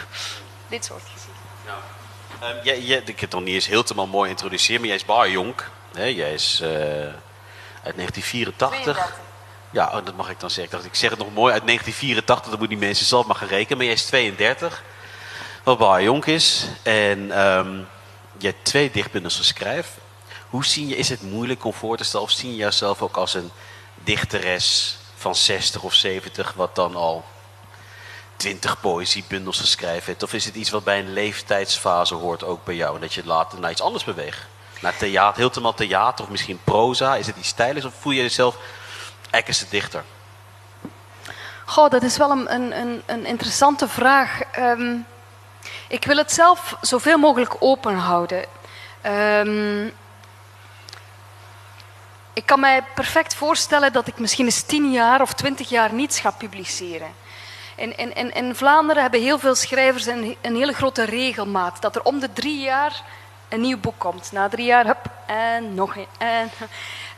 dit 0.69 0.85
soort 0.85 1.03
gezicht. 1.03 1.29
Ja. 1.67 2.49
Um, 2.49 2.63
jij, 2.63 2.81
jij, 2.81 2.99
ik 2.99 3.07
heb 3.07 3.21
het 3.21 3.31
nog 3.31 3.43
niet 3.43 3.55
eens 3.55 3.67
helemaal 3.67 4.07
mooi 4.07 4.31
introduceren, 4.31 4.81
maar 4.81 4.89
jij 4.89 4.97
is 4.97 5.05
bar 5.05 5.31
jong. 5.31 5.55
Hè? 5.93 6.05
Jij 6.05 6.33
is 6.33 6.61
uh, 6.63 6.69
uit 6.69 7.97
1984. 7.97 8.69
32. 8.69 9.23
Ja, 9.71 9.87
oh, 9.87 10.05
dat 10.05 10.17
mag 10.17 10.31
ik 10.31 10.41
dan 10.41 10.51
zeggen. 10.51 10.65
Ik, 10.65 10.71
dacht, 10.71 10.85
ik 10.85 10.95
zeg 10.95 11.11
het 11.11 11.19
nog 11.19 11.33
mooi 11.33 11.53
uit 11.53 11.67
1984, 11.67 12.51
dat 12.51 12.59
moeten 12.59 12.79
die 12.79 12.87
mensen 12.87 13.07
zelf 13.07 13.27
maar 13.27 13.37
gaan 13.37 13.49
rekenen. 13.49 13.77
Maar 13.77 13.87
jij 13.87 13.95
is 13.95 14.05
32, 14.05 14.83
wat 15.63 15.79
bar 15.79 16.03
jong 16.03 16.25
is. 16.25 16.67
En 16.83 17.41
um, 17.41 17.87
je 18.39 18.47
hebt 18.47 18.65
twee 18.65 18.91
dichtbundels 18.91 19.37
geschreven. 19.37 20.03
Hoe 20.51 20.65
zie 20.65 20.87
je, 20.87 20.97
is 20.97 21.09
het 21.09 21.23
moeilijk 21.23 21.65
om 21.65 21.73
voor 21.73 21.97
te 21.97 22.05
stellen, 22.05 22.27
of 22.27 22.33
zie 22.33 22.51
je 22.51 22.57
jezelf 22.57 23.03
ook 23.03 23.17
als 23.17 23.35
een 23.35 23.51
dichteres 23.95 24.97
van 25.25 25.35
60 25.35 25.83
of 25.83 25.95
70, 25.95 26.53
wat 26.53 26.75
dan 26.75 26.97
al 26.97 27.25
20 28.37 28.81
poëziebundels 28.81 29.61
geschreven 29.61 30.05
heeft? 30.05 30.23
Of 30.23 30.33
is 30.33 30.45
het 30.45 30.55
iets 30.55 30.71
wat 30.71 30.85
bij 30.85 30.99
een 30.99 31.13
leeftijdsfase 31.13 32.15
hoort 32.15 32.45
ook 32.45 32.65
bij 32.65 32.75
jou? 32.75 32.95
En 32.95 33.01
dat 33.01 33.15
je 33.15 33.25
later 33.25 33.61
naar 33.61 33.71
iets 33.71 33.81
anders 33.81 34.05
beweegt? 34.05 34.47
Naar 34.81 34.97
theater, 34.97 35.43
helemaal 35.43 35.75
theater 35.75 36.25
of 36.25 36.31
misschien 36.31 36.61
proza? 36.65 37.17
Is 37.17 37.27
het 37.27 37.37
iets 37.37 37.49
stijligs 37.49 37.87
of 37.87 37.95
voel 38.01 38.13
je 38.13 38.23
jezelf 38.23 38.57
ekkerste 39.31 39.67
dichter? 39.69 40.05
Goh, 41.65 41.91
dat 41.91 42.03
is 42.03 42.17
wel 42.17 42.31
een, 42.31 42.79
een, 42.79 43.03
een 43.07 43.27
interessante 43.27 43.89
vraag. 43.89 44.41
Um, 44.59 45.07
ik 45.89 46.05
wil 46.05 46.17
het 46.17 46.33
zelf 46.33 46.77
zoveel 46.81 47.19
mogelijk 47.19 47.57
open 47.59 47.97
houden. 47.97 48.45
Um, 49.07 49.93
ik 52.35 52.47
kan 52.47 52.61
mij 52.61 52.83
perfect 52.95 53.35
voorstellen 53.35 53.93
dat 53.93 54.07
ik 54.07 54.19
misschien 54.19 54.45
eens 54.45 54.63
tien 54.63 54.91
jaar 54.91 55.21
of 55.21 55.33
twintig 55.33 55.69
jaar 55.69 55.93
niets 55.93 56.21
ga 56.21 56.31
publiceren. 56.31 57.15
In, 57.77 58.55
Vlaanderen 58.55 59.03
hebben 59.03 59.21
heel 59.21 59.39
veel 59.39 59.55
schrijvers 59.55 60.07
een, 60.07 60.37
een 60.41 60.57
hele 60.57 60.73
grote 60.73 61.05
regelmaat. 61.05 61.83
Dat 61.83 61.97
er 61.97 62.03
om 62.03 62.21
de 62.21 62.33
drie 62.33 62.61
jaar 62.61 63.03
een 63.49 63.61
nieuw 63.61 63.79
boek 63.79 63.99
komt. 63.99 64.33
Na 64.33 64.49
drie 64.49 64.67
jaar, 64.67 64.87
hup, 64.87 65.11
en 65.27 65.75
nog 65.75 65.97
een. 65.97 66.07
En, 66.19 66.51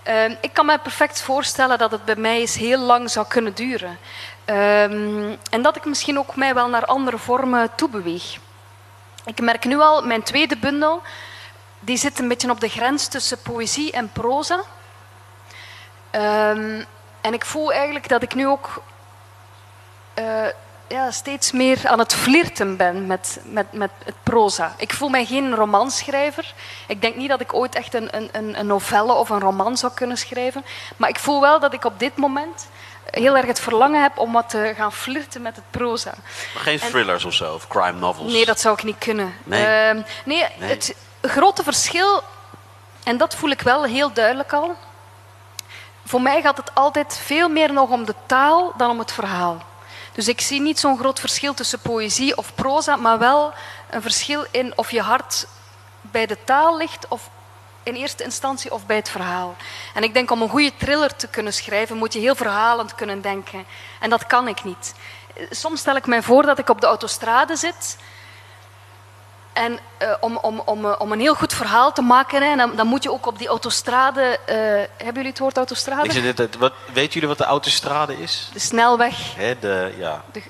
uh, 0.09 0.37
ik 0.41 0.53
kan 0.53 0.67
me 0.67 0.79
perfect 0.79 1.23
voorstellen 1.23 1.79
dat 1.79 1.91
het 1.91 2.05
bij 2.05 2.17
mij 2.17 2.41
eens 2.41 2.57
heel 2.57 2.79
lang 2.79 3.11
zou 3.11 3.27
kunnen 3.27 3.55
duren. 3.55 3.99
Uh, 4.47 4.83
en 5.51 5.63
dat 5.63 5.77
ik 5.77 5.85
misschien 5.85 6.19
ook 6.19 6.37
mij 6.37 6.55
wel 6.55 6.69
naar 6.69 6.85
andere 6.85 7.19
vormen 7.19 7.75
toebeweeg. 7.75 8.39
Ik 9.25 9.41
merk 9.41 9.65
nu 9.65 9.79
al, 9.81 10.03
mijn 10.03 10.23
tweede 10.23 10.57
bundel, 10.57 11.03
die 11.81 11.97
zit 11.97 12.19
een 12.19 12.29
beetje 12.29 12.51
op 12.51 12.61
de 12.61 12.69
grens 12.69 13.09
tussen 13.09 13.43
poëzie 13.43 13.93
en 13.93 14.13
proza. 14.13 14.61
Um, 16.17 16.85
en 17.21 17.33
ik 17.35 17.45
voel 17.45 17.73
eigenlijk 17.73 18.09
dat 18.09 18.23
ik 18.23 18.35
nu 18.35 18.47
ook 18.47 18.83
uh, 20.19 20.47
ja, 20.89 21.11
steeds 21.11 21.53
meer 21.53 21.89
aan 21.89 21.99
het 21.99 22.15
flirten 22.15 22.77
ben 22.77 23.07
met, 23.07 23.41
met, 23.45 23.73
met 23.73 23.91
het 24.05 24.15
proza. 24.23 24.75
Ik 24.77 24.93
voel 24.93 25.09
mij 25.09 25.25
geen 25.25 25.55
romanschrijver. 25.55 26.55
Ik 26.87 27.01
denk 27.01 27.17
niet 27.17 27.29
dat 27.29 27.41
ik 27.41 27.55
ooit 27.55 27.75
echt 27.75 27.95
een, 27.95 28.09
een, 28.17 28.59
een 28.59 28.67
novelle 28.67 29.13
of 29.13 29.29
een 29.29 29.41
roman 29.41 29.77
zou 29.77 29.93
kunnen 29.95 30.17
schrijven. 30.17 30.65
Maar 30.97 31.09
ik 31.09 31.19
voel 31.19 31.41
wel 31.41 31.61
dat 31.61 31.73
ik 31.73 31.85
op 31.85 31.99
dit 31.99 32.17
moment 32.17 32.69
heel 33.11 33.37
erg 33.37 33.47
het 33.47 33.61
verlangen 33.61 34.03
heb 34.03 34.19
om 34.19 34.33
wat 34.33 34.49
te 34.49 34.73
gaan 34.77 34.93
flirten 34.93 35.43
met 35.43 35.57
het 35.57 35.65
proza. 35.71 36.15
Maar 36.55 36.63
geen 36.63 36.79
thrillers 36.79 37.25
of 37.25 37.35
zo, 37.35 37.55
of 37.55 37.69
crime 37.69 37.99
novels? 37.99 38.33
Nee, 38.33 38.45
dat 38.45 38.61
zou 38.61 38.75
ik 38.75 38.83
niet 38.85 38.99
kunnen. 38.99 39.35
Nee, 39.45 39.95
uh, 39.95 40.03
nee, 40.25 40.45
nee. 40.59 40.69
het 40.69 40.95
grote 41.23 41.63
verschil, 41.63 42.23
en 43.05 43.17
dat 43.17 43.35
voel 43.35 43.51
ik 43.51 43.63
wel 43.63 43.85
heel 43.85 44.13
duidelijk 44.13 44.53
al, 44.53 44.77
voor 46.07 46.23
mij 46.23 46.43
gaat 46.43 46.57
het 46.57 46.75
altijd 46.75 47.21
veel 47.25 47.49
meer 47.49 47.73
nog 47.73 47.91
om 47.91 48.05
de 48.05 48.15
taal 48.27 48.73
dan 48.77 48.91
om 48.91 48.99
het 48.99 49.13
verhaal. 49.13 49.63
Dus 50.13 50.29
ik 50.29 50.41
zie 50.41 50.61
niet 50.61 50.79
zo'n 50.79 50.99
groot 50.99 51.21
verschil 51.21 51.55
tussen 51.55 51.79
poëzie 51.79 52.37
of 52.37 52.55
proza, 52.55 52.97
maar 52.97 53.19
wel 53.19 53.53
een 53.91 54.03
verschil 54.03 54.45
in 54.51 54.73
of 54.77 54.91
je 54.91 55.01
hart 55.01 55.47
bij 56.01 56.27
de 56.27 56.39
taal 56.45 56.77
ligt 56.77 57.09
of 57.09 57.31
in 57.83 57.95
eerste 57.95 58.25
instantie 58.25 58.73
of 58.73 58.87
bij 58.87 58.97
het 58.97 59.09
verhaal. 59.09 59.57
En 59.95 60.03
ik 60.03 60.15
denk 60.15 60.31
om 60.31 60.43
een 60.43 60.49
goede 60.49 60.73
thriller 60.77 61.17
te 61.17 61.29
kunnen 61.29 61.53
schrijven, 61.53 61.97
moet 61.97 62.13
je 62.13 62.19
heel 62.19 62.35
verhalend 62.35 62.95
kunnen 62.95 63.21
denken. 63.21 63.67
En 64.01 64.11
dat 64.11 64.27
kan 64.27 64.49
ik 64.49 64.65
niet. 64.65 64.95
Soms 65.51 65.81
stel 65.81 65.97
ik 65.97 66.07
mij 66.07 66.23
voor 66.23 66.43
dat 66.43 66.59
ik 66.59 66.69
op 66.69 66.81
de 66.81 66.87
autostrade 66.87 67.57
zit 67.57 67.97
en 69.57 69.79
uh, 70.03 70.15
om, 70.21 70.37
om, 70.37 70.63
om, 70.65 70.85
eh, 70.85 70.95
om 70.99 71.13
een 71.13 71.21
heel 71.21 71.35
goed 71.35 71.55
verhaal 71.55 71.93
te 71.93 72.03
maken, 72.03 72.43
hè, 72.43 72.57
dan, 72.57 72.77
dan, 72.77 72.87
moet 72.87 73.03
je 73.03 73.13
ook 73.13 73.27
op 73.27 73.39
die 73.39 73.49
autostrade. 73.49 74.39
Uh, 74.49 74.55
hebben 74.97 75.15
jullie 75.15 75.29
het 75.29 75.39
woord 75.39 75.57
autostrade? 75.57 76.09
Ik 76.09 76.37
dit, 76.37 76.57
wat, 76.57 76.73
weet 76.93 77.13
jullie 77.13 77.29
wat 77.29 77.39
de 77.39 77.45
autostrade 77.45 78.23
is? 78.23 78.51
De 78.53 78.59
snelweg. 78.59 79.35
Hè, 79.37 79.59
de, 79.59 79.95
ja. 79.99 80.25
De... 80.33 80.43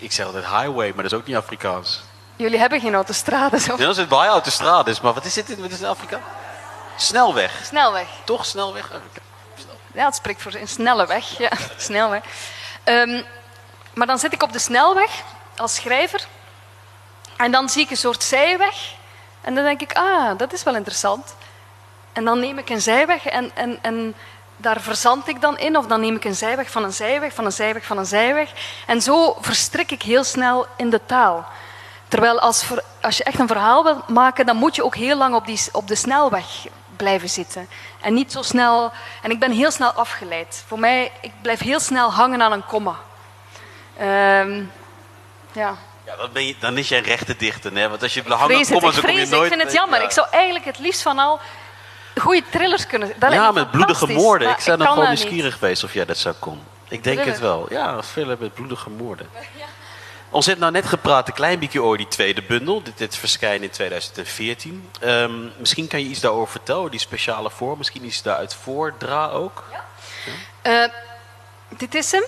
Ik 0.00 0.12
zeg 0.12 0.26
altijd 0.26 0.44
highway, 0.44 0.92
maar 0.94 1.02
dat 1.02 1.12
is 1.12 1.18
ook 1.18 1.26
niet 1.26 1.36
Afrikaans. 1.36 2.02
Jullie 2.36 2.58
hebben 2.58 2.80
geen 2.80 2.94
autostrade 2.94 3.58
zo. 3.60 3.72
Ja, 3.78 3.86
dat 3.86 3.98
is 3.98 4.06
bij 4.06 4.26
autostrades, 4.26 5.00
maar 5.00 5.12
wat 5.12 5.24
is 5.24 5.34
dit? 5.34 5.60
Wat 5.60 5.70
is 5.70 5.80
het 5.80 5.88
Afrikaans? 5.88 6.24
Snelweg. 6.96 7.60
Snelweg. 7.64 8.06
Toch 8.24 8.46
snelweg? 8.46 8.90
Ja, 9.94 10.04
het 10.04 10.14
spreekt 10.14 10.42
voor 10.42 10.54
een 10.54 10.68
snelle 10.68 11.06
weg. 11.06 11.38
Ja, 11.38 11.50
snelweg. 11.76 12.22
Um, 12.84 13.24
maar 13.94 14.06
dan 14.06 14.18
zit 14.18 14.32
ik 14.32 14.42
op 14.42 14.52
de 14.52 14.58
snelweg 14.58 15.10
als 15.56 15.74
schrijver. 15.74 16.26
En 17.42 17.50
dan 17.50 17.68
zie 17.68 17.82
ik 17.82 17.90
een 17.90 17.96
soort 17.96 18.22
zijweg. 18.22 18.94
En 19.40 19.54
dan 19.54 19.64
denk 19.64 19.80
ik, 19.80 19.92
ah, 19.92 20.38
dat 20.38 20.52
is 20.52 20.62
wel 20.62 20.76
interessant. 20.76 21.34
En 22.12 22.24
dan 22.24 22.40
neem 22.40 22.58
ik 22.58 22.68
een 22.68 22.80
zijweg 22.80 23.26
en, 23.26 23.50
en, 23.54 23.78
en 23.82 24.14
daar 24.56 24.80
verzand 24.80 25.28
ik 25.28 25.40
dan 25.40 25.58
in. 25.58 25.76
Of 25.76 25.86
dan 25.86 26.00
neem 26.00 26.16
ik 26.16 26.24
een 26.24 26.34
zijweg 26.34 26.70
van 26.70 26.84
een 26.84 26.92
zijweg, 26.92 27.34
van 27.34 27.44
een 27.44 27.52
zijweg, 27.52 27.84
van 27.84 27.98
een 27.98 28.06
zijweg. 28.06 28.52
En 28.86 29.02
zo 29.02 29.36
verstrik 29.40 29.90
ik 29.90 30.02
heel 30.02 30.24
snel 30.24 30.66
in 30.76 30.90
de 30.90 31.00
taal. 31.06 31.46
Terwijl 32.08 32.40
als, 32.40 32.64
als 33.00 33.16
je 33.16 33.24
echt 33.24 33.38
een 33.38 33.46
verhaal 33.46 33.84
wil 33.84 34.02
maken, 34.08 34.46
dan 34.46 34.56
moet 34.56 34.76
je 34.76 34.84
ook 34.84 34.96
heel 34.96 35.16
lang 35.16 35.34
op, 35.34 35.46
die, 35.46 35.60
op 35.72 35.88
de 35.88 35.94
snelweg 35.94 36.66
blijven 36.96 37.28
zitten. 37.28 37.68
En 38.00 38.14
niet 38.14 38.32
zo 38.32 38.42
snel... 38.42 38.92
En 39.22 39.30
ik 39.30 39.38
ben 39.38 39.52
heel 39.52 39.70
snel 39.70 39.90
afgeleid. 39.90 40.64
Voor 40.66 40.78
mij, 40.78 41.12
ik 41.20 41.32
blijf 41.42 41.60
heel 41.60 41.80
snel 41.80 42.12
hangen 42.12 42.42
aan 42.42 42.52
een 42.52 42.66
komma. 42.66 42.96
Um, 44.00 44.72
ja. 45.52 45.76
Ja, 46.06 46.16
dan, 46.16 46.28
ben 46.32 46.46
je, 46.46 46.54
dan 46.58 46.78
is 46.78 46.88
jij 46.88 47.00
rechte 47.00 47.36
dichter, 47.36 47.74
hè? 47.74 47.88
Want 47.88 48.02
als 48.02 48.14
je 48.14 48.22
behangen 48.22 48.66
komt, 48.66 48.80
dan 48.82 48.92
kom 49.00 49.10
je 49.10 49.26
nooit... 49.26 49.52
Ik 49.52 49.58
vind 49.58 49.62
het 49.62 49.72
jammer. 49.72 50.02
Ik 50.02 50.10
zou 50.10 50.26
eigenlijk 50.30 50.64
het 50.64 50.78
liefst 50.78 51.02
van 51.02 51.18
al 51.18 51.40
goede 52.20 52.42
thrillers 52.50 52.86
kunnen... 52.86 53.12
Dat 53.18 53.32
ja, 53.32 53.50
met 53.52 53.70
bloedige 53.70 54.12
moorden. 54.12 54.50
Ik 54.50 54.62
ben 54.64 54.78
nog 54.78 54.94
wel 54.94 55.06
nieuwsgierig 55.06 55.54
geweest 55.54 55.84
of 55.84 55.94
jij 55.94 56.04
dat 56.04 56.18
zou 56.18 56.34
kon. 56.38 56.62
Ik 56.88 57.04
denk 57.04 57.24
het 57.24 57.38
wel. 57.38 57.66
Ja, 57.70 57.92
een 57.92 58.00
thriller 58.00 58.36
met 58.40 58.54
bloedige 58.54 58.90
moorden. 58.90 59.28
Ja. 59.56 59.64
Ons 60.30 60.46
heeft 60.46 60.58
nou 60.58 60.72
net 60.72 60.86
gepraat 60.86 61.28
een 61.28 61.34
klein 61.34 61.58
beetje 61.58 61.82
over 61.82 61.96
die 61.96 62.08
tweede 62.08 62.42
bundel. 62.42 62.82
Dit, 62.82 62.98
dit 62.98 63.16
verschijnt 63.16 63.62
in 63.62 63.70
2014. 63.70 64.88
Um, 65.00 65.08
ehm, 65.08 65.32
misschien 65.58 65.86
kan 65.86 66.00
je 66.00 66.06
iets 66.06 66.20
daarover 66.20 66.50
vertellen, 66.50 66.90
die 66.90 67.00
speciale 67.00 67.50
vorm. 67.50 67.78
Misschien 67.78 68.04
iets 68.04 68.22
daaruit 68.22 68.54
voordra 68.54 69.28
ook. 69.28 69.64
Ja. 69.70 69.84
ja? 70.62 70.84
Uh, 70.84 70.92
dit 71.68 71.94
is 71.94 72.12
hem. 72.12 72.24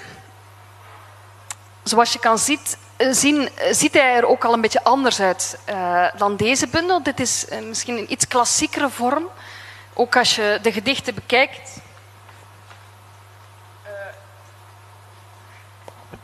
Zoals 1.82 2.12
je 2.12 2.18
kan 2.18 2.38
ziet, 2.38 2.78
eh, 2.80 2.83
zien, 2.98 3.48
ziet 3.70 3.94
hij 3.94 4.14
er 4.14 4.26
ook 4.26 4.44
al 4.44 4.52
een 4.52 4.60
beetje 4.60 4.84
anders 4.84 5.20
uit 5.20 5.58
uh, 5.68 6.06
dan 6.16 6.36
deze 6.36 6.66
bundel. 6.66 7.02
Dit 7.02 7.20
is 7.20 7.44
misschien 7.62 7.98
een 7.98 8.12
iets 8.12 8.28
klassiekere 8.28 8.90
vorm. 8.90 9.28
Ook 9.94 10.16
als 10.16 10.34
je 10.34 10.58
de 10.62 10.72
gedichten 10.72 11.14
bekijkt. 11.14 11.82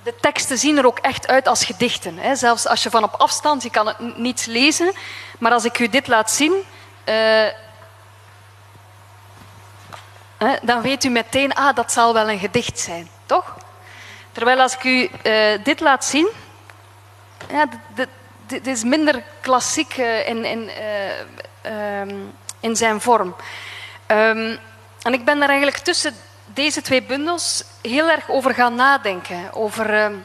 de 0.02 0.14
teksten 0.20 0.59
zien 0.59 0.78
er 0.78 0.87
ook 0.87 0.98
echt 0.98 1.28
uit 1.28 1.48
als 1.48 1.64
gedichten. 1.64 2.18
Hè. 2.18 2.35
Zelfs 2.35 2.66
als 2.66 2.83
je 2.83 2.90
van 2.90 3.04
op 3.04 3.14
afstand, 3.14 3.62
je 3.62 3.70
kan 3.70 3.87
het 3.87 4.16
niet 4.16 4.46
lezen, 4.46 4.92
maar 5.38 5.52
als 5.52 5.64
ik 5.64 5.78
u 5.78 5.88
dit 5.88 6.06
laat 6.06 6.30
zien, 6.30 6.54
dan 10.62 10.83
weet 10.83 11.04
u 11.04 11.09
meteen, 11.09 11.54
ah, 11.54 11.76
dat 11.76 11.92
zal 11.92 12.12
wel 12.12 12.30
een 12.30 12.38
gedicht 12.38 12.78
zijn, 12.78 13.09
toch? 13.26 13.56
Terwijl 14.33 14.61
als 14.61 14.74
ik 14.74 14.85
u 14.85 15.11
dit 15.62 15.80
laat 15.80 16.04
zien, 16.04 16.28
ja, 17.48 17.66
dit, 18.46 18.66
is 18.66 18.85
minder 18.85 19.22
klassiek 19.40 19.96
uh, 19.96 20.29
in, 20.29 20.44
in, 20.44 20.70
um, 21.66 22.33
in 22.61 22.76
zijn 22.76 23.00
vorm. 23.00 23.35
Um, 24.07 24.59
en 25.03 25.12
ik 25.12 25.24
ben 25.24 25.38
daar 25.38 25.48
eigenlijk 25.48 25.79
tussen 25.79 26.14
deze 26.44 26.83
twee 26.83 27.03
bundels 27.03 27.64
heel 27.83 28.11
erg 28.11 28.31
over 28.31 28.55
gaan 28.55 28.74
nadenken. 28.74 29.53
Over 29.53 29.94
uh, 29.94 30.16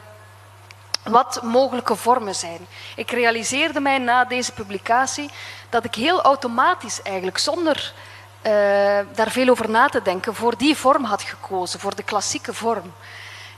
wat 1.02 1.42
mogelijke 1.42 1.96
vormen 1.96 2.34
zijn. 2.34 2.66
Ik 2.96 3.10
realiseerde 3.10 3.80
mij 3.80 3.98
na 3.98 4.24
deze 4.24 4.52
publicatie 4.52 5.30
dat 5.68 5.84
ik 5.84 5.94
heel 5.94 6.22
automatisch 6.22 7.02
eigenlijk, 7.02 7.38
zonder 7.38 7.92
uh, 8.42 8.52
daar 9.14 9.30
veel 9.30 9.48
over 9.48 9.70
na 9.70 9.88
te 9.88 10.02
denken, 10.02 10.34
voor 10.34 10.56
die 10.56 10.76
vorm 10.76 11.04
had 11.04 11.22
gekozen, 11.22 11.80
voor 11.80 11.96
de 11.96 12.02
klassieke 12.02 12.54
vorm. 12.54 12.92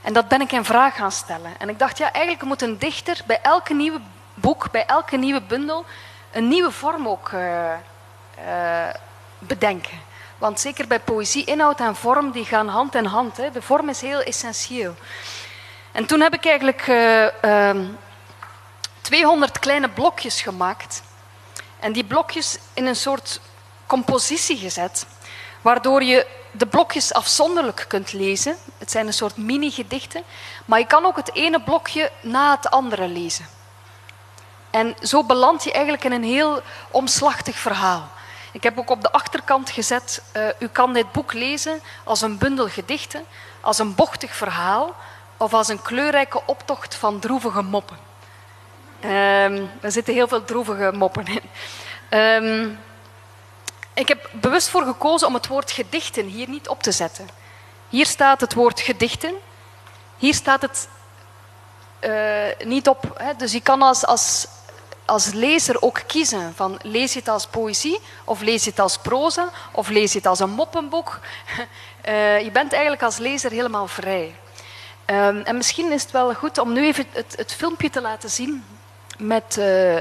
En 0.01 0.13
dat 0.13 0.27
ben 0.27 0.41
ik 0.41 0.51
in 0.51 0.65
vraag 0.65 0.95
gaan 0.95 1.11
stellen. 1.11 1.51
En 1.57 1.69
ik 1.69 1.79
dacht, 1.79 1.97
ja, 1.97 2.11
eigenlijk 2.11 2.43
moet 2.43 2.61
een 2.61 2.77
dichter 2.77 3.21
bij 3.25 3.39
elke 3.41 3.73
nieuwe 3.73 3.99
boek, 4.33 4.71
bij 4.71 4.85
elke 4.85 5.17
nieuwe 5.17 5.41
bundel, 5.41 5.85
een 6.31 6.47
nieuwe 6.47 6.71
vorm 6.71 7.07
ook 7.07 7.31
uh, 7.31 8.89
bedenken. 9.39 9.99
Want 10.37 10.59
zeker 10.59 10.87
bij 10.87 10.99
poëzie, 10.99 11.45
inhoud 11.45 11.79
en 11.79 11.95
vorm 11.95 12.31
die 12.31 12.45
gaan 12.45 12.67
hand 12.67 12.95
in 12.95 13.05
hand. 13.05 13.37
Hè. 13.37 13.51
De 13.51 13.61
vorm 13.61 13.89
is 13.89 14.01
heel 14.01 14.21
essentieel. 14.21 14.95
En 15.91 16.05
toen 16.05 16.19
heb 16.19 16.33
ik 16.33 16.45
eigenlijk 16.45 16.87
uh, 16.87 17.25
uh, 17.41 17.87
200 19.01 19.59
kleine 19.59 19.89
blokjes 19.89 20.41
gemaakt. 20.41 21.03
En 21.79 21.91
die 21.91 22.03
blokjes 22.03 22.57
in 22.73 22.85
een 22.85 22.95
soort 22.95 23.41
compositie 23.85 24.57
gezet. 24.57 25.05
Waardoor 25.61 26.03
je 26.03 26.27
de 26.51 26.65
blokjes 26.65 27.13
afzonderlijk 27.13 27.85
kunt 27.87 28.13
lezen. 28.13 28.55
Het 28.77 28.91
zijn 28.91 29.07
een 29.07 29.13
soort 29.13 29.37
mini-gedichten. 29.37 30.23
Maar 30.65 30.79
je 30.79 30.85
kan 30.85 31.05
ook 31.05 31.15
het 31.15 31.33
ene 31.33 31.61
blokje 31.61 32.11
na 32.21 32.55
het 32.55 32.69
andere 32.69 33.07
lezen. 33.07 33.45
En 34.69 34.95
zo 35.01 35.23
beland 35.23 35.63
je 35.63 35.71
eigenlijk 35.71 36.03
in 36.03 36.11
een 36.11 36.23
heel 36.23 36.61
omslachtig 36.91 37.55
verhaal. 37.55 38.09
Ik 38.51 38.63
heb 38.63 38.77
ook 38.77 38.89
op 38.89 39.01
de 39.01 39.11
achterkant 39.11 39.69
gezet, 39.69 40.21
uh, 40.37 40.47
u 40.59 40.67
kan 40.67 40.93
dit 40.93 41.11
boek 41.11 41.33
lezen 41.33 41.81
als 42.03 42.21
een 42.21 42.37
bundel 42.37 42.67
gedichten, 42.67 43.25
als 43.61 43.79
een 43.79 43.95
bochtig 43.95 44.35
verhaal 44.35 44.95
of 45.37 45.53
als 45.53 45.67
een 45.67 45.81
kleurrijke 45.81 46.41
optocht 46.45 46.95
van 46.95 47.19
droevige 47.19 47.61
moppen. 47.61 47.97
Um, 49.03 49.69
er 49.81 49.91
zitten 49.91 50.13
heel 50.13 50.27
veel 50.27 50.43
droevige 50.43 50.91
moppen 50.93 51.25
in. 51.25 51.41
Um, 52.19 52.79
ik 53.93 54.07
heb 54.07 54.29
bewust 54.31 54.69
voor 54.69 54.83
gekozen 54.83 55.27
om 55.27 55.33
het 55.33 55.47
woord 55.47 55.71
gedichten 55.71 56.25
hier 56.25 56.49
niet 56.49 56.67
op 56.67 56.83
te 56.83 56.91
zetten. 56.91 57.29
Hier 57.89 58.05
staat 58.05 58.41
het 58.41 58.53
woord 58.53 58.79
gedichten. 58.79 59.33
Hier 60.17 60.33
staat 60.33 60.61
het 60.61 60.89
uh, 62.01 62.67
niet 62.67 62.87
op. 62.87 63.13
Hè. 63.17 63.35
Dus 63.35 63.51
je 63.51 63.61
kan 63.61 63.81
als, 63.81 64.05
als 64.05 64.47
als 65.09 65.33
lezer 65.33 65.81
ook 65.81 66.01
kiezen 66.07 66.53
van 66.55 66.79
lees 66.81 67.13
je 67.13 67.19
het 67.19 67.27
als 67.27 67.47
poëzie 67.47 67.99
of 68.23 68.41
lees 68.41 68.63
je 68.63 68.69
het 68.69 68.79
als 68.79 68.97
proza 68.97 69.49
of 69.71 69.89
lees 69.89 70.11
je 70.11 70.17
het 70.17 70.27
als 70.27 70.39
een 70.39 70.49
moppenboek. 70.49 71.19
Uh, 72.07 72.39
je 72.45 72.51
bent 72.51 72.71
eigenlijk 72.71 73.03
als 73.03 73.17
lezer 73.17 73.51
helemaal 73.51 73.87
vrij. 73.87 74.35
Um, 75.05 75.41
en 75.41 75.57
misschien 75.57 75.91
is 75.91 76.01
het 76.01 76.11
wel 76.11 76.33
goed 76.33 76.57
om 76.57 76.73
nu 76.73 76.85
even 76.85 77.05
het, 77.11 77.33
het 77.37 77.53
filmpje 77.53 77.89
te 77.89 78.01
laten 78.01 78.29
zien 78.29 78.65
met, 79.17 79.57
uh, 79.59 79.97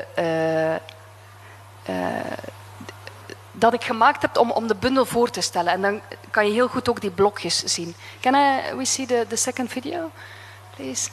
dat 3.58 3.74
ik 3.74 3.84
gemaakt 3.84 4.22
heb 4.22 4.38
om, 4.38 4.50
om 4.50 4.66
de 4.66 4.74
bundel 4.74 5.06
voor 5.06 5.30
te 5.30 5.40
stellen. 5.40 5.72
En 5.72 5.82
dan 5.82 6.00
kan 6.30 6.46
je 6.46 6.52
heel 6.52 6.68
goed 6.68 6.88
ook 6.88 7.00
die 7.00 7.10
blokjes 7.10 7.64
zien. 7.64 7.94
Can 8.20 8.32
we 8.76 8.84
see 8.84 9.06
the, 9.06 9.24
the 9.28 9.36
second 9.36 9.70
video, 9.70 10.10
please? 10.76 11.08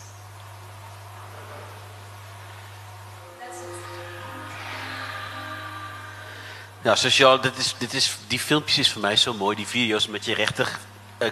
Ja, 6.82 6.96
sociaal, 6.96 7.42
dit 7.42 7.58
is, 7.58 7.76
dit 7.78 7.94
is, 7.94 8.18
die 8.28 8.40
filmpjes 8.40 8.78
is 8.78 8.92
voor 8.92 9.02
mij 9.02 9.16
zo 9.16 9.34
mooi. 9.34 9.56
Die 9.56 9.68
video's 9.68 10.08
met 10.08 10.26
je 10.26 10.34
rechter 10.34 10.78
uh, 11.20 11.30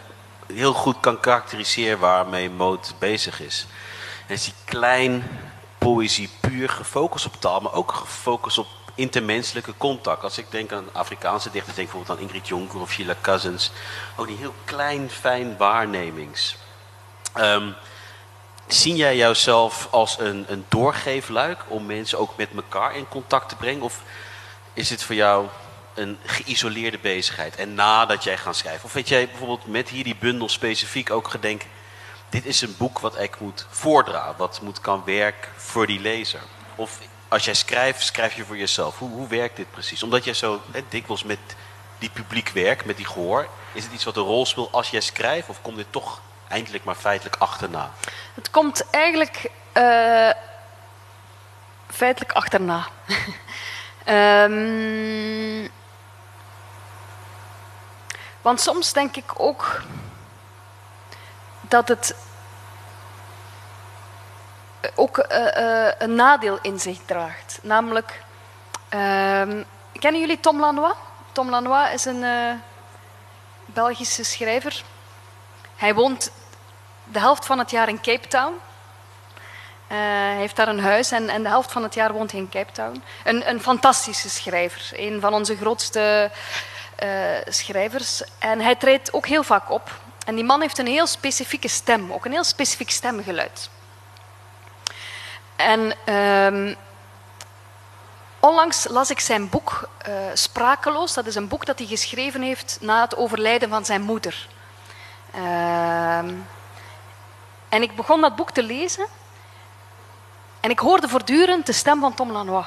heel 0.54 0.74
goed 0.74 1.00
kan 1.00 1.20
karakteriseren 1.20 2.00
waarmee 2.00 2.50
Moot 2.50 2.94
bezig 3.00 3.42
is. 3.42 3.66
En 4.28 4.34
is 4.34 4.44
die 4.44 4.54
klein 4.66 5.24
poëzie 5.78 6.30
puur 6.40 6.70
gefocust 6.70 7.26
op 7.26 7.36
taal, 7.40 7.60
maar 7.60 7.74
ook 7.74 7.92
gefocust 7.92 8.58
op 8.58 8.68
intermenselijke 8.96 9.74
contact. 9.78 10.24
Als 10.24 10.38
ik 10.38 10.46
denk 10.50 10.72
aan 10.72 10.90
Afrikaanse 10.92 11.52
dichters, 11.52 11.76
denk 11.76 11.90
bijvoorbeeld 11.90 12.20
aan 12.20 12.26
Ingrid 12.26 12.48
Jonker 12.48 12.80
of 12.80 12.92
Sheila 12.92 13.16
Cousins. 13.22 13.72
Ook 14.16 14.28
die 14.28 14.38
heel 14.38 14.56
klein, 14.66 15.10
fijn 15.10 15.58
waarnemings. 15.58 16.56
Um, 17.38 17.76
Zie 18.68 18.96
jij 18.96 19.16
jouzelf 19.16 19.88
als 19.92 20.20
een, 20.20 20.46
een 20.48 20.66
doorgeefluik 20.70 21.60
om 21.68 21.86
mensen 21.86 22.20
ook 22.20 22.38
met 22.38 22.50
elkaar 22.56 22.96
in 22.96 23.08
contact 23.08 23.50
te 23.50 23.56
brengen? 23.56 23.82
Of 23.82 24.02
is 24.74 24.90
het 24.90 25.04
voor 25.04 25.16
jou 25.16 25.48
een 25.94 26.18
geïsoleerde 26.26 26.98
bezigheid? 26.98 27.56
En 27.56 27.74
nadat 27.74 28.24
jij 28.24 28.38
gaat 28.38 28.56
schrijven? 28.56 28.86
Of 28.86 28.94
weet 28.94 29.08
jij 29.08 29.28
bijvoorbeeld 29.28 29.68
met 29.68 29.90
hier 29.90 30.04
die 30.04 30.16
bundel 30.16 30.50
specifiek 30.50 31.12
ook 31.12 31.28
gedenken... 31.28 31.70
dit 32.30 32.46
is 32.46 32.62
een 32.62 32.76
boek 32.78 33.00
wat 33.00 33.20
ik 33.20 33.40
moet 33.40 33.66
voordragen, 33.70 34.38
wat 34.38 34.62
moet 34.62 34.82
kan 34.82 35.02
werken 35.06 35.52
voor 35.56 35.88
die 35.88 36.00
lezer? 36.00 36.42
Of 36.76 37.00
als 37.34 37.46
jij 37.46 37.54
schrijft, 37.54 38.06
schrijf 38.06 38.34
je 38.34 38.46
voor 38.46 38.58
jezelf. 38.58 38.98
Hoe, 38.98 39.10
hoe 39.10 39.28
werkt 39.28 39.56
dit 39.56 39.72
precies? 39.72 40.04
Omdat 40.04 40.24
jij 40.24 40.34
zo 40.34 40.62
hè, 40.72 40.82
dikwijls 40.90 41.24
met 41.24 41.40
die 42.00 42.10
publiek 42.10 42.50
werkt, 42.50 42.86
met 42.86 42.98
die 42.98 43.06
gehoor... 43.06 43.48
is 43.72 43.84
het 43.84 43.94
iets 43.94 44.04
wat 44.04 44.18
een 44.18 44.24
rol 44.24 44.46
speelt 44.46 44.72
als 44.72 44.90
jij 44.90 45.02
schrijft? 45.02 45.50
Of 45.50 45.62
komt 45.62 45.78
dit 45.78 45.86
toch 45.90 46.22
eindelijk 46.48 46.84
maar 46.84 46.96
feitelijk 46.96 47.36
achterna? 47.36 47.92
Het 48.34 48.50
komt 48.50 48.90
eigenlijk 48.90 49.52
uh, 49.74 50.30
feitelijk 51.90 52.32
achterna. 52.32 52.88
Um, 54.08 55.70
want 58.42 58.62
soms 58.62 58.94
denk 58.94 59.16
ik 59.16 59.40
ook 59.40 59.82
dat 61.62 61.88
het 61.88 62.16
ook 64.96 65.18
uh, 65.18 65.48
uh, 65.58 65.92
een 65.98 66.16
nadeel 66.16 66.60
in 66.62 66.80
zich 66.80 66.98
draagt. 67.06 67.60
Namelijk, 67.62 68.24
um, 68.90 69.66
kennen 70.00 70.22
jullie 70.22 70.40
Tom 70.40 70.60
Lanois? 70.60 70.94
Tom 71.32 71.50
Lanois 71.50 71.94
is 71.94 72.06
een 72.06 72.22
uh, 72.22 72.52
Belgische 73.66 74.24
schrijver. 74.24 74.84
Hij 75.76 75.94
woont 75.94 76.32
de 77.04 77.20
helft 77.20 77.46
van 77.46 77.60
het 77.60 77.72
jaar 77.72 77.88
in 77.88 78.02
Cape 78.02 78.28
Town. 78.28 78.54
Hij 79.88 80.36
heeft 80.36 80.56
daar 80.56 80.68
een 80.68 80.80
huis 80.80 81.12
en, 81.12 81.30
en, 81.30 81.44
de 81.44 81.50
helft 81.50 81.72
van 81.72 81.84
het 81.84 81.94
jaar 81.94 82.14
woont 82.14 82.32
hij 82.32 82.40
in 82.40 82.50
Cape 82.50 82.72
Town. 82.72 83.04
Een, 83.24 83.50
een 83.50 83.62
fantastische 83.62 84.30
schrijver, 84.30 84.90
een 84.92 85.22
van 85.22 85.34
onze 85.34 85.56
grootste 85.56 86.32
schrijvers. 87.48 88.22
En 88.40 88.60
hij 88.60 88.76
treedt 88.76 89.14
ook 89.14 89.28
heel 89.28 89.44
vaak 89.44 89.70
op. 89.70 89.92
En 90.26 90.36
die 90.36 90.44
man 90.44 90.62
heeft 90.62 90.78
een 90.78 90.88
heel 90.88 91.08
specifieke 91.08 91.68
stem, 91.68 92.14
ook 92.14 92.26
een 92.26 92.32
heel 92.32 92.44
specifiek 92.44 92.90
stemgeluid. 92.90 93.70
En 95.56 95.96
um, 96.14 96.76
onlangs 98.40 98.88
las 98.88 99.10
ik 99.10 99.20
zijn 99.20 99.50
boek 99.50 99.90
uh, 100.08 100.16
Sprakeloos. 100.34 101.14
Dat 101.14 101.26
is 101.26 101.36
een 101.36 101.48
boek 101.48 101.66
dat 101.66 101.78
hij 101.78 101.88
geschreven 101.88 102.42
heeft 102.42 102.78
na 102.82 103.02
het 103.02 103.16
overlijden 103.16 103.70
van 103.70 103.86
zijn 103.86 104.02
moeder. 104.02 104.48
Ehm, 105.34 106.34
en 107.70 107.82
ik 107.82 107.96
begon 107.96 108.22
dat 108.22 108.36
boek 108.36 108.52
te 108.52 108.64
lezen. 108.64 109.06
En 110.60 110.70
ik 110.70 110.80
hoorde 110.80 111.08
voortdurend 111.08 111.66
de 111.66 111.72
stem 111.72 112.00
van 112.00 112.14
Tom 112.14 112.32
Lanois. 112.32 112.66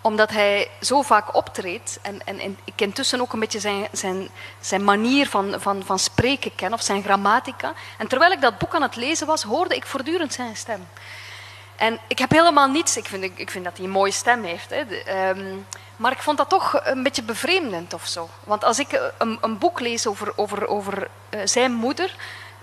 Omdat 0.00 0.30
hij 0.30 0.70
zo 0.80 1.02
vaak 1.02 1.34
optreedt 1.34 1.98
en, 2.02 2.26
en, 2.26 2.38
en 2.38 2.58
ik 2.64 2.80
intussen 2.80 3.20
ook 3.20 3.32
een 3.32 3.40
beetje 3.40 3.60
zijn, 3.60 3.88
zijn, 3.92 4.28
zijn 4.60 4.84
manier 4.84 5.28
van, 5.28 5.54
van, 5.58 5.82
van 5.84 5.98
spreken 5.98 6.54
ken, 6.54 6.72
of 6.72 6.82
zijn 6.82 7.02
grammatica. 7.02 7.72
En 7.98 8.08
terwijl 8.08 8.32
ik 8.32 8.40
dat 8.40 8.58
boek 8.58 8.74
aan 8.74 8.82
het 8.82 8.96
lezen 8.96 9.26
was, 9.26 9.42
hoorde 9.42 9.74
ik 9.74 9.86
voortdurend 9.86 10.32
zijn 10.32 10.56
stem. 10.56 10.86
En 11.76 11.98
ik 12.06 12.18
heb 12.18 12.30
helemaal 12.30 12.68
niets, 12.68 12.96
ik 12.96 13.06
vind, 13.06 13.24
ik 13.34 13.50
vind 13.50 13.64
dat 13.64 13.76
hij 13.76 13.86
een 13.86 13.92
mooie 13.92 14.12
stem 14.12 14.44
heeft. 14.44 14.70
Hè. 14.70 14.86
De, 14.86 15.30
um, 15.36 15.66
maar 15.96 16.12
ik 16.12 16.22
vond 16.22 16.38
dat 16.38 16.48
toch 16.48 16.80
een 16.84 17.02
beetje 17.02 17.22
bevreemdend 17.22 17.94
of 17.94 18.06
zo. 18.06 18.28
Want 18.44 18.64
als 18.64 18.78
ik 18.78 19.00
een, 19.18 19.38
een 19.40 19.58
boek 19.58 19.80
lees 19.80 20.06
over, 20.06 20.32
over, 20.36 20.66
over 20.66 21.08
uh, 21.30 21.40
zijn 21.44 21.72
moeder, 21.72 22.16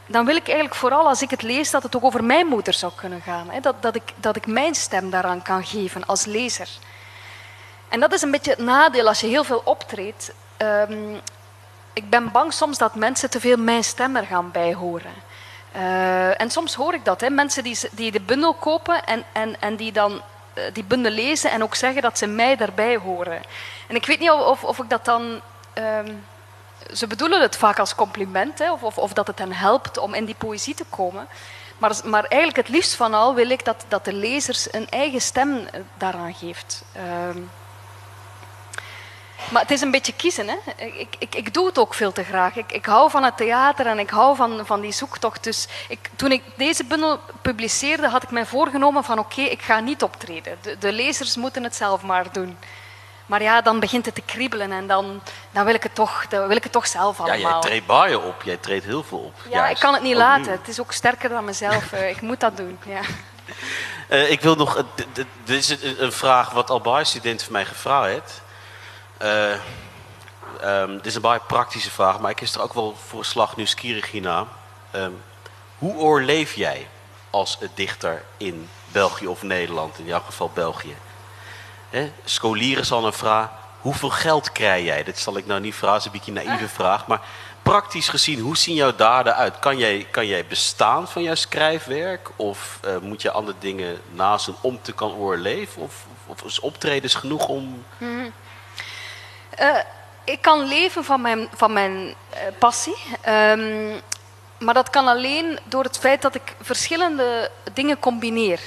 dan 0.06 0.26
wil 0.26 0.36
ik 0.36 0.45
eigenlijk 0.45 0.76
vooral 0.76 1.08
als 1.08 1.21
ik 1.21 1.30
het 1.30 1.41
lees 1.41 1.71
dat 1.71 1.84
het 1.84 1.95
ook 1.95 2.04
over 2.04 2.24
mijn 2.24 2.47
moeder 2.47 2.74
zou 2.74 2.91
kunnen 2.95 3.21
gaan. 3.21 3.50
Hè? 3.50 3.60
Dat, 3.60 3.82
dat, 3.82 3.95
ik, 3.95 4.13
dat 4.15 4.36
ik 4.36 4.47
mijn 4.47 4.76
stem 4.76 5.10
daaraan 5.10 5.41
kan 5.41 5.65
geven 5.65 6.06
als 6.06 6.26
lezer. 6.26 6.69
En 7.89 8.00
dat 8.00 8.13
is 8.13 8.21
een 8.21 8.32
beetje 8.32 8.52
het 8.52 8.60
nadeel 8.60 9.08
als 9.08 9.19
je 9.19 9.28
heel 9.28 9.43
veel 9.43 9.62
optreedt. 9.65 10.34
Ehm, 10.58 11.15
ik 11.93 12.10
ben 12.10 12.32
bang 12.32 12.54
soms 12.54 12.78
dat 12.78 12.95
mensen 12.95 13.30
te 13.30 13.39
veel 13.39 13.58
mijn 13.58 13.84
stem 13.84 14.15
er 14.15 14.26
gaan 14.26 14.52
bijhoren. 14.52 15.13
Uh, 15.76 16.42
en 16.42 16.52
soms 16.52 16.74
hoor 16.74 16.94
ik 16.94 17.06
dat, 17.06 17.22
hè? 17.22 17.30
mensen 17.30 17.64
die, 17.64 17.78
die 17.92 18.12
de 18.12 18.22
bundel 18.22 18.54
kopen 18.54 19.06
en, 19.06 19.24
en, 19.32 19.62
en 19.62 19.76
die 19.76 19.92
dan 19.92 20.22
uh, 20.54 20.64
die 20.74 20.84
bundel 20.84 21.12
lezen 21.12 21.52
en 21.52 21.64
ook 21.64 21.76
zeggen 21.76 22.02
dat 22.02 22.18
ze 22.18 22.28
mij 22.28 22.56
daarbij 22.56 22.98
horen. 22.98 23.42
En 23.88 23.96
ik 23.96 24.06
weet 24.06 24.20
niet 24.20 24.32
of, 24.32 24.64
of 24.64 24.80
ik 24.80 24.90
dat 24.90 25.06
dan. 25.06 25.42
Um, 25.74 26.24
ze 26.94 27.08
bedoelen 27.08 27.42
het 27.42 27.58
vaak 27.58 27.80
als 27.80 27.96
compliment, 27.96 28.60
hè? 28.60 28.72
Of, 28.72 28.84
of, 28.84 28.98
of, 28.98 29.14
dat 29.14 29.28
het 29.28 29.40
hen 29.40 29.54
helpt 29.54 29.98
om 29.98 30.14
in 30.14 30.26
die 30.26 30.36
poëzie 30.36 30.76
te 30.76 30.86
komen. 30.90 31.28
Maar, 31.78 31.96
maar 32.04 32.24
eigenlijk 32.24 32.68
het 32.68 32.76
liefst 32.76 32.96
van 32.96 33.14
al 33.14 33.36
wil 33.36 33.50
ik 33.50 33.66
dat, 33.66 33.86
dat 33.88 34.06
de 34.06 34.14
lezers 34.14 34.74
een 34.74 34.90
eigen 34.90 35.22
stem 35.22 35.58
eh, 35.58 35.80
daaraan 35.98 36.34
geeft. 36.34 36.84
Um, 37.28 37.50
maar 39.49 39.62
het 39.62 39.71
is 39.71 39.82
een 39.82 39.91
beetje 39.91 40.13
kiezen. 40.13 40.47
Hè? 40.47 40.86
Ik, 40.86 41.15
ik, 41.19 41.36
ik 41.36 41.54
doe 41.54 41.65
het 41.65 41.77
ook 41.77 41.93
veel 41.93 42.12
te 42.12 42.23
graag. 42.23 42.56
Ik, 42.56 42.71
ik 42.71 42.86
hou 42.86 43.10
van 43.10 43.23
het 43.23 43.38
theater 43.38 43.86
en 43.86 43.99
ik 43.99 44.10
hou 44.10 44.36
van, 44.36 44.65
van 44.65 44.82
die 44.82 44.91
zoektocht. 44.91 45.43
Dus 45.43 45.67
ik, 45.88 46.10
toen 46.15 46.32
ik 46.32 46.43
deze 46.56 46.84
bundel 46.84 47.19
publiceerde, 47.41 48.08
had 48.08 48.23
ik 48.23 48.32
mij 48.32 48.45
voorgenomen 48.45 49.04
van 49.04 49.19
oké, 49.19 49.41
ik 49.41 49.62
ga 49.62 49.80
niet 49.80 50.04
optreden. 50.04 50.58
De, 50.62 50.77
de, 50.77 50.91
lezers 50.91 51.36
moeten 51.36 51.63
het 51.63 51.75
zelf 51.75 52.01
maar 52.01 52.32
doen. 52.32 52.58
Maar 53.25 53.41
ja, 53.41 53.62
dan 53.62 53.80
begint 53.80 54.06
het 54.06 54.15
te 54.15 54.21
kriebelen 54.21 54.71
en 54.71 54.88
dan, 54.88 55.21
dan, 55.51 55.65
wil, 55.65 55.73
ik 55.73 55.84
het 55.84 55.95
toch, 55.95 56.27
dan 56.27 56.47
wil 56.47 56.58
ik 56.58 56.63
het 56.63 56.71
toch 56.71 56.88
zelf 56.88 57.19
allemaal. 57.19 57.38
Ja, 57.38 57.49
jij 57.49 57.62
treedt 57.62 57.86
baaien 57.86 58.23
op. 58.23 58.41
Jij 58.43 58.58
treedt 58.58 58.86
heel 58.86 59.04
veel 59.04 59.17
op. 59.19 59.34
Ja, 59.49 59.67
ik 59.67 59.80
kan 59.80 59.93
het 59.93 60.04
niet 60.04 60.15
laten. 60.15 60.51
Het 60.51 60.67
is 60.67 60.80
ook 60.80 60.91
sterker 60.91 61.30
dan 61.30 61.45
mezelf. 61.45 61.91
Eh, 61.91 62.10
ik 62.10 62.21
moet 62.21 62.39
dat 62.39 62.58
doen, 62.58 62.80
ja. 62.86 63.01
Uh, 64.10 64.32
ik 64.32 64.41
wil 64.41 64.56
nog... 64.56 64.84
Dit 65.43 65.69
is 65.69 65.69
een 65.97 66.12
vraag 66.12 66.51
wat 66.51 66.69
al 66.69 67.06
studenten 67.06 67.45
van 67.45 67.54
mij 67.54 67.65
gevraagd 67.65 68.08
heeft. 68.08 68.41
Um, 69.24 70.96
dit 70.96 71.06
is 71.06 71.16
een 71.16 71.22
baie 71.22 71.40
praktische 71.48 71.92
vraag, 71.92 72.20
maar 72.20 72.32
ik 72.32 72.42
is 72.42 72.56
er 72.56 72.62
ook 72.62 72.74
wel 72.74 72.96
voor 73.08 73.20
een 73.20 73.26
slag 73.26 73.56
nieuwsgierig 73.56 74.12
hierna. 74.12 74.48
Um, 74.96 75.24
hoe 75.78 75.96
oorleef 75.96 76.54
jij 76.54 76.88
als 77.30 77.58
dichter 77.74 78.24
in 78.38 78.70
België 78.92 79.28
of 79.28 79.42
Nederland, 79.42 80.00
in 80.00 80.06
jouw 80.06 80.20
geval 80.20 80.52
België? 80.54 80.96
He? 81.90 82.12
Scholieren 82.24 82.86
zal 82.86 83.06
een 83.06 83.14
vraag, 83.14 83.50
hoeveel 83.80 84.10
geld 84.10 84.52
krijg 84.52 84.86
jij? 84.86 85.04
Dit 85.04 85.20
zal 85.20 85.38
ik 85.38 85.46
nou 85.46 85.62
niet 85.62 85.76
vragen, 85.76 86.06
een 86.06 86.12
beetje 86.12 86.32
een 86.32 86.46
naïeve 86.46 86.70
vraag. 86.70 87.08
Maar 87.08 87.22
praktisch 87.62 88.10
gezien, 88.10 88.40
hoe 88.40 88.58
zien 88.58 88.76
jouw 88.76 88.96
daden 88.96 89.36
uit? 89.36 89.60
Kan 89.60 89.78
jij, 89.78 90.08
kan 90.12 90.28
jij 90.28 90.46
bestaan 90.46 91.08
van 91.08 91.24
jouw 91.24 91.36
schrijfwerk? 91.36 92.30
Of 92.36 92.80
uh, 92.86 92.98
moet 92.98 93.22
je 93.22 93.32
andere 93.32 93.58
dingen 93.60 94.02
naast 94.12 94.50
om 94.62 94.80
te 94.82 94.92
kan 94.92 95.12
oorleven? 95.12 95.82
Of, 95.82 96.06
of 96.26 96.44
is 96.44 96.60
optredens 96.60 97.16
genoeg 97.16 97.48
om... 97.48 97.86
Mm. 97.98 98.34
Uh, 99.60 99.78
ik 100.24 100.42
kan 100.42 100.68
leven 100.68 101.04
van 101.04 101.22
mijn, 101.22 101.50
van 101.56 101.74
mijn 101.74 101.94
uh, 102.02 102.40
passie. 102.60 102.98
Um, 103.28 104.02
maar 104.60 104.74
dat 104.74 104.90
kan 104.90 105.08
alleen 105.08 105.60
door 105.64 105.84
het 105.84 105.98
feit 105.98 106.22
dat 106.22 106.36
ik 106.36 106.56
verschillende 106.62 107.52
dingen 107.74 108.00
combineer. 108.00 108.60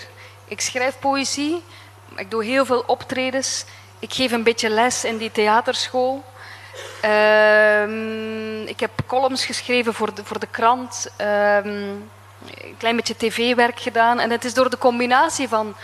Ik 0.44 0.61
schrijf 0.61 0.99
poëzie, 0.99 1.62
ik 2.16 2.31
doe 2.31 2.44
heel 2.44 2.64
veel 2.64 2.85
optredens. 2.87 3.64
Ik 3.99 4.12
geef 4.12 4.33
een 4.33 4.42
beetje 4.42 4.68
les 4.68 5.05
in 5.05 5.16
die 5.16 5.33
theaterschool. 5.33 6.25
Um, 7.05 8.62
ik 8.66 8.81
heb 8.81 8.90
columns 9.07 9.44
geschreven 9.44 9.94
voor 9.94 10.14
de, 10.14 10.25
voor 10.25 10.38
de 10.38 10.47
krant. 10.47 11.07
Um, 11.20 12.11
een 12.64 12.77
klein 12.79 12.97
beetje 12.97 13.16
tv-werk 13.16 13.81
gedaan. 13.81 14.20
En 14.20 14.31
het 14.31 14.44
is 14.44 14.55
door 14.55 14.70
de 14.70 14.79
combinatie 14.79 15.49
van 15.49 15.75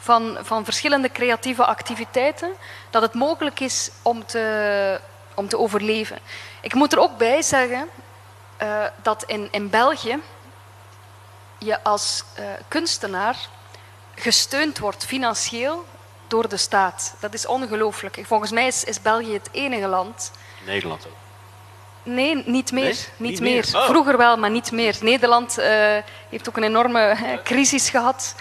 van, 0.00 0.38
van 0.40 0.64
verschillende 0.64 1.10
creatieve 1.12 1.64
activiteiten, 1.64 2.52
dat 2.90 3.02
het 3.02 3.14
mogelijk 3.14 3.60
is 3.60 3.90
om 4.02 4.26
te, 4.26 5.00
om 5.34 5.48
te 5.48 5.58
overleven. 5.58 6.18
Ik 6.60 6.74
moet 6.74 6.92
er 6.92 6.98
ook 6.98 7.18
bij 7.18 7.42
zeggen 7.42 7.88
uh, 8.62 8.84
dat 9.02 9.24
in, 9.26 9.48
in 9.50 9.70
België 9.70 10.18
je 11.58 11.82
als 11.82 12.24
uh, 12.38 12.44
kunstenaar 12.68 13.36
gesteund 14.14 14.78
wordt 14.78 15.04
financieel 15.04 15.86
door 16.28 16.48
de 16.48 16.56
staat. 16.56 17.14
Dat 17.20 17.34
is 17.34 17.46
ongelooflijk. 17.46 18.20
Volgens 18.22 18.50
mij 18.50 18.66
is, 18.66 18.84
is 18.84 19.02
België 19.02 19.32
het 19.32 19.48
enige 19.52 19.86
land. 19.86 20.30
Nederland 20.66 21.06
ook. 21.06 21.12
Nee, 22.02 22.42
niet 22.46 22.72
meer. 22.72 22.82
Nee? 22.82 22.94
Niet, 23.16 23.30
niet, 23.30 23.40
meer. 23.40 23.66
meer. 23.72 23.82
Oh. 23.82 23.88
Vroeger 23.88 24.16
wel, 24.16 24.36
maar 24.36 24.50
niet 24.50 24.72
meer. 24.72 24.96
Nederland 25.00 25.58
uh, 25.58 25.64
heeft 26.28 26.48
ook 26.48 26.56
een 26.56 26.62
enorme 26.62 27.16
crisis 27.44 27.90
gehad. 27.90 28.34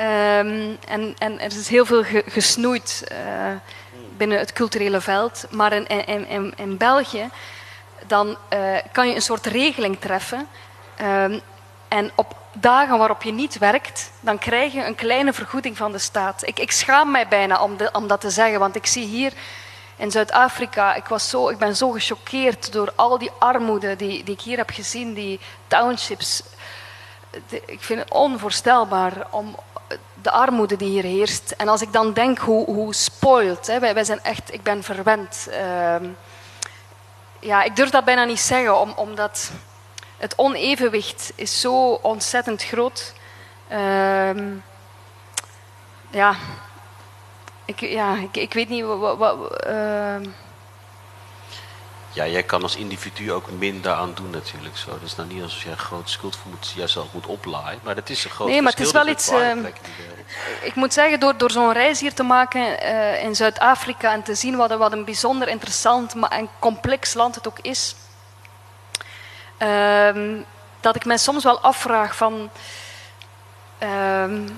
Um, 0.00 0.78
en, 0.86 1.14
en, 1.18 1.40
er 1.40 1.46
is 1.56 1.68
heel 1.68 1.86
veel 1.86 2.04
gesnoeid 2.26 3.04
uh, 3.12 3.18
binnen 4.16 4.38
het 4.38 4.52
culturele 4.52 5.00
veld. 5.00 5.46
Maar 5.50 5.72
in, 5.72 6.54
in, 6.56 6.76
België 6.76 7.28
dan, 8.06 8.36
uh, 8.52 8.76
kan 8.92 9.08
je 9.08 9.14
een 9.14 9.22
soort 9.22 9.46
regeling 9.46 10.00
treffen. 10.00 10.48
Um, 11.02 11.40
en 11.88 12.10
op 12.14 12.36
dagen 12.52 12.98
waarop 12.98 13.22
je 13.22 13.32
niet 13.32 13.58
werkt, 13.58 14.10
dan 14.20 14.38
krijg 14.38 14.72
je 14.72 14.84
een 14.84 14.94
kleine 14.94 15.32
vergoeding 15.32 15.76
van 15.76 15.92
de 15.92 15.98
staat. 15.98 16.46
Ik, 16.46 16.58
ik 16.58 16.70
schaam 16.72 17.10
mij 17.10 17.28
bijna 17.28 17.68
om 17.92 18.06
dat 18.06 18.20
te 18.20 18.30
zeggen, 18.30 18.58
want 18.58 18.76
ik 18.76 18.86
zie 18.86 19.06
hier 19.06 19.32
in 19.96 20.10
Zuid-Afrika, 20.10 20.94
ik, 20.94 21.04
was 21.04 21.28
zo, 21.28 21.48
ik 21.48 21.58
ben 21.58 21.76
zo 21.76 21.90
gechoqueerd 21.90 22.72
door 22.72 22.92
al 22.94 23.18
die 23.18 23.30
armoede 23.38 23.96
die, 23.96 24.24
die 24.24 24.34
ik 24.34 24.40
hier 24.40 24.56
heb 24.56 24.70
gezien, 24.70 25.14
die 25.14 25.40
townships. 25.66 26.42
Ik 27.64 27.82
vind 27.82 28.00
het 28.00 28.10
onvoorstelbaar 28.10 29.26
om, 29.30 29.56
de 30.22 30.30
armoede 30.30 30.76
die 30.76 30.88
hier 30.88 31.02
heerst. 31.02 31.54
En 31.56 31.68
als 31.68 31.82
ik 31.82 31.92
dan 31.92 32.12
denk 32.12 32.38
hoe, 32.38 32.64
hoe 32.64 32.94
hè, 33.66 33.78
wij, 33.78 33.94
wij 33.94 34.04
zijn 34.04 34.22
echt, 34.22 34.52
ik 34.52 34.62
ben 34.62 34.82
verwend. 34.82 35.48
Uh, 35.50 35.96
ja, 37.40 37.62
ik 37.62 37.76
durf 37.76 37.90
dat 37.90 38.04
bijna 38.04 38.24
niet 38.24 38.40
zeggen, 38.40 38.80
om, 38.80 38.92
omdat 38.96 39.50
het 40.16 40.38
onevenwicht 40.38 41.32
is 41.34 41.60
zo 41.60 41.92
ontzettend 41.92 42.62
groot. 42.62 43.12
Uh, 43.72 44.36
ja, 46.10 46.34
ik, 47.64 47.80
ja 47.80 48.16
ik, 48.32 48.52
weet 48.52 48.68
niet 48.68 48.84
wat. 48.84 49.36
uh, 49.66 50.16
ja, 52.14 52.26
jij 52.26 52.42
kan 52.42 52.62
als 52.62 52.76
individu 52.76 53.32
ook 53.32 53.50
minder 53.50 53.92
aan 53.92 54.14
doen 54.14 54.30
natuurlijk. 54.30 54.76
Zo. 54.76 54.90
Dat 54.90 55.02
is 55.02 55.16
nou 55.16 55.28
niet 55.28 55.42
alsof 55.42 55.62
je 55.62 55.70
een 55.70 55.78
groot 55.78 56.10
schuldgevoel 56.10 56.52
moet, 56.52 56.72
jezelf 56.76 57.12
moet 57.12 57.26
oplaaien. 57.26 57.80
Maar 57.82 57.94
dat 57.94 58.10
is 58.10 58.24
een 58.24 58.30
groot 58.30 58.48
Nee, 58.48 58.62
maar 58.62 58.72
het 58.72 58.80
is 58.80 58.92
wel 58.92 59.08
iets... 59.08 59.30
Uh, 59.30 59.66
ik 60.62 60.74
moet 60.74 60.92
zeggen, 60.92 61.20
door, 61.20 61.36
door 61.36 61.50
zo'n 61.50 61.72
reis 61.72 62.00
hier 62.00 62.14
te 62.14 62.22
maken 62.22 62.82
uh, 62.82 63.22
in 63.22 63.34
Zuid-Afrika... 63.34 64.12
en 64.12 64.22
te 64.22 64.34
zien 64.34 64.56
wat, 64.56 64.76
wat 64.76 64.92
een 64.92 65.04
bijzonder 65.04 65.48
interessant 65.48 66.14
maar 66.14 66.30
en 66.30 66.48
complex 66.58 67.14
land 67.14 67.34
het 67.34 67.48
ook 67.48 67.58
is... 67.58 67.94
Uh, 69.58 70.38
dat 70.80 70.96
ik 70.96 71.04
mij 71.04 71.18
soms 71.18 71.44
wel 71.44 71.60
afvraag 71.60 72.16
van... 72.16 72.50
Ehm, 73.78 74.48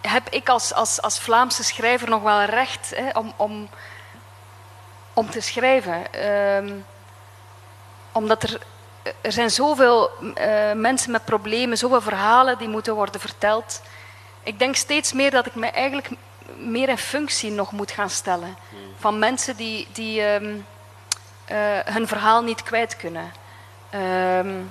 heb 0.00 0.28
ik 0.30 0.48
als, 0.48 0.74
als, 0.74 1.02
als 1.02 1.18
Vlaamse 1.18 1.64
schrijver 1.64 2.08
nog 2.08 2.22
wel 2.22 2.42
recht 2.42 2.92
hè, 2.94 3.18
om... 3.18 3.32
om 3.36 3.68
om 5.16 5.30
te 5.30 5.40
schrijven. 5.40 6.02
Uh, 6.66 6.72
omdat 8.12 8.42
er, 8.42 8.60
er 9.20 9.32
zijn 9.32 9.50
zoveel 9.50 10.10
uh, 10.20 10.72
mensen 10.72 11.10
met 11.10 11.24
problemen, 11.24 11.78
zoveel 11.78 12.00
verhalen 12.00 12.58
die 12.58 12.68
moeten 12.68 12.94
worden 12.94 13.20
verteld. 13.20 13.82
Ik 14.42 14.58
denk 14.58 14.76
steeds 14.76 15.12
meer 15.12 15.30
dat 15.30 15.46
ik 15.46 15.54
me 15.54 15.66
eigenlijk 15.66 16.08
meer 16.56 16.88
in 16.88 16.98
functie 16.98 17.50
nog 17.50 17.72
moet 17.72 17.90
gaan 17.90 18.10
stellen. 18.10 18.56
Hmm. 18.68 18.78
Van 18.98 19.18
mensen 19.18 19.56
die, 19.56 19.88
die 19.92 20.22
um, 20.22 20.66
uh, 21.52 21.56
hun 21.84 22.08
verhaal 22.08 22.42
niet 22.42 22.62
kwijt 22.62 22.96
kunnen. 22.96 23.32
Um, 24.38 24.70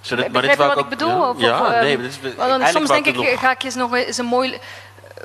Zodat, 0.00 0.28
maar 0.28 0.42
dit 0.42 0.56
wat 0.56 0.72
ik, 0.72 0.78
ook, 0.78 0.88
bedoel? 0.88 1.10
Ja, 1.10 1.28
of, 1.28 1.40
ja 1.40 1.80
nee, 1.80 1.98
dit 1.98 2.18
is, 2.24 2.70
soms 2.70 2.88
denk 2.88 3.06
ik, 3.06 3.38
ga 3.38 3.50
ik 3.50 3.62
eens 3.62 3.74
nog 3.74 3.94
eens 3.94 4.18
een 4.18 4.26
mooi 4.26 4.58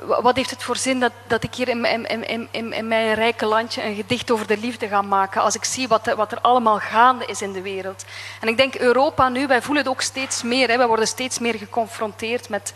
wat 0.02 0.36
heeft 0.36 0.50
het 0.50 0.62
voor 0.62 0.76
zin 0.76 1.00
dat, 1.00 1.12
dat 1.26 1.42
ik 1.42 1.54
hier 1.54 1.68
in, 1.68 1.84
in, 1.84 2.28
in, 2.50 2.72
in, 2.72 2.88
mijn 2.88 3.14
rijke 3.14 3.46
landje 3.46 3.82
een 3.82 3.94
gedicht 3.94 4.30
over 4.30 4.46
de 4.46 4.56
liefde 4.56 4.88
ga 4.88 5.02
maken, 5.02 5.42
als 5.42 5.54
ik 5.54 5.64
zie 5.64 5.88
wat, 5.88 6.14
wat 6.14 6.32
er 6.32 6.40
allemaal 6.40 6.78
gaande 6.78 7.26
is 7.26 7.42
in 7.42 7.52
de 7.52 7.62
wereld. 7.62 8.04
En 8.40 8.48
ik 8.48 8.56
denk 8.56 8.74
Europa 8.74 9.28
nu, 9.28 9.46
wij 9.46 9.62
voelen 9.62 9.82
het 9.82 9.92
ook 9.92 10.00
steeds 10.00 10.42
meer, 10.42 10.68
hè, 10.68 10.76
wij 10.76 10.86
worden 10.86 11.06
steeds 11.06 11.38
meer 11.38 11.54
geconfronteerd 11.54 12.48
met, 12.48 12.72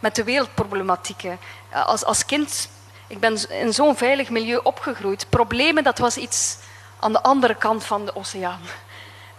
met 0.00 0.14
de 0.14 0.24
wereldproblematieken. 0.24 1.38
Als, 1.72 2.04
als 2.04 2.24
kind, 2.24 2.68
ik 3.06 3.20
ben 3.20 3.50
in 3.50 3.72
zo'n 3.72 3.96
veilig 3.96 4.30
milieu 4.30 4.60
opgegroeid. 4.62 5.26
Problemen, 5.28 5.84
dat 5.84 5.98
was 5.98 6.16
iets 6.16 6.58
aan 7.00 7.12
de 7.12 7.22
andere 7.22 7.54
kant 7.54 7.84
van 7.84 8.04
de 8.04 8.16
oceaan. 8.16 8.60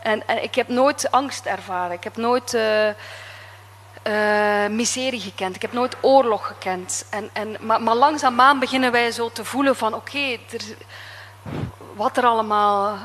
En, 0.02 0.24
ik 0.42 0.56
heb 0.56 0.68
nooit 0.68 1.12
angst 1.12 1.46
ervaren. 1.46 1.96
Ik 1.96 2.04
heb 2.04 2.18
nooit... 2.18 2.54
Uh, 2.54 2.90
uh, 4.08 4.68
miserie 4.68 5.20
gekend. 5.20 5.56
Ik 5.56 5.62
heb 5.62 5.74
nooit 5.74 5.96
oorlog 6.02 6.48
gekend. 6.48 7.06
En, 7.10 7.30
en, 7.34 7.58
maar, 7.60 7.82
maar 7.82 7.96
langzaamaan 7.96 8.60
beginnen 8.60 8.92
wij 8.92 9.12
zo 9.12 9.30
te 9.30 9.46
voelen 9.46 9.76
van 9.76 9.94
oké, 9.94 10.38
wat 11.96 12.18
er 12.18 12.24
allemaal 12.24 12.98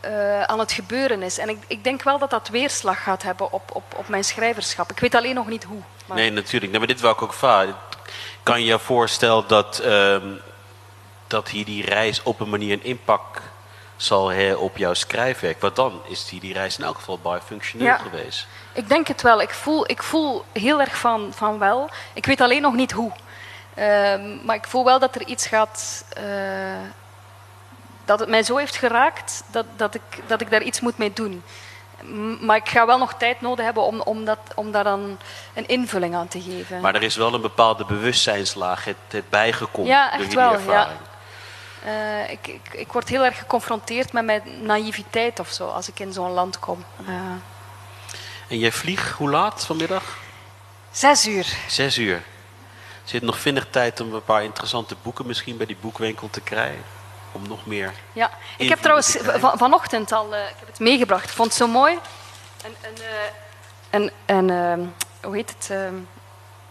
eh, 0.00 0.42
aan 0.42 0.58
het 0.58 0.72
gebeuren 0.72 1.22
is. 1.22 1.38
En 1.38 1.48
ik, 1.48 1.58
ik 1.66 1.84
denk 1.84 2.02
wel 2.02 2.18
dat 2.18 2.30
dat 2.30 2.48
weerslag 2.48 3.02
gaat 3.02 3.22
hebben 3.22 3.52
op, 3.52 3.70
op, 3.72 3.84
op 3.96 4.08
mijn 4.08 4.24
schrijverschap. 4.24 4.90
Ik 4.90 4.98
weet 4.98 5.14
alleen 5.14 5.34
nog 5.34 5.46
niet 5.48 5.64
hoe. 5.64 5.80
Maar... 6.06 6.16
Nee, 6.16 6.30
natuurlijk. 6.30 6.78
Maar 6.78 6.86
dit 6.86 7.00
ik 7.00 7.22
ook. 7.22 7.34
Kan 8.42 8.60
je 8.60 8.66
je 8.66 8.78
voorstellen 8.78 9.44
dat, 9.46 9.78
ehm, 9.78 10.26
dat 11.26 11.48
hier 11.48 11.64
die 11.64 11.84
reis 11.84 12.22
op 12.22 12.40
een 12.40 12.48
manier 12.48 12.72
een 12.72 12.84
impact 12.84 13.40
zal 13.98 14.28
hebben 14.28 14.60
op 14.60 14.76
jouw 14.76 14.94
schrijfwerk? 14.94 15.60
Wat 15.60 15.76
dan 15.76 16.00
is 16.06 16.24
die, 16.28 16.40
die 16.40 16.52
reis 16.52 16.78
in 16.78 16.84
elk 16.84 16.96
geval 16.96 17.18
bij 17.18 17.40
functioneel 17.46 17.86
Ja. 17.86 17.96
geweest? 17.96 18.46
Ik 18.72 18.88
denk 18.88 19.08
het 19.08 19.22
wel. 19.22 19.40
Ik 19.40 19.50
voel, 19.50 19.90
ik 19.90 20.02
voel 20.02 20.44
heel 20.52 20.80
erg 20.80 20.96
van, 20.96 21.32
van 21.34 21.58
wel. 21.58 21.90
Ik 22.12 22.26
weet 22.26 22.40
alleen 22.40 22.62
nog 22.62 22.74
niet 22.74 22.92
hoe. 22.92 23.12
Ehm, 23.74 24.44
maar 24.44 24.56
ik 24.56 24.66
voel 24.66 24.84
wel 24.84 24.98
dat 24.98 25.14
er 25.14 25.26
iets 25.26 25.46
gaat. 25.46 26.04
eh, 26.16 26.22
dat 28.04 28.18
het 28.20 28.28
mij 28.28 28.42
zo 28.42 28.56
heeft 28.56 28.76
geraakt 28.76 29.42
dat, 29.50 29.66
dat, 29.76 29.94
ik, 29.94 30.02
dat 30.26 30.40
ik 30.40 30.50
daar 30.50 30.62
iets 30.62 30.80
moet 30.80 30.98
mee 30.98 31.12
doen. 31.12 31.42
Maar 32.40 32.56
ik 32.56 32.68
ga 32.68 32.86
wel 32.86 32.98
nog 32.98 33.14
tijd 33.14 33.40
nodig 33.40 33.64
hebben 33.64 33.82
om, 33.82 34.00
om, 34.00 34.24
dat, 34.24 34.38
om 34.54 34.70
daar 34.72 34.84
dan 34.84 35.18
een 35.54 35.66
invulling 35.68 36.14
aan 36.14 36.28
te 36.28 36.40
geven. 36.40 36.80
Maar 36.80 36.94
er 36.94 37.02
is 37.02 37.16
wel 37.16 37.34
een 37.34 37.40
bepaalde 37.40 37.84
bewustzijnslaag 37.84 38.84
het, 38.84 38.96
het 39.08 39.30
bijgekomen 39.30 39.90
Ja, 39.90 40.16
door 40.16 40.26
die 40.26 40.36
wel, 40.36 40.52
ervaring. 40.52 40.98
Eh, 41.84 42.30
ik, 42.30 42.46
ik, 42.46 42.68
ik 42.72 42.92
word 42.92 43.08
heel 43.08 43.24
erg 43.24 43.38
geconfronteerd 43.38 44.12
met 44.12 44.24
mijn 44.24 44.42
naïviteit 44.62 45.40
of 45.40 45.50
zo 45.50 45.68
als 45.68 45.88
ik 45.88 46.00
in 46.00 46.12
zo'n 46.12 46.30
land 46.30 46.58
kom. 46.58 46.84
Eh, 47.06 47.14
En 48.48 48.58
jij 48.58 48.72
vliegt 48.72 49.10
hoe 49.10 49.30
laat 49.30 49.64
vanmiddag? 49.64 50.18
zes 50.90 51.26
uur. 51.26 51.46
Zes 51.66 51.98
uur. 51.98 52.22
Zit 53.04 53.22
nog 53.22 53.38
vinnig 53.38 53.66
tijd 53.70 54.00
om 54.00 54.14
een 54.14 54.24
paar 54.24 54.42
interessante 54.44 54.96
boeken 55.02 55.26
misschien 55.26 55.56
bij 55.56 55.66
die 55.66 55.76
boekwinkel 55.80 56.30
te 56.30 56.40
krijgen? 56.40 56.82
Om 57.32 57.48
nog 57.48 57.66
meer... 57.66 57.92
Ja, 58.12 58.30
ik 58.56 58.68
heb 58.68 58.78
trouwens 58.78 59.16
van, 59.20 59.58
vanochtend 59.58 60.12
al 60.12 60.34
eh, 60.34 60.48
ik 60.48 60.54
heb 60.58 60.68
het 60.68 60.78
meegebracht. 60.78 61.24
Ik 61.24 61.30
vond 61.30 61.48
het 61.48 61.56
zo 61.58 61.66
mooi. 61.66 61.98
Een, 62.64 62.74
een, 63.90 64.10
een, 64.26 64.48
een, 64.48 64.94
hoe 65.22 65.34
heet 65.36 65.54
het? 65.58 65.68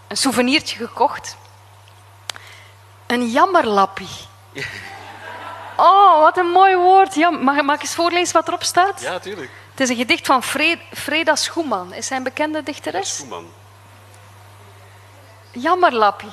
een 0.08 0.18
souvenirtje 0.18 0.78
gekocht. 0.78 1.38
Een 3.08 3.30
jammerlappie. 3.32 4.08
Oh, 5.78 6.20
wat 6.22 6.38
een 6.38 6.48
mooi 6.52 6.76
woord. 6.76 7.16
Jam 7.16 7.44
mag, 7.44 7.62
mag 7.62 7.76
ik 7.76 7.82
eens 7.82 7.96
voorlezen 7.96 8.34
wat 8.34 8.48
erop 8.48 8.64
staat? 8.64 9.02
Ja, 9.02 9.20
tuurlijk. 9.20 9.52
Het 9.72 9.80
is 9.80 9.90
een 9.90 9.96
gedicht 9.96 10.26
van 10.26 10.44
Fre- 10.44 10.80
Freda 10.94 11.36
Schoeman. 11.36 11.94
Is 11.94 12.08
zij 12.08 12.18
een 12.18 12.24
bekende 12.24 12.64
dichteres? 12.64 13.16
Schoeman. 13.16 13.46
Jammerlappie. 15.52 16.32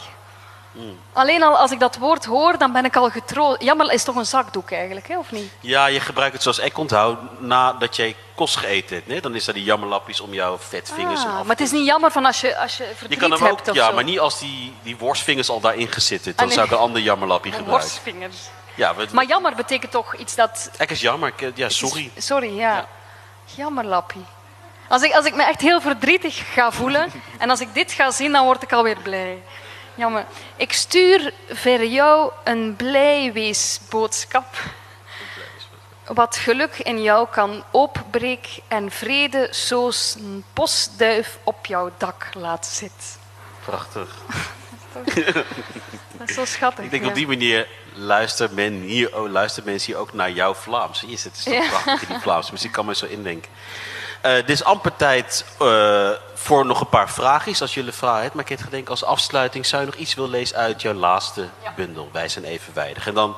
Hmm. 0.75 0.99
Alleen 1.13 1.43
al 1.43 1.57
als 1.57 1.71
ik 1.71 1.81
dat 1.81 1.97
woord 1.97 2.25
hoor, 2.25 2.59
dan 2.59 2.73
ben 2.73 2.85
ik 2.85 2.97
al 2.97 3.11
getroost. 3.11 3.63
Jammer 3.63 3.93
is 3.93 4.05
toch 4.05 4.17
een 4.17 4.27
zakdoek 4.27 4.71
eigenlijk, 4.71 5.09
hè? 5.09 5.19
of 5.19 5.31
niet? 5.33 5.53
Ja, 5.61 5.87
je 5.87 6.01
gebruikt 6.01 6.33
het 6.33 6.43
zoals 6.43 6.59
ik 6.59 6.79
onthoud 6.79 7.19
nadat 7.41 7.97
jij 7.97 8.17
kost 8.35 8.57
gegeten 8.57 8.95
hebt. 8.97 9.07
Nee? 9.09 9.21
Dan 9.21 9.35
is 9.35 9.45
dat 9.45 9.55
die 9.55 9.65
jammerlapjes 9.65 10.21
om 10.21 10.33
jouw 10.35 10.59
vetvingers 10.59 11.21
Ah, 11.21 11.27
en 11.27 11.33
maar 11.37 11.57
het 11.57 11.61
is 11.61 11.71
niet 11.71 11.87
jammer 11.87 12.11
van 12.11 12.25
als 12.25 12.41
je, 12.41 12.57
als 12.59 12.77
je 12.77 12.85
Je 12.85 12.95
verdriet 12.95 13.19
kan 13.19 13.31
hem 13.33 13.43
ook, 13.47 13.65
hebt 13.65 13.77
ja, 13.77 13.87
zo. 13.89 13.95
maar 13.95 14.05
niet 14.05 14.19
als 14.19 14.39
die, 14.39 14.75
die 14.83 14.97
worstvingers 14.97 15.49
al 15.51 15.61
daarin 15.61 15.89
gezitten. 15.93 16.33
Dan 16.37 16.41
Ah, 16.41 16.47
nee. 16.47 16.55
zou 16.55 16.67
ik 16.67 16.73
een 16.73 16.79
ander 16.79 17.03
jammerlapje 17.03 17.53
gebruiken. 17.53 17.89
Worstvingers. 17.89 18.37
Ja, 18.75 18.95
wat, 18.95 19.13
Maar 19.13 19.25
jammer 19.27 19.55
betekent 19.55 19.93
toch 19.93 20.17
iets 20.17 20.35
dat... 20.35 20.71
ik 20.79 20.91
is 20.91 21.01
jammer. 21.01 21.33
Ik, 21.37 21.57
Ja, 21.57 21.69
sorry. 21.69 22.11
Sorry, 22.17 22.57
ja. 22.59 22.87
Jammerlappie. 23.57 24.25
Als 24.89 25.03
ik, 25.03 25.13
als 25.13 25.27
ik 25.27 25.35
me 25.35 25.43
echt 25.45 25.61
heel 25.61 25.81
verdrietig 25.81 26.53
ga 26.53 26.73
voelen 26.73 27.13
en 27.39 27.51
als 27.51 27.61
ik 27.61 27.75
dit 27.75 27.93
ga 27.93 28.11
zien, 28.11 28.33
dan 28.33 28.45
word 28.45 28.63
ik 28.63 28.73
alweer 28.73 28.97
blij. 29.03 29.43
Jammer. 29.95 30.25
Ik 30.57 30.73
stuur 30.73 31.33
voor 31.49 31.85
jou 31.85 32.33
een 32.45 32.77
blijweesboodschap. 32.77 34.47
Wat 36.05 36.37
geluk 36.37 36.79
in 36.79 37.03
jou 37.03 37.29
kan 37.31 37.65
opbreek 37.71 38.47
en 38.69 38.91
vrede 38.91 39.49
zoals 39.51 40.17
een 40.19 40.45
postduif 40.53 41.39
op 41.45 41.67
jouw 41.67 41.91
dak 41.99 42.29
laat 42.35 42.67
zitten. 42.67 43.09
Prachtig. 43.65 44.09
Dat 46.19 46.29
is 46.29 46.35
zo 46.35 46.45
schattig. 46.45 46.85
Ik 46.85 46.91
denk 46.91 47.03
ja. 47.03 47.09
op 47.09 47.15
die 47.15 47.27
manier 47.27 47.69
luistert, 47.95 48.53
men 48.53 48.73
hier, 48.73 49.17
oh, 49.17 49.31
luistert 49.31 49.65
mensen 49.65 49.93
hier 49.93 50.01
ook 50.01 50.13
naar 50.13 50.31
jouw 50.31 50.55
Vlaams. 50.55 51.01
Jezus, 51.01 51.23
het 51.25 51.37
is 51.37 51.43
toch 51.45 51.53
Ja. 51.53 51.69
prachtig, 51.69 52.09
die 52.09 52.19
Vlaams. 52.19 52.51
Dus 52.51 52.65
ik 52.65 52.73
kan 52.73 52.87
me 52.87 52.95
zo 52.95 53.07
indenken. 53.07 53.51
Eh 54.25 54.35
dit 54.35 54.51
is 54.51 54.65
amper 54.65 54.97
tijd 54.97 55.45
eh, 55.59 56.11
voor 56.35 56.67
nog 56.67 56.81
een 56.81 56.89
paar 56.89 57.11
vragen. 57.11 57.55
Als 57.61 57.75
jullie 57.75 57.93
vragen 57.93 58.21
hebben. 58.21 58.37
Maar 58.37 58.51
ik 58.51 58.59
heb 58.59 58.69
gedacht, 58.69 58.89
als 58.89 59.05
afsluiting 59.05 59.67
zou 59.67 59.83
je 59.83 59.89
nog 59.89 59.97
iets 59.97 60.15
willen 60.15 60.31
lezen 60.31 60.57
uit 60.57 60.83
jouw 60.83 60.93
laatste 60.93 61.49
bundel. 61.77 62.09
Wij 62.13 62.29
zijn 62.29 62.45
evenwijdig. 62.45 63.07
En 63.07 63.15
dan 63.15 63.37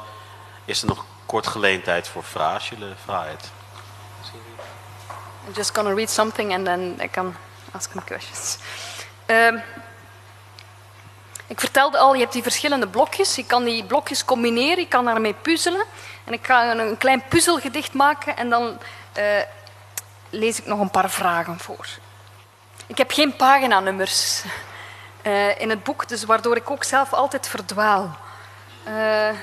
is 0.65 0.83
er 0.83 0.89
nog 0.89 1.05
kort 1.27 1.47
geleentheid 1.47 2.09
voor 2.09 2.25
vragen 2.25 2.55
als 2.55 2.69
jullie 2.69 2.95
vragen 3.05 3.29
hebben. 3.29 3.47
I'm 5.47 5.53
just 5.55 5.75
gonna 5.75 5.95
read 5.95 6.11
something 6.11 6.55
and 6.55 6.65
then 6.65 7.01
I 7.03 7.11
can 7.11 7.37
ask 7.73 7.91
some 7.93 8.05
questions. 8.05 8.59
Ehm, 9.27 9.59
ik 11.47 11.61
vertelde 11.61 11.99
al, 11.99 12.15
je 12.15 12.21
hebt 12.21 12.33
die 12.33 12.43
verschillende 12.43 12.89
blokjes. 12.89 13.37
Je 13.37 13.47
kan 13.47 13.65
die 13.65 13.85
blokjes 13.85 14.25
combineren, 14.25 14.79
je 14.79 14.89
kan 14.89 15.05
daarmee 15.05 15.35
puzzelen. 15.35 15.85
En 16.25 16.33
ik 16.33 16.47
ga 16.47 16.71
een, 16.71 16.79
een 16.79 16.97
klein 16.97 17.23
puzzelgedicht 17.29 17.93
maken 17.93 18.37
en 18.37 18.51
dan 18.51 18.79
eh, 19.13 19.25
lees 20.37 20.59
ik 20.59 20.67
nog 20.67 20.81
een 20.81 20.91
paar 20.91 21.11
vragen 21.11 21.59
voor. 21.59 21.87
Ik 22.87 22.99
heb 22.99 23.11
geen 23.11 23.37
paginanummers 23.37 24.43
eh, 25.23 25.61
in 25.61 25.71
het 25.71 25.83
boek, 25.83 26.09
dus 26.09 26.25
waardoor 26.25 26.57
ik 26.57 26.71
ook 26.71 26.85
zelf 26.85 27.13
altijd 27.13 27.49
verdwaal. 27.49 28.17
Eh, 28.85 29.29
en 29.29 29.39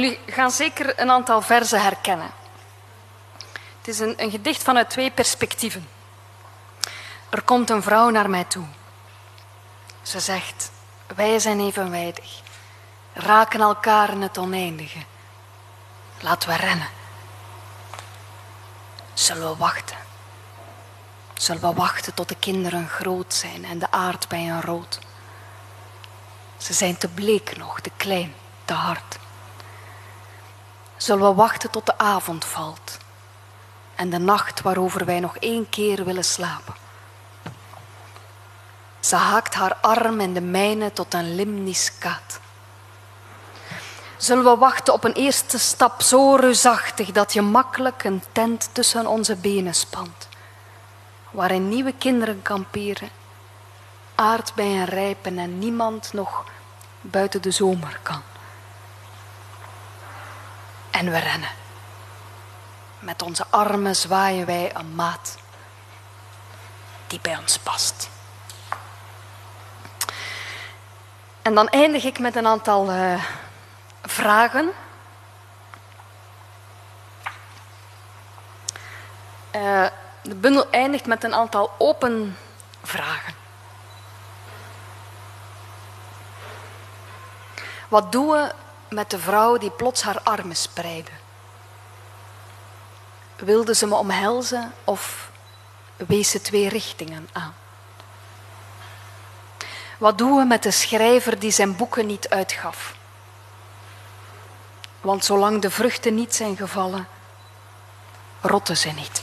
jullie 0.00 0.18
gaan 0.26 0.50
zeker 0.50 1.00
een 1.00 1.10
aantal 1.10 1.42
verzen 1.42 1.82
herkennen. 1.82 2.30
Het 3.78 3.88
is 3.88 3.98
een, 3.98 4.14
een 4.16 4.30
gedicht 4.30 4.62
vanuit 4.62 4.90
twee 4.90 5.10
perspectieven. 5.10 5.88
Er 7.28 7.42
komt 7.42 7.70
een 7.70 7.82
vrouw 7.82 8.10
naar 8.10 8.30
mij 8.30 8.44
toe. 8.44 8.64
Ze 10.02 10.20
zegt: 10.20 10.70
Wij 11.14 11.38
zijn 11.38 11.60
evenwijdig, 11.60 12.40
raken 13.12 13.60
elkaar 13.60 14.10
in 14.10 14.22
het 14.22 14.38
oneindige. 14.38 14.98
Laten 16.20 16.48
we 16.48 16.56
rennen. 16.56 16.97
Zullen 19.18 19.50
we 19.50 19.56
wachten? 19.56 19.96
Zullen 21.34 21.62
we 21.62 21.72
wachten 21.72 22.14
tot 22.14 22.28
de 22.28 22.34
kinderen 22.34 22.88
groot 22.88 23.34
zijn 23.34 23.64
en 23.64 23.78
de 23.78 23.90
aardbeien 23.90 24.62
rood? 24.62 24.98
Ze 26.56 26.72
zijn 26.72 26.96
te 26.96 27.08
bleek 27.08 27.56
nog, 27.56 27.80
te 27.80 27.90
klein, 27.96 28.34
te 28.64 28.72
hard. 28.72 29.18
Zullen 30.96 31.28
we 31.28 31.34
wachten 31.34 31.70
tot 31.70 31.86
de 31.86 31.98
avond 31.98 32.44
valt 32.44 32.98
en 33.94 34.10
de 34.10 34.18
nacht 34.18 34.62
waarover 34.62 35.04
wij 35.04 35.20
nog 35.20 35.36
één 35.36 35.68
keer 35.68 36.04
willen 36.04 36.24
slapen? 36.24 36.74
Ze 39.00 39.16
haakt 39.16 39.54
haar 39.54 39.74
arm 39.74 40.20
in 40.20 40.34
de 40.34 40.40
mijne 40.40 40.92
tot 40.92 41.14
een 41.14 41.34
limniscaat. 41.34 42.40
Zullen 44.18 44.44
we 44.44 44.56
wachten 44.56 44.92
op 44.92 45.04
een 45.04 45.12
eerste 45.12 45.58
stap 45.58 46.02
zo 46.02 46.34
reusachtig 46.34 47.12
dat 47.12 47.32
je 47.32 47.42
makkelijk 47.42 48.04
een 48.04 48.22
tent 48.32 48.68
tussen 48.72 49.06
onze 49.06 49.36
benen 49.36 49.74
spant, 49.74 50.28
waarin 51.30 51.68
nieuwe 51.68 51.92
kinderen 51.92 52.42
kamperen, 52.42 53.08
aardbeien 54.14 54.84
rijpen 54.84 55.38
en 55.38 55.58
niemand 55.58 56.12
nog 56.12 56.44
buiten 57.00 57.42
de 57.42 57.50
zomer 57.50 57.98
kan. 58.02 58.22
En 60.90 61.10
we 61.10 61.18
rennen. 61.18 61.50
Met 62.98 63.22
onze 63.22 63.44
armen 63.50 63.96
zwaaien 63.96 64.46
wij 64.46 64.70
een 64.74 64.94
maat 64.94 65.36
die 67.06 67.20
bij 67.22 67.38
ons 67.38 67.58
past. 67.58 68.10
En 71.42 71.54
dan 71.54 71.68
eindig 71.68 72.04
ik 72.04 72.18
met 72.18 72.36
een 72.36 72.46
aantal 72.46 72.90
eh, 72.90 73.24
vragen. 74.08 74.72
Eh, 79.50 79.86
de 80.22 80.34
bundel 80.34 80.70
eindigt 80.70 81.06
met 81.06 81.24
een 81.24 81.34
aantal 81.34 81.74
open 81.78 82.36
vragen. 82.82 83.34
Wat 87.88 88.12
doen 88.12 88.28
we 88.28 88.52
met 88.88 89.10
de 89.10 89.18
vrouw 89.18 89.58
die 89.58 89.70
plots 89.70 90.02
haar 90.02 90.20
armen 90.22 90.56
spreidde? 90.56 91.10
Wilde 93.36 93.74
ze 93.74 93.86
me 93.86 93.94
omhelzen 93.94 94.72
of 94.84 95.30
wees 95.96 96.30
ze 96.30 96.40
twee 96.40 96.68
richtingen 96.68 97.28
aan? 97.32 97.54
Wat 99.98 100.18
doen 100.18 100.36
we 100.36 100.44
met 100.44 100.62
de 100.62 100.70
schrijver 100.70 101.38
die 101.38 101.50
zijn 101.50 101.76
boeken 101.76 102.06
niet 102.06 102.28
uitgaf? 102.28 102.97
Want 105.00 105.24
zolang 105.24 105.62
de 105.62 105.70
vruchten 105.70 106.14
niet 106.14 106.34
zijn 106.34 106.56
gevallen, 106.56 107.08
rotten 108.40 108.76
ze 108.76 108.88
niet. 108.88 109.22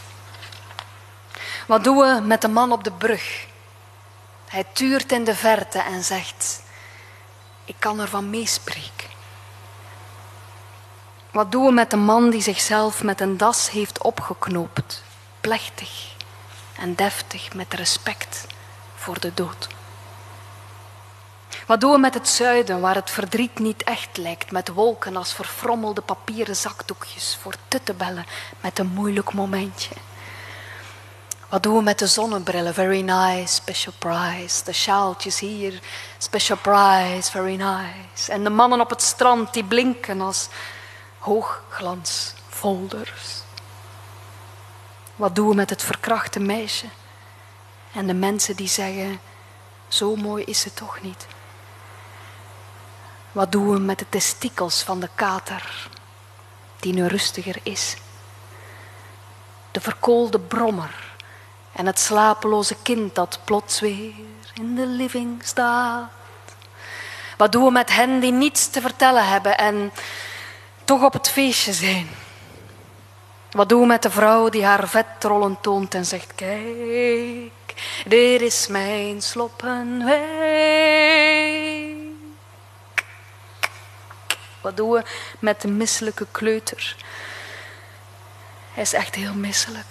Wat 1.68 1.84
doen 1.84 1.98
we 1.98 2.22
met 2.24 2.42
de 2.42 2.48
man 2.48 2.72
op 2.72 2.84
de 2.84 2.92
brug? 2.92 3.48
Hij 4.48 4.66
tuurt 4.74 5.12
in 5.12 5.24
de 5.24 5.36
verte 5.36 5.80
en 5.80 6.04
zegt: 6.04 6.62
Ik 7.66 7.76
kan 7.80 8.00
ervan 8.00 8.30
meespreken. 8.30 9.10
Wat 11.32 11.52
doen 11.52 11.66
we 11.66 11.72
met 11.72 11.90
de 11.90 11.98
man 11.98 12.30
die 12.30 12.42
zichzelf 12.42 13.04
met 13.04 13.22
een 13.22 13.38
das 13.38 13.70
heeft 13.70 14.02
opgeknoopt? 14.02 15.04
Plechtig 15.42 16.14
en 16.78 16.96
deftig 16.96 17.54
met 17.54 17.74
respect 17.74 18.48
voor 18.96 19.20
de 19.20 19.34
dood. 19.34 19.68
Wat 21.66 21.82
doen 21.82 21.92
we 21.92 21.98
met 21.98 22.14
het 22.14 22.28
zuiden, 22.28 22.82
waar 22.82 22.96
het 22.96 23.10
verdriet 23.10 23.60
niet 23.60 23.84
echt 23.84 24.18
lijkt, 24.18 24.52
met 24.52 24.68
wolken 24.68 25.16
als 25.16 25.34
verfrommelde 25.34 26.02
papieren 26.02 26.56
zakdoekjes 26.56 27.38
voor 27.42 27.54
tuttebellen 27.68 28.26
met 28.62 28.80
een 28.80 28.88
moeilijk 28.88 29.34
momentje? 29.34 29.96
Wat 31.50 31.64
doen 31.64 31.76
we 31.76 31.82
met 31.82 32.00
de 32.00 32.08
zonnebrillen? 32.08 32.74
Very 32.74 33.02
nice, 33.02 33.54
special 33.54 33.94
price. 33.98 34.64
De 34.64 34.74
sjaaltjes 34.74 35.40
hier, 35.40 35.80
special 36.18 36.58
price, 36.58 37.32
very 37.32 37.56
nice. 37.56 38.32
En 38.32 38.44
de 38.44 38.50
mannen 38.50 38.82
op 38.82 38.90
het 38.90 39.02
strand 39.02 39.54
die 39.54 39.64
blinken 39.64 40.22
als 40.22 40.48
hoogglansfolders. 41.20 43.44
Wat 45.16 45.36
doen 45.36 45.50
we 45.50 45.56
met 45.56 45.70
het 45.70 45.84
verkrachte 45.84 46.40
meisje? 46.40 46.86
En 47.94 48.08
de 48.08 48.14
mensen 48.14 48.56
die 48.56 48.68
zeggen, 48.68 49.20
zo 49.88 50.16
mooi 50.16 50.44
is 50.44 50.60
ze 50.60 50.74
toch 50.74 51.02
niet. 51.02 51.28
Wat 53.36 53.52
doen 53.52 53.72
we 53.72 53.80
met 53.80 54.00
de 54.00 54.06
testikels 54.10 54.84
van 54.84 55.00
de 55.00 55.10
kater, 55.16 55.90
die 56.80 56.94
nu 56.94 57.06
rustiger 57.06 57.56
is? 57.64 57.96
De 59.72 59.82
verkoolde 59.82 60.40
brommer 60.40 61.14
en 61.72 61.86
het 61.86 62.00
slapeloze 62.00 62.76
kind 62.82 63.16
dat 63.16 63.40
plots 63.44 63.80
weer 63.80 64.14
in 64.54 64.76
de 64.76 64.86
living 64.86 65.44
staat. 65.44 66.10
Wat 67.38 67.52
doen 67.52 67.64
we 67.64 67.72
met 67.72 67.96
hen 67.96 68.20
die 68.20 68.32
niets 68.32 68.68
te 68.68 68.82
vertellen 68.82 69.28
hebben 69.28 69.58
en 69.58 69.92
toch 70.84 71.04
op 71.04 71.14
het 71.14 71.30
feestje 71.30 71.74
zijn? 71.74 72.10
Wat 73.52 73.70
doen 73.70 73.82
we 73.82 73.88
met 73.88 74.02
de 74.02 74.12
vrouw 74.12 74.50
die 74.50 74.66
haar 74.66 74.88
vetrollen 74.88 75.58
toont 75.62 75.94
en 75.94 76.06
zegt: 76.06 76.36
Kijk, 76.36 77.52
dit 78.06 78.42
is 78.42 78.68
mijn 78.68 79.22
sloppenwijk. 79.22 81.85
Wat 84.66 84.78
doen 84.78 84.92
we 84.92 85.04
met 85.40 85.62
de 85.62 85.68
misselijke 85.68 86.28
kleuter? 86.32 86.96
Hij 88.74 88.84
is 88.84 88.94
echt 88.94 89.16
heel 89.16 89.34
misselijk. 89.34 89.86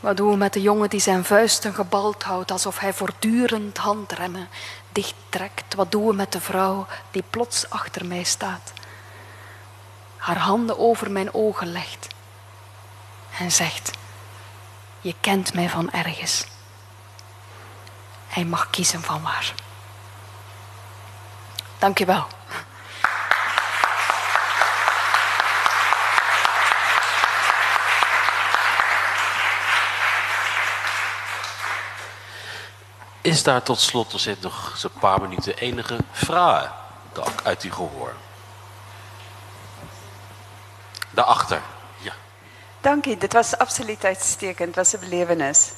Wat 0.00 0.16
doen 0.16 0.30
we 0.30 0.36
met 0.36 0.52
de 0.52 0.62
jongen 0.62 0.90
die 0.90 1.00
zijn 1.00 1.24
vuisten 1.24 1.74
gebald 1.74 2.22
houdt 2.22 2.50
alsof 2.50 2.78
hij 2.78 2.92
voortdurend 2.92 3.78
handremmen 3.78 4.48
dichttrekt? 4.92 5.74
Wat 5.74 5.90
doen 5.90 6.06
we 6.06 6.14
met 6.14 6.32
de 6.32 6.40
vrouw 6.40 6.86
die 7.10 7.24
plots 7.30 7.70
achter 7.70 8.06
mij 8.06 8.22
staat, 8.22 8.72
haar 10.16 10.38
handen 10.38 10.78
over 10.78 11.10
mijn 11.10 11.34
ogen 11.34 11.72
legt 11.72 12.06
en 13.38 13.52
zegt: 13.52 13.90
Je 15.00 15.14
kent 15.20 15.54
mij 15.54 15.68
van 15.68 15.90
ergens. 15.90 16.44
Hij 18.28 18.44
mag 18.44 18.70
kiezen 18.70 19.02
van 19.02 19.22
waar. 19.22 19.54
Dank 21.78 21.98
je 21.98 22.04
wel. 22.04 22.26
Is 33.22 33.42
daar 33.42 33.62
tot 33.62 33.80
slot, 33.80 34.12
er 34.12 34.18
zit 34.18 34.40
nog 34.40 34.74
zo'n 34.76 34.90
paar 35.00 35.20
minuten, 35.20 35.56
enige 35.56 35.96
vraag 36.12 36.72
uit 37.42 37.62
uw 37.62 37.72
gehoor? 37.72 38.14
Daarachter, 41.10 41.62
ja. 41.98 42.12
Dank 42.80 43.06
u, 43.06 43.16
dit 43.16 43.32
was 43.32 43.58
absoluut 43.58 44.04
uitstekend, 44.04 44.66
het 44.66 44.76
was 44.76 44.92
een 44.92 45.00
belevenis. 45.00 45.70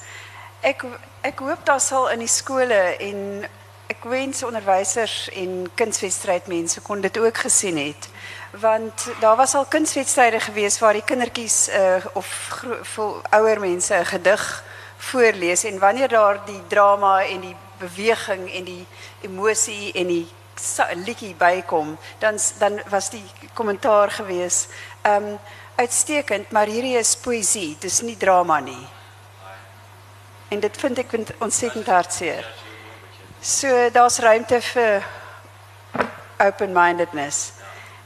Ik, 0.61 0.85
ik 1.23 1.39
hoop 1.39 1.67
dat 1.67 1.83
zal 1.83 2.11
in 2.11 2.19
die 2.19 2.29
skole 2.29 2.75
en 2.97 3.49
ek 3.87 4.05
wens 4.05 4.43
onderwysers 4.43 5.29
en 5.29 5.71
kunstwedstrijdmensen 5.75 6.83
kon 6.83 7.01
dit 7.01 7.19
ook 7.19 7.37
gezien 7.37 7.87
het. 7.87 8.09
Want 8.51 9.07
daar 9.21 9.37
was 9.37 9.55
al 9.55 9.65
kunstwedstryde 9.65 10.41
geweest 10.41 10.79
waar 10.79 10.93
die 10.93 11.05
kindertjies 11.05 11.69
uh, 11.69 11.95
of 12.13 12.61
ouder 13.31 13.61
mense 13.61 13.95
'n 13.95 14.05
gedig 14.05 14.65
voorlees 14.97 15.65
en 15.65 15.79
wanneer 15.79 16.09
daar 16.09 16.41
die 16.47 16.61
drama 16.69 17.25
en 17.25 17.41
die 17.41 17.57
beweging 17.79 18.51
en 18.53 18.65
die 18.65 18.87
emosie 19.21 19.93
en 19.93 20.07
die 20.07 20.27
liedjie 20.95 21.35
bykom 21.35 21.97
dan 22.19 22.39
dan 22.59 22.81
was 22.89 23.11
die 23.11 23.25
kommentaar 23.55 24.11
gewees 24.11 24.67
um 25.03 25.39
uitstekend 25.77 26.51
maar 26.51 26.67
hierdie 26.67 26.97
is 26.99 27.17
poësie 27.17 27.77
dis 27.81 28.01
nie 28.01 28.17
drama 28.17 28.61
nie. 28.61 28.87
En 30.49 30.61
dit 30.61 30.77
vind 30.77 30.99
ek 30.99 31.17
ontsettend 31.39 31.87
hartseer. 31.87 32.47
So 33.41 33.91
daar's 33.91 34.19
ruimte 34.19 34.61
vir 34.61 35.03
open 36.39 36.73
mindedness 36.73 37.53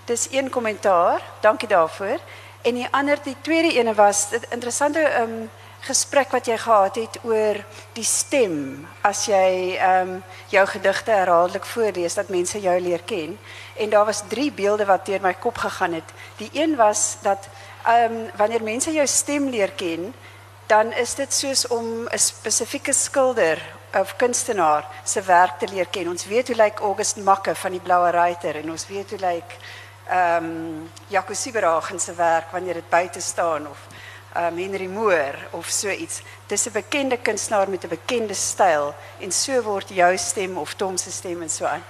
dis 0.09 0.28
een 0.30 0.51
kommentaar 0.51 1.22
dankie 1.41 1.68
daarvoor. 1.68 2.18
En 2.62 2.74
die 2.74 2.89
ander 2.91 3.18
die 3.22 3.36
tweede 3.41 3.72
ene 3.72 3.95
was 3.95 4.28
interessante 4.51 5.05
um 5.20 5.51
gesprek 5.81 6.31
wat 6.31 6.47
jy 6.47 6.57
gehad 6.59 6.97
het 6.97 7.18
oor 7.22 7.61
die 7.93 8.05
stem 8.05 8.87
as 9.07 9.26
jy 9.26 9.76
ehm 9.76 10.09
um, 10.09 10.22
jou 10.49 10.64
gedigte 10.66 11.11
herhaaldelik 11.11 11.64
voorlees 11.64 12.14
dat 12.14 12.29
mense 12.29 12.61
jou 12.61 12.81
leer 12.81 13.03
ken 13.07 13.39
en 13.76 13.91
daar 13.91 14.05
was 14.05 14.22
drie 14.29 14.53
beelde 14.53 14.85
wat 14.85 15.07
deur 15.07 15.20
my 15.20 15.35
kop 15.35 15.59
gegaan 15.59 15.93
het. 15.93 16.12
Die 16.37 16.51
een 16.53 16.76
was 16.76 17.16
dat 17.22 17.49
ehm 17.87 18.31
wanneer 18.37 18.62
mense 18.62 18.93
jou 18.93 19.07
stem 19.07 19.49
leer 19.49 19.70
ken, 19.70 20.14
dan 20.66 20.93
is 20.93 21.14
dit 21.14 21.35
soos 21.35 21.66
om 21.66 22.09
'n 22.09 22.18
spesifieke 22.18 22.93
skilder 22.93 23.62
of 23.95 24.16
kunstenaar 24.16 24.85
se 25.05 25.22
werk 25.22 25.59
te 25.59 25.68
leer 25.68 25.87
ken. 25.87 26.09
Ons 26.09 26.26
weet 26.26 26.47
hoe 26.47 26.57
lyk 26.57 26.79
August 26.79 27.16
Makke 27.16 27.55
van 27.55 27.70
die 27.70 27.81
Bloue 27.81 28.11
Ruiter 28.11 28.57
en 28.57 28.70
ons 28.70 28.87
weet 28.87 29.11
hoe 29.11 29.18
lyk 29.18 29.57
ehm 30.09 30.45
um, 30.45 30.91
Jaco 31.07 31.33
werk 32.16 32.51
wanneer 32.51 32.74
dit 32.74 32.89
buite 32.89 33.20
staan 33.20 33.68
of 33.68 33.79
um, 34.37 34.59
Henry 34.59 34.87
Moore 34.87 35.39
of 35.51 35.68
so 35.68 35.89
iets. 35.89 36.22
Dis 36.47 36.66
'n 36.66 36.72
bekende 36.72 37.18
kunstenaar 37.18 37.70
met 37.70 37.85
'n 37.85 37.89
bekende 37.89 38.35
styl 38.35 38.95
en 39.18 39.33
so 39.33 39.62
word 39.62 39.89
jou 39.89 40.18
stem 40.18 40.57
of 40.57 40.74
Tom 40.74 40.97
se 40.97 41.11
stem 41.11 41.43
en 41.43 41.51
so 41.51 41.64
aan. 41.64 41.85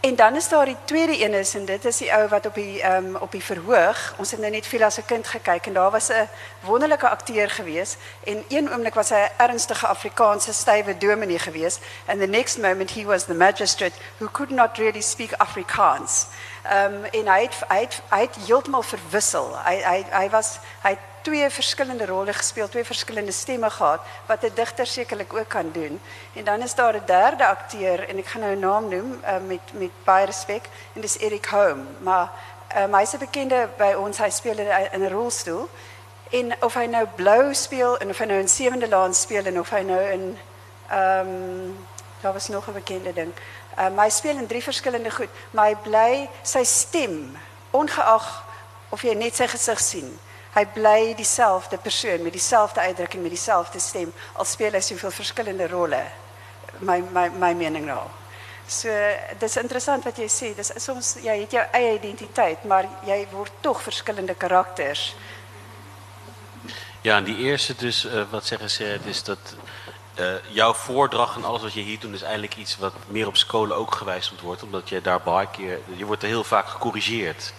En 0.00 0.16
dan 0.16 0.36
is 0.36 0.48
daar 0.48 0.64
die 0.64 0.76
tweede 0.84 1.24
een 1.24 1.34
en 1.54 1.64
dit 1.64 1.84
is 1.84 1.96
die 1.96 2.14
ou 2.14 2.28
wat 2.28 2.46
op 2.46 2.54
die 2.54 2.94
um, 2.94 3.16
op 3.16 3.32
die 3.32 3.42
verhoog. 3.42 4.14
Ons 4.16 4.30
het 4.30 4.40
nou 4.40 4.50
net 4.50 4.66
veel 4.66 4.82
as 4.82 4.98
'n 4.98 5.04
kind 5.06 5.26
gekyk 5.26 5.66
en 5.66 5.72
daar 5.72 5.90
was 5.90 6.08
'n 6.08 6.28
wonderlike 6.60 7.08
akteur 7.08 7.50
gewees 7.50 7.96
en 8.24 8.44
een 8.48 8.72
oomblik 8.72 8.94
was 8.94 9.08
hy 9.08 9.16
'n 9.16 9.30
ernstige 9.36 9.86
Afrikaanse 9.86 10.52
stywe 10.52 10.98
dominee 10.98 11.38
gewees 11.38 11.78
and 12.06 12.20
the 12.20 12.26
next 12.26 12.58
moment 12.58 12.90
he 12.90 13.04
was 13.04 13.24
the 13.24 13.34
magistrate 13.34 13.96
who 14.18 14.28
could 14.30 14.50
not 14.50 14.76
really 14.76 15.00
speak 15.00 15.32
Afrikaans. 15.32 16.26
Um, 16.72 17.04
en 17.04 17.26
hy 17.26 17.42
het 17.42 17.54
hy 17.68 17.80
het, 17.80 18.02
hy 18.08 18.28
verwissel. 18.82 19.58
Hy 19.64 20.04
hy 20.10 20.28
was 20.30 20.58
hy 20.82 20.98
twee 21.28 21.50
verskillende 21.50 22.06
rolle 22.06 22.32
gespeel, 22.32 22.68
twee 22.68 22.84
verskillende 22.84 23.32
stemme 23.32 23.70
gehad 23.70 24.00
wat 24.26 24.42
'n 24.42 24.52
digter 24.54 24.86
sekerlik 24.86 25.34
ook 25.34 25.48
kan 25.48 25.72
doen. 25.72 26.00
En 26.32 26.44
dan 26.44 26.62
is 26.62 26.74
daar 26.74 26.94
'n 26.94 27.06
derde 27.06 27.46
akteur 27.46 28.08
en 28.08 28.18
ek 28.18 28.26
gaan 28.26 28.40
nou 28.40 28.54
'n 28.54 28.58
naam 28.58 28.88
noem 28.88 29.20
uh, 29.24 29.36
met 29.46 29.60
met 29.72 29.90
baie 30.04 30.26
respek 30.26 30.64
en 30.94 31.00
dis 31.00 31.18
Eric 31.18 31.46
Home, 31.46 31.82
maar 31.98 32.30
um, 32.76 32.94
hy's 32.94 33.12
'n 33.12 33.18
bekende 33.18 33.68
by 33.76 33.92
ons. 33.92 34.18
Hy 34.18 34.30
speel 34.30 34.58
in 34.92 35.02
'n 35.02 35.08
rolstoel. 35.08 35.68
En 36.30 36.54
of 36.60 36.74
hy 36.74 36.84
nou 36.84 37.06
blou 37.14 37.54
speel 37.54 37.98
en 37.98 38.08
of 38.08 38.18
hy 38.18 38.24
nou 38.24 38.40
in 38.40 38.48
Sewende 38.48 38.88
Laan 38.88 39.14
speel 39.14 39.44
en 39.44 39.60
of 39.60 39.70
hy 39.70 39.80
nou 39.80 40.02
in 40.10 40.38
ehm 40.90 41.28
um, 41.28 41.86
daar 42.20 42.32
was 42.32 42.48
nog 42.48 42.68
'n 42.68 42.72
bekende 42.72 43.12
ding. 43.12 43.32
Um, 43.78 43.98
hy 43.98 44.08
speel 44.08 44.36
in 44.36 44.46
drie 44.46 44.62
verskillende 44.62 45.10
goed, 45.10 45.30
maar 45.50 45.66
hy 45.66 45.76
bly 45.76 46.28
sy 46.42 46.64
stem 46.64 47.36
ongeag 47.70 48.44
of 48.88 49.02
jy 49.02 49.14
net 49.14 49.36
sy 49.36 49.46
gesig 49.46 49.80
sien 49.80 50.18
hy 50.58 50.66
bly 50.74 51.14
dieselfde 51.14 51.78
persoon 51.78 52.22
met 52.22 52.34
dieselfde 52.34 52.80
uitdrukking 52.80 53.22
met 53.22 53.30
dieselfde 53.30 53.78
stem 53.78 54.12
al 54.32 54.44
speel 54.44 54.74
hy 54.74 54.82
soveel 54.82 55.14
verskillende 55.14 55.68
rolle. 55.70 56.02
My 56.78 57.00
my 57.12 57.28
my 57.38 57.52
mening 57.54 57.86
nou. 57.86 58.02
So 58.68 58.92
dis 59.40 59.56
interessant 59.56 60.04
wat 60.04 60.18
sê 60.28 60.52
dis 60.56 60.72
soms 60.82 61.14
jy 61.22 61.38
het 61.44 61.54
jou 61.56 61.64
eie 61.72 61.94
identiteit 61.94 62.64
maar 62.64 62.88
jy 63.06 63.22
word 63.32 63.52
tog 63.60 63.82
verskillende 63.82 64.34
karakters. 64.34 65.14
Ja 67.02 67.16
en 67.16 67.24
die 67.24 67.38
eerste 67.46 67.74
dus 67.78 68.04
uh, 68.04 68.24
wat 68.30 68.46
zeggen 68.46 68.70
ze 68.70 68.98
is 69.04 69.22
dat 69.22 69.54
uh, 70.18 70.34
jouw 70.48 70.74
voordracht 70.74 71.36
en 71.36 71.44
alles 71.44 71.62
wat 71.62 71.72
je 71.72 71.80
hier 71.80 72.00
doet 72.00 72.14
is 72.14 72.22
eigenlijk 72.22 72.56
iets 72.56 72.76
wat 72.78 72.94
meer 73.06 73.26
op 73.26 73.36
scholen 73.36 73.76
ook 73.76 73.94
gewijzigd 73.94 74.40
wordt 74.40 74.62
omdat 74.62 74.88
je 74.88 75.00
daar 75.00 75.20
een 75.24 75.50
keer 75.50 75.78
je 75.96 76.04
wordt 76.04 76.22
er 76.22 76.28
heel 76.28 76.44
vaak 76.44 76.68
gecorrigeerd 76.68 77.52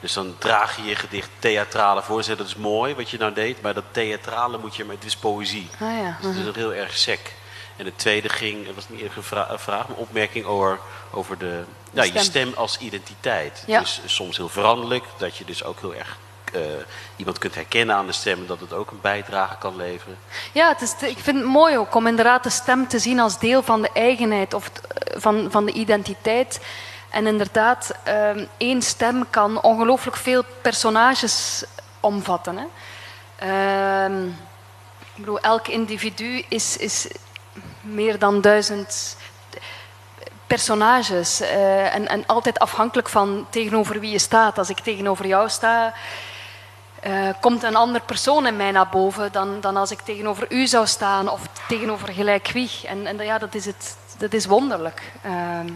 dus 0.00 0.12
dan 0.12 0.34
draag 0.38 0.76
je 0.76 0.82
je 0.82 0.96
gedicht 0.96 1.28
theatrale 1.38 2.02
voorzet. 2.02 2.38
Dat 2.38 2.46
is 2.46 2.56
mooi 2.56 2.94
wat 2.94 3.10
je 3.10 3.18
nou 3.18 3.32
deed. 3.32 3.62
Maar 3.62 3.74
dat 3.74 3.84
theatrale 3.90 4.58
moet 4.58 4.76
je 4.76 4.84
met, 4.84 4.96
het 4.96 5.04
is 5.04 5.16
poëzie. 5.16 5.68
Ah, 5.80 5.98
ja. 5.98 6.16
Dus 6.20 6.36
het 6.36 6.46
is 6.46 6.54
heel 6.54 6.74
erg 6.74 6.96
sec. 6.96 7.32
En 7.76 7.84
het 7.84 7.98
tweede 7.98 8.28
ging, 8.28 8.66
het 8.66 8.74
was 8.74 8.88
niet 8.88 9.00
even 9.00 9.16
een, 9.16 9.22
vra 9.22 9.50
een 9.50 9.58
vraag, 9.58 9.88
een 9.88 9.94
opmerking 9.94 10.44
over, 10.44 10.78
over 11.10 11.38
de, 11.38 11.64
nou, 11.90 12.06
je 12.06 12.12
Stem. 12.12 12.22
stem 12.22 12.52
als 12.54 12.78
identiteit. 12.78 13.62
Ja. 13.66 13.80
Is 13.80 14.00
soms 14.04 14.36
heel 14.36 14.48
veranderlijk, 14.48 15.04
dat 15.16 15.36
je 15.36 15.44
dus 15.44 15.64
ook 15.64 15.80
heel 15.80 15.94
erg 15.94 16.18
eh, 16.52 16.60
iemand 17.16 17.38
kunt 17.38 17.54
herkennen 17.54 17.96
aan 17.96 18.06
de 18.06 18.12
stem 18.12 18.38
en 18.38 18.46
dat 18.46 18.60
het 18.60 18.72
ook 18.72 18.90
een 18.90 19.00
bijdrage 19.00 19.56
kan 19.58 19.76
leveren. 19.76 20.18
Ja, 20.52 20.68
het 20.68 20.80
is, 20.80 21.08
ik 21.08 21.18
vind 21.18 21.36
het 21.36 21.46
mooi 21.46 21.78
ook 21.78 21.94
om 21.94 22.06
inderdaad 22.06 22.42
de 22.42 22.50
stem 22.50 22.88
te 22.88 22.98
zien 22.98 23.20
als 23.20 23.38
deel 23.38 23.62
van 23.62 23.82
de 23.82 23.90
eigenheid 23.92 24.54
of 24.54 24.70
eh, 24.70 25.20
van, 25.20 25.48
van 25.50 25.64
de 25.64 25.72
identiteit. 25.72 26.60
En 27.10 27.26
inderdaad, 27.26 27.94
ehm, 28.02 28.44
één 28.56 28.82
stem 28.82 29.30
kan 29.30 29.62
ongelooflijk 29.62 30.16
veel 30.16 30.44
personages 30.62 31.64
omvatten. 32.00 32.56
Hè. 32.56 32.66
Ehm, 33.36 34.26
ik 35.14 35.16
bedoel, 35.16 35.40
elk 35.40 35.68
individu 35.68 36.44
is, 36.48 36.76
is 36.76 37.08
meer 37.80 38.18
dan 38.18 38.40
duizend 38.40 39.16
personages. 40.46 41.40
eh, 41.40 41.94
en, 41.94 42.08
en 42.08 42.26
altijd 42.26 42.58
afhankelijk 42.58 43.08
van 43.08 43.46
tegenover 43.50 44.00
wie 44.00 44.10
je 44.10 44.18
staat. 44.18 44.58
Als 44.58 44.70
ik 44.70 44.78
tegenover 44.78 45.26
jou 45.26 45.48
sta, 45.48 45.94
eh, 47.00 47.28
komt 47.40 47.62
een 47.62 47.76
ander 47.76 48.00
persoon 48.00 48.46
in 48.46 48.56
mij 48.56 48.70
naar 48.70 48.88
boven 48.88 49.32
dan, 49.32 49.60
dan 49.60 49.76
als 49.76 49.90
ik 49.90 50.00
tegenover 50.00 50.46
u 50.52 50.66
zou 50.66 50.86
staan 50.86 51.28
of 51.28 51.40
tegenover 51.68 52.12
gelijk 52.12 52.48
wie. 52.48 52.70
En, 52.86 53.06
en 53.06 53.18
ja, 53.18 53.38
dat 53.38 53.54
is, 53.54 53.66
het, 53.66 53.96
dat 54.18 54.32
is 54.32 54.46
wonderlijk. 54.46 55.12
Ehm, 55.22 55.72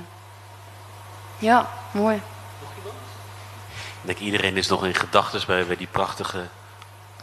ja, 1.39 1.71
mooi. 1.91 2.17
Ik 4.01 4.11
denk 4.11 4.19
iedereen 4.19 4.57
is 4.57 4.69
nog 4.69 4.85
in 4.85 4.95
gedachten 4.95 5.41
bij, 5.47 5.67
bij 5.67 5.77
die 5.77 5.89
prachtige 5.91 6.47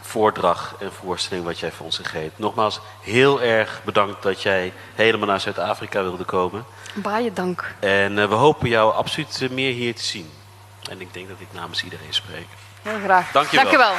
voordracht 0.00 0.72
en 0.78 0.92
voorstelling 0.92 1.44
wat 1.44 1.58
jij 1.58 1.72
voor 1.72 1.84
ons 1.84 1.96
gegeven. 1.96 2.32
Nogmaals, 2.36 2.80
heel 3.00 3.42
erg 3.42 3.80
bedankt 3.84 4.22
dat 4.22 4.42
jij 4.42 4.72
helemaal 4.94 5.26
naar 5.26 5.40
Zuid-Afrika 5.40 6.02
wilde 6.02 6.24
komen. 6.24 6.64
Baie 6.94 7.32
dank. 7.32 7.74
En 7.78 8.18
eh, 8.18 8.28
we 8.28 8.34
hopen 8.34 8.68
jou 8.68 8.94
absoluut 8.94 9.48
meer 9.50 9.72
hier 9.72 9.94
te 9.94 10.04
zien. 10.04 10.30
En 10.90 11.00
ik 11.00 11.14
denk 11.14 11.28
dat 11.28 11.40
ik 11.40 11.48
namens 11.50 11.84
iedereen 11.84 12.14
spreek. 12.14 12.46
Heel 12.82 12.98
graag. 13.04 13.30
Dank 13.32 13.50
je 13.50 13.56
wel. 13.56 13.64
Dank 13.64 13.76
je 13.76 13.82
wel. 13.82 13.94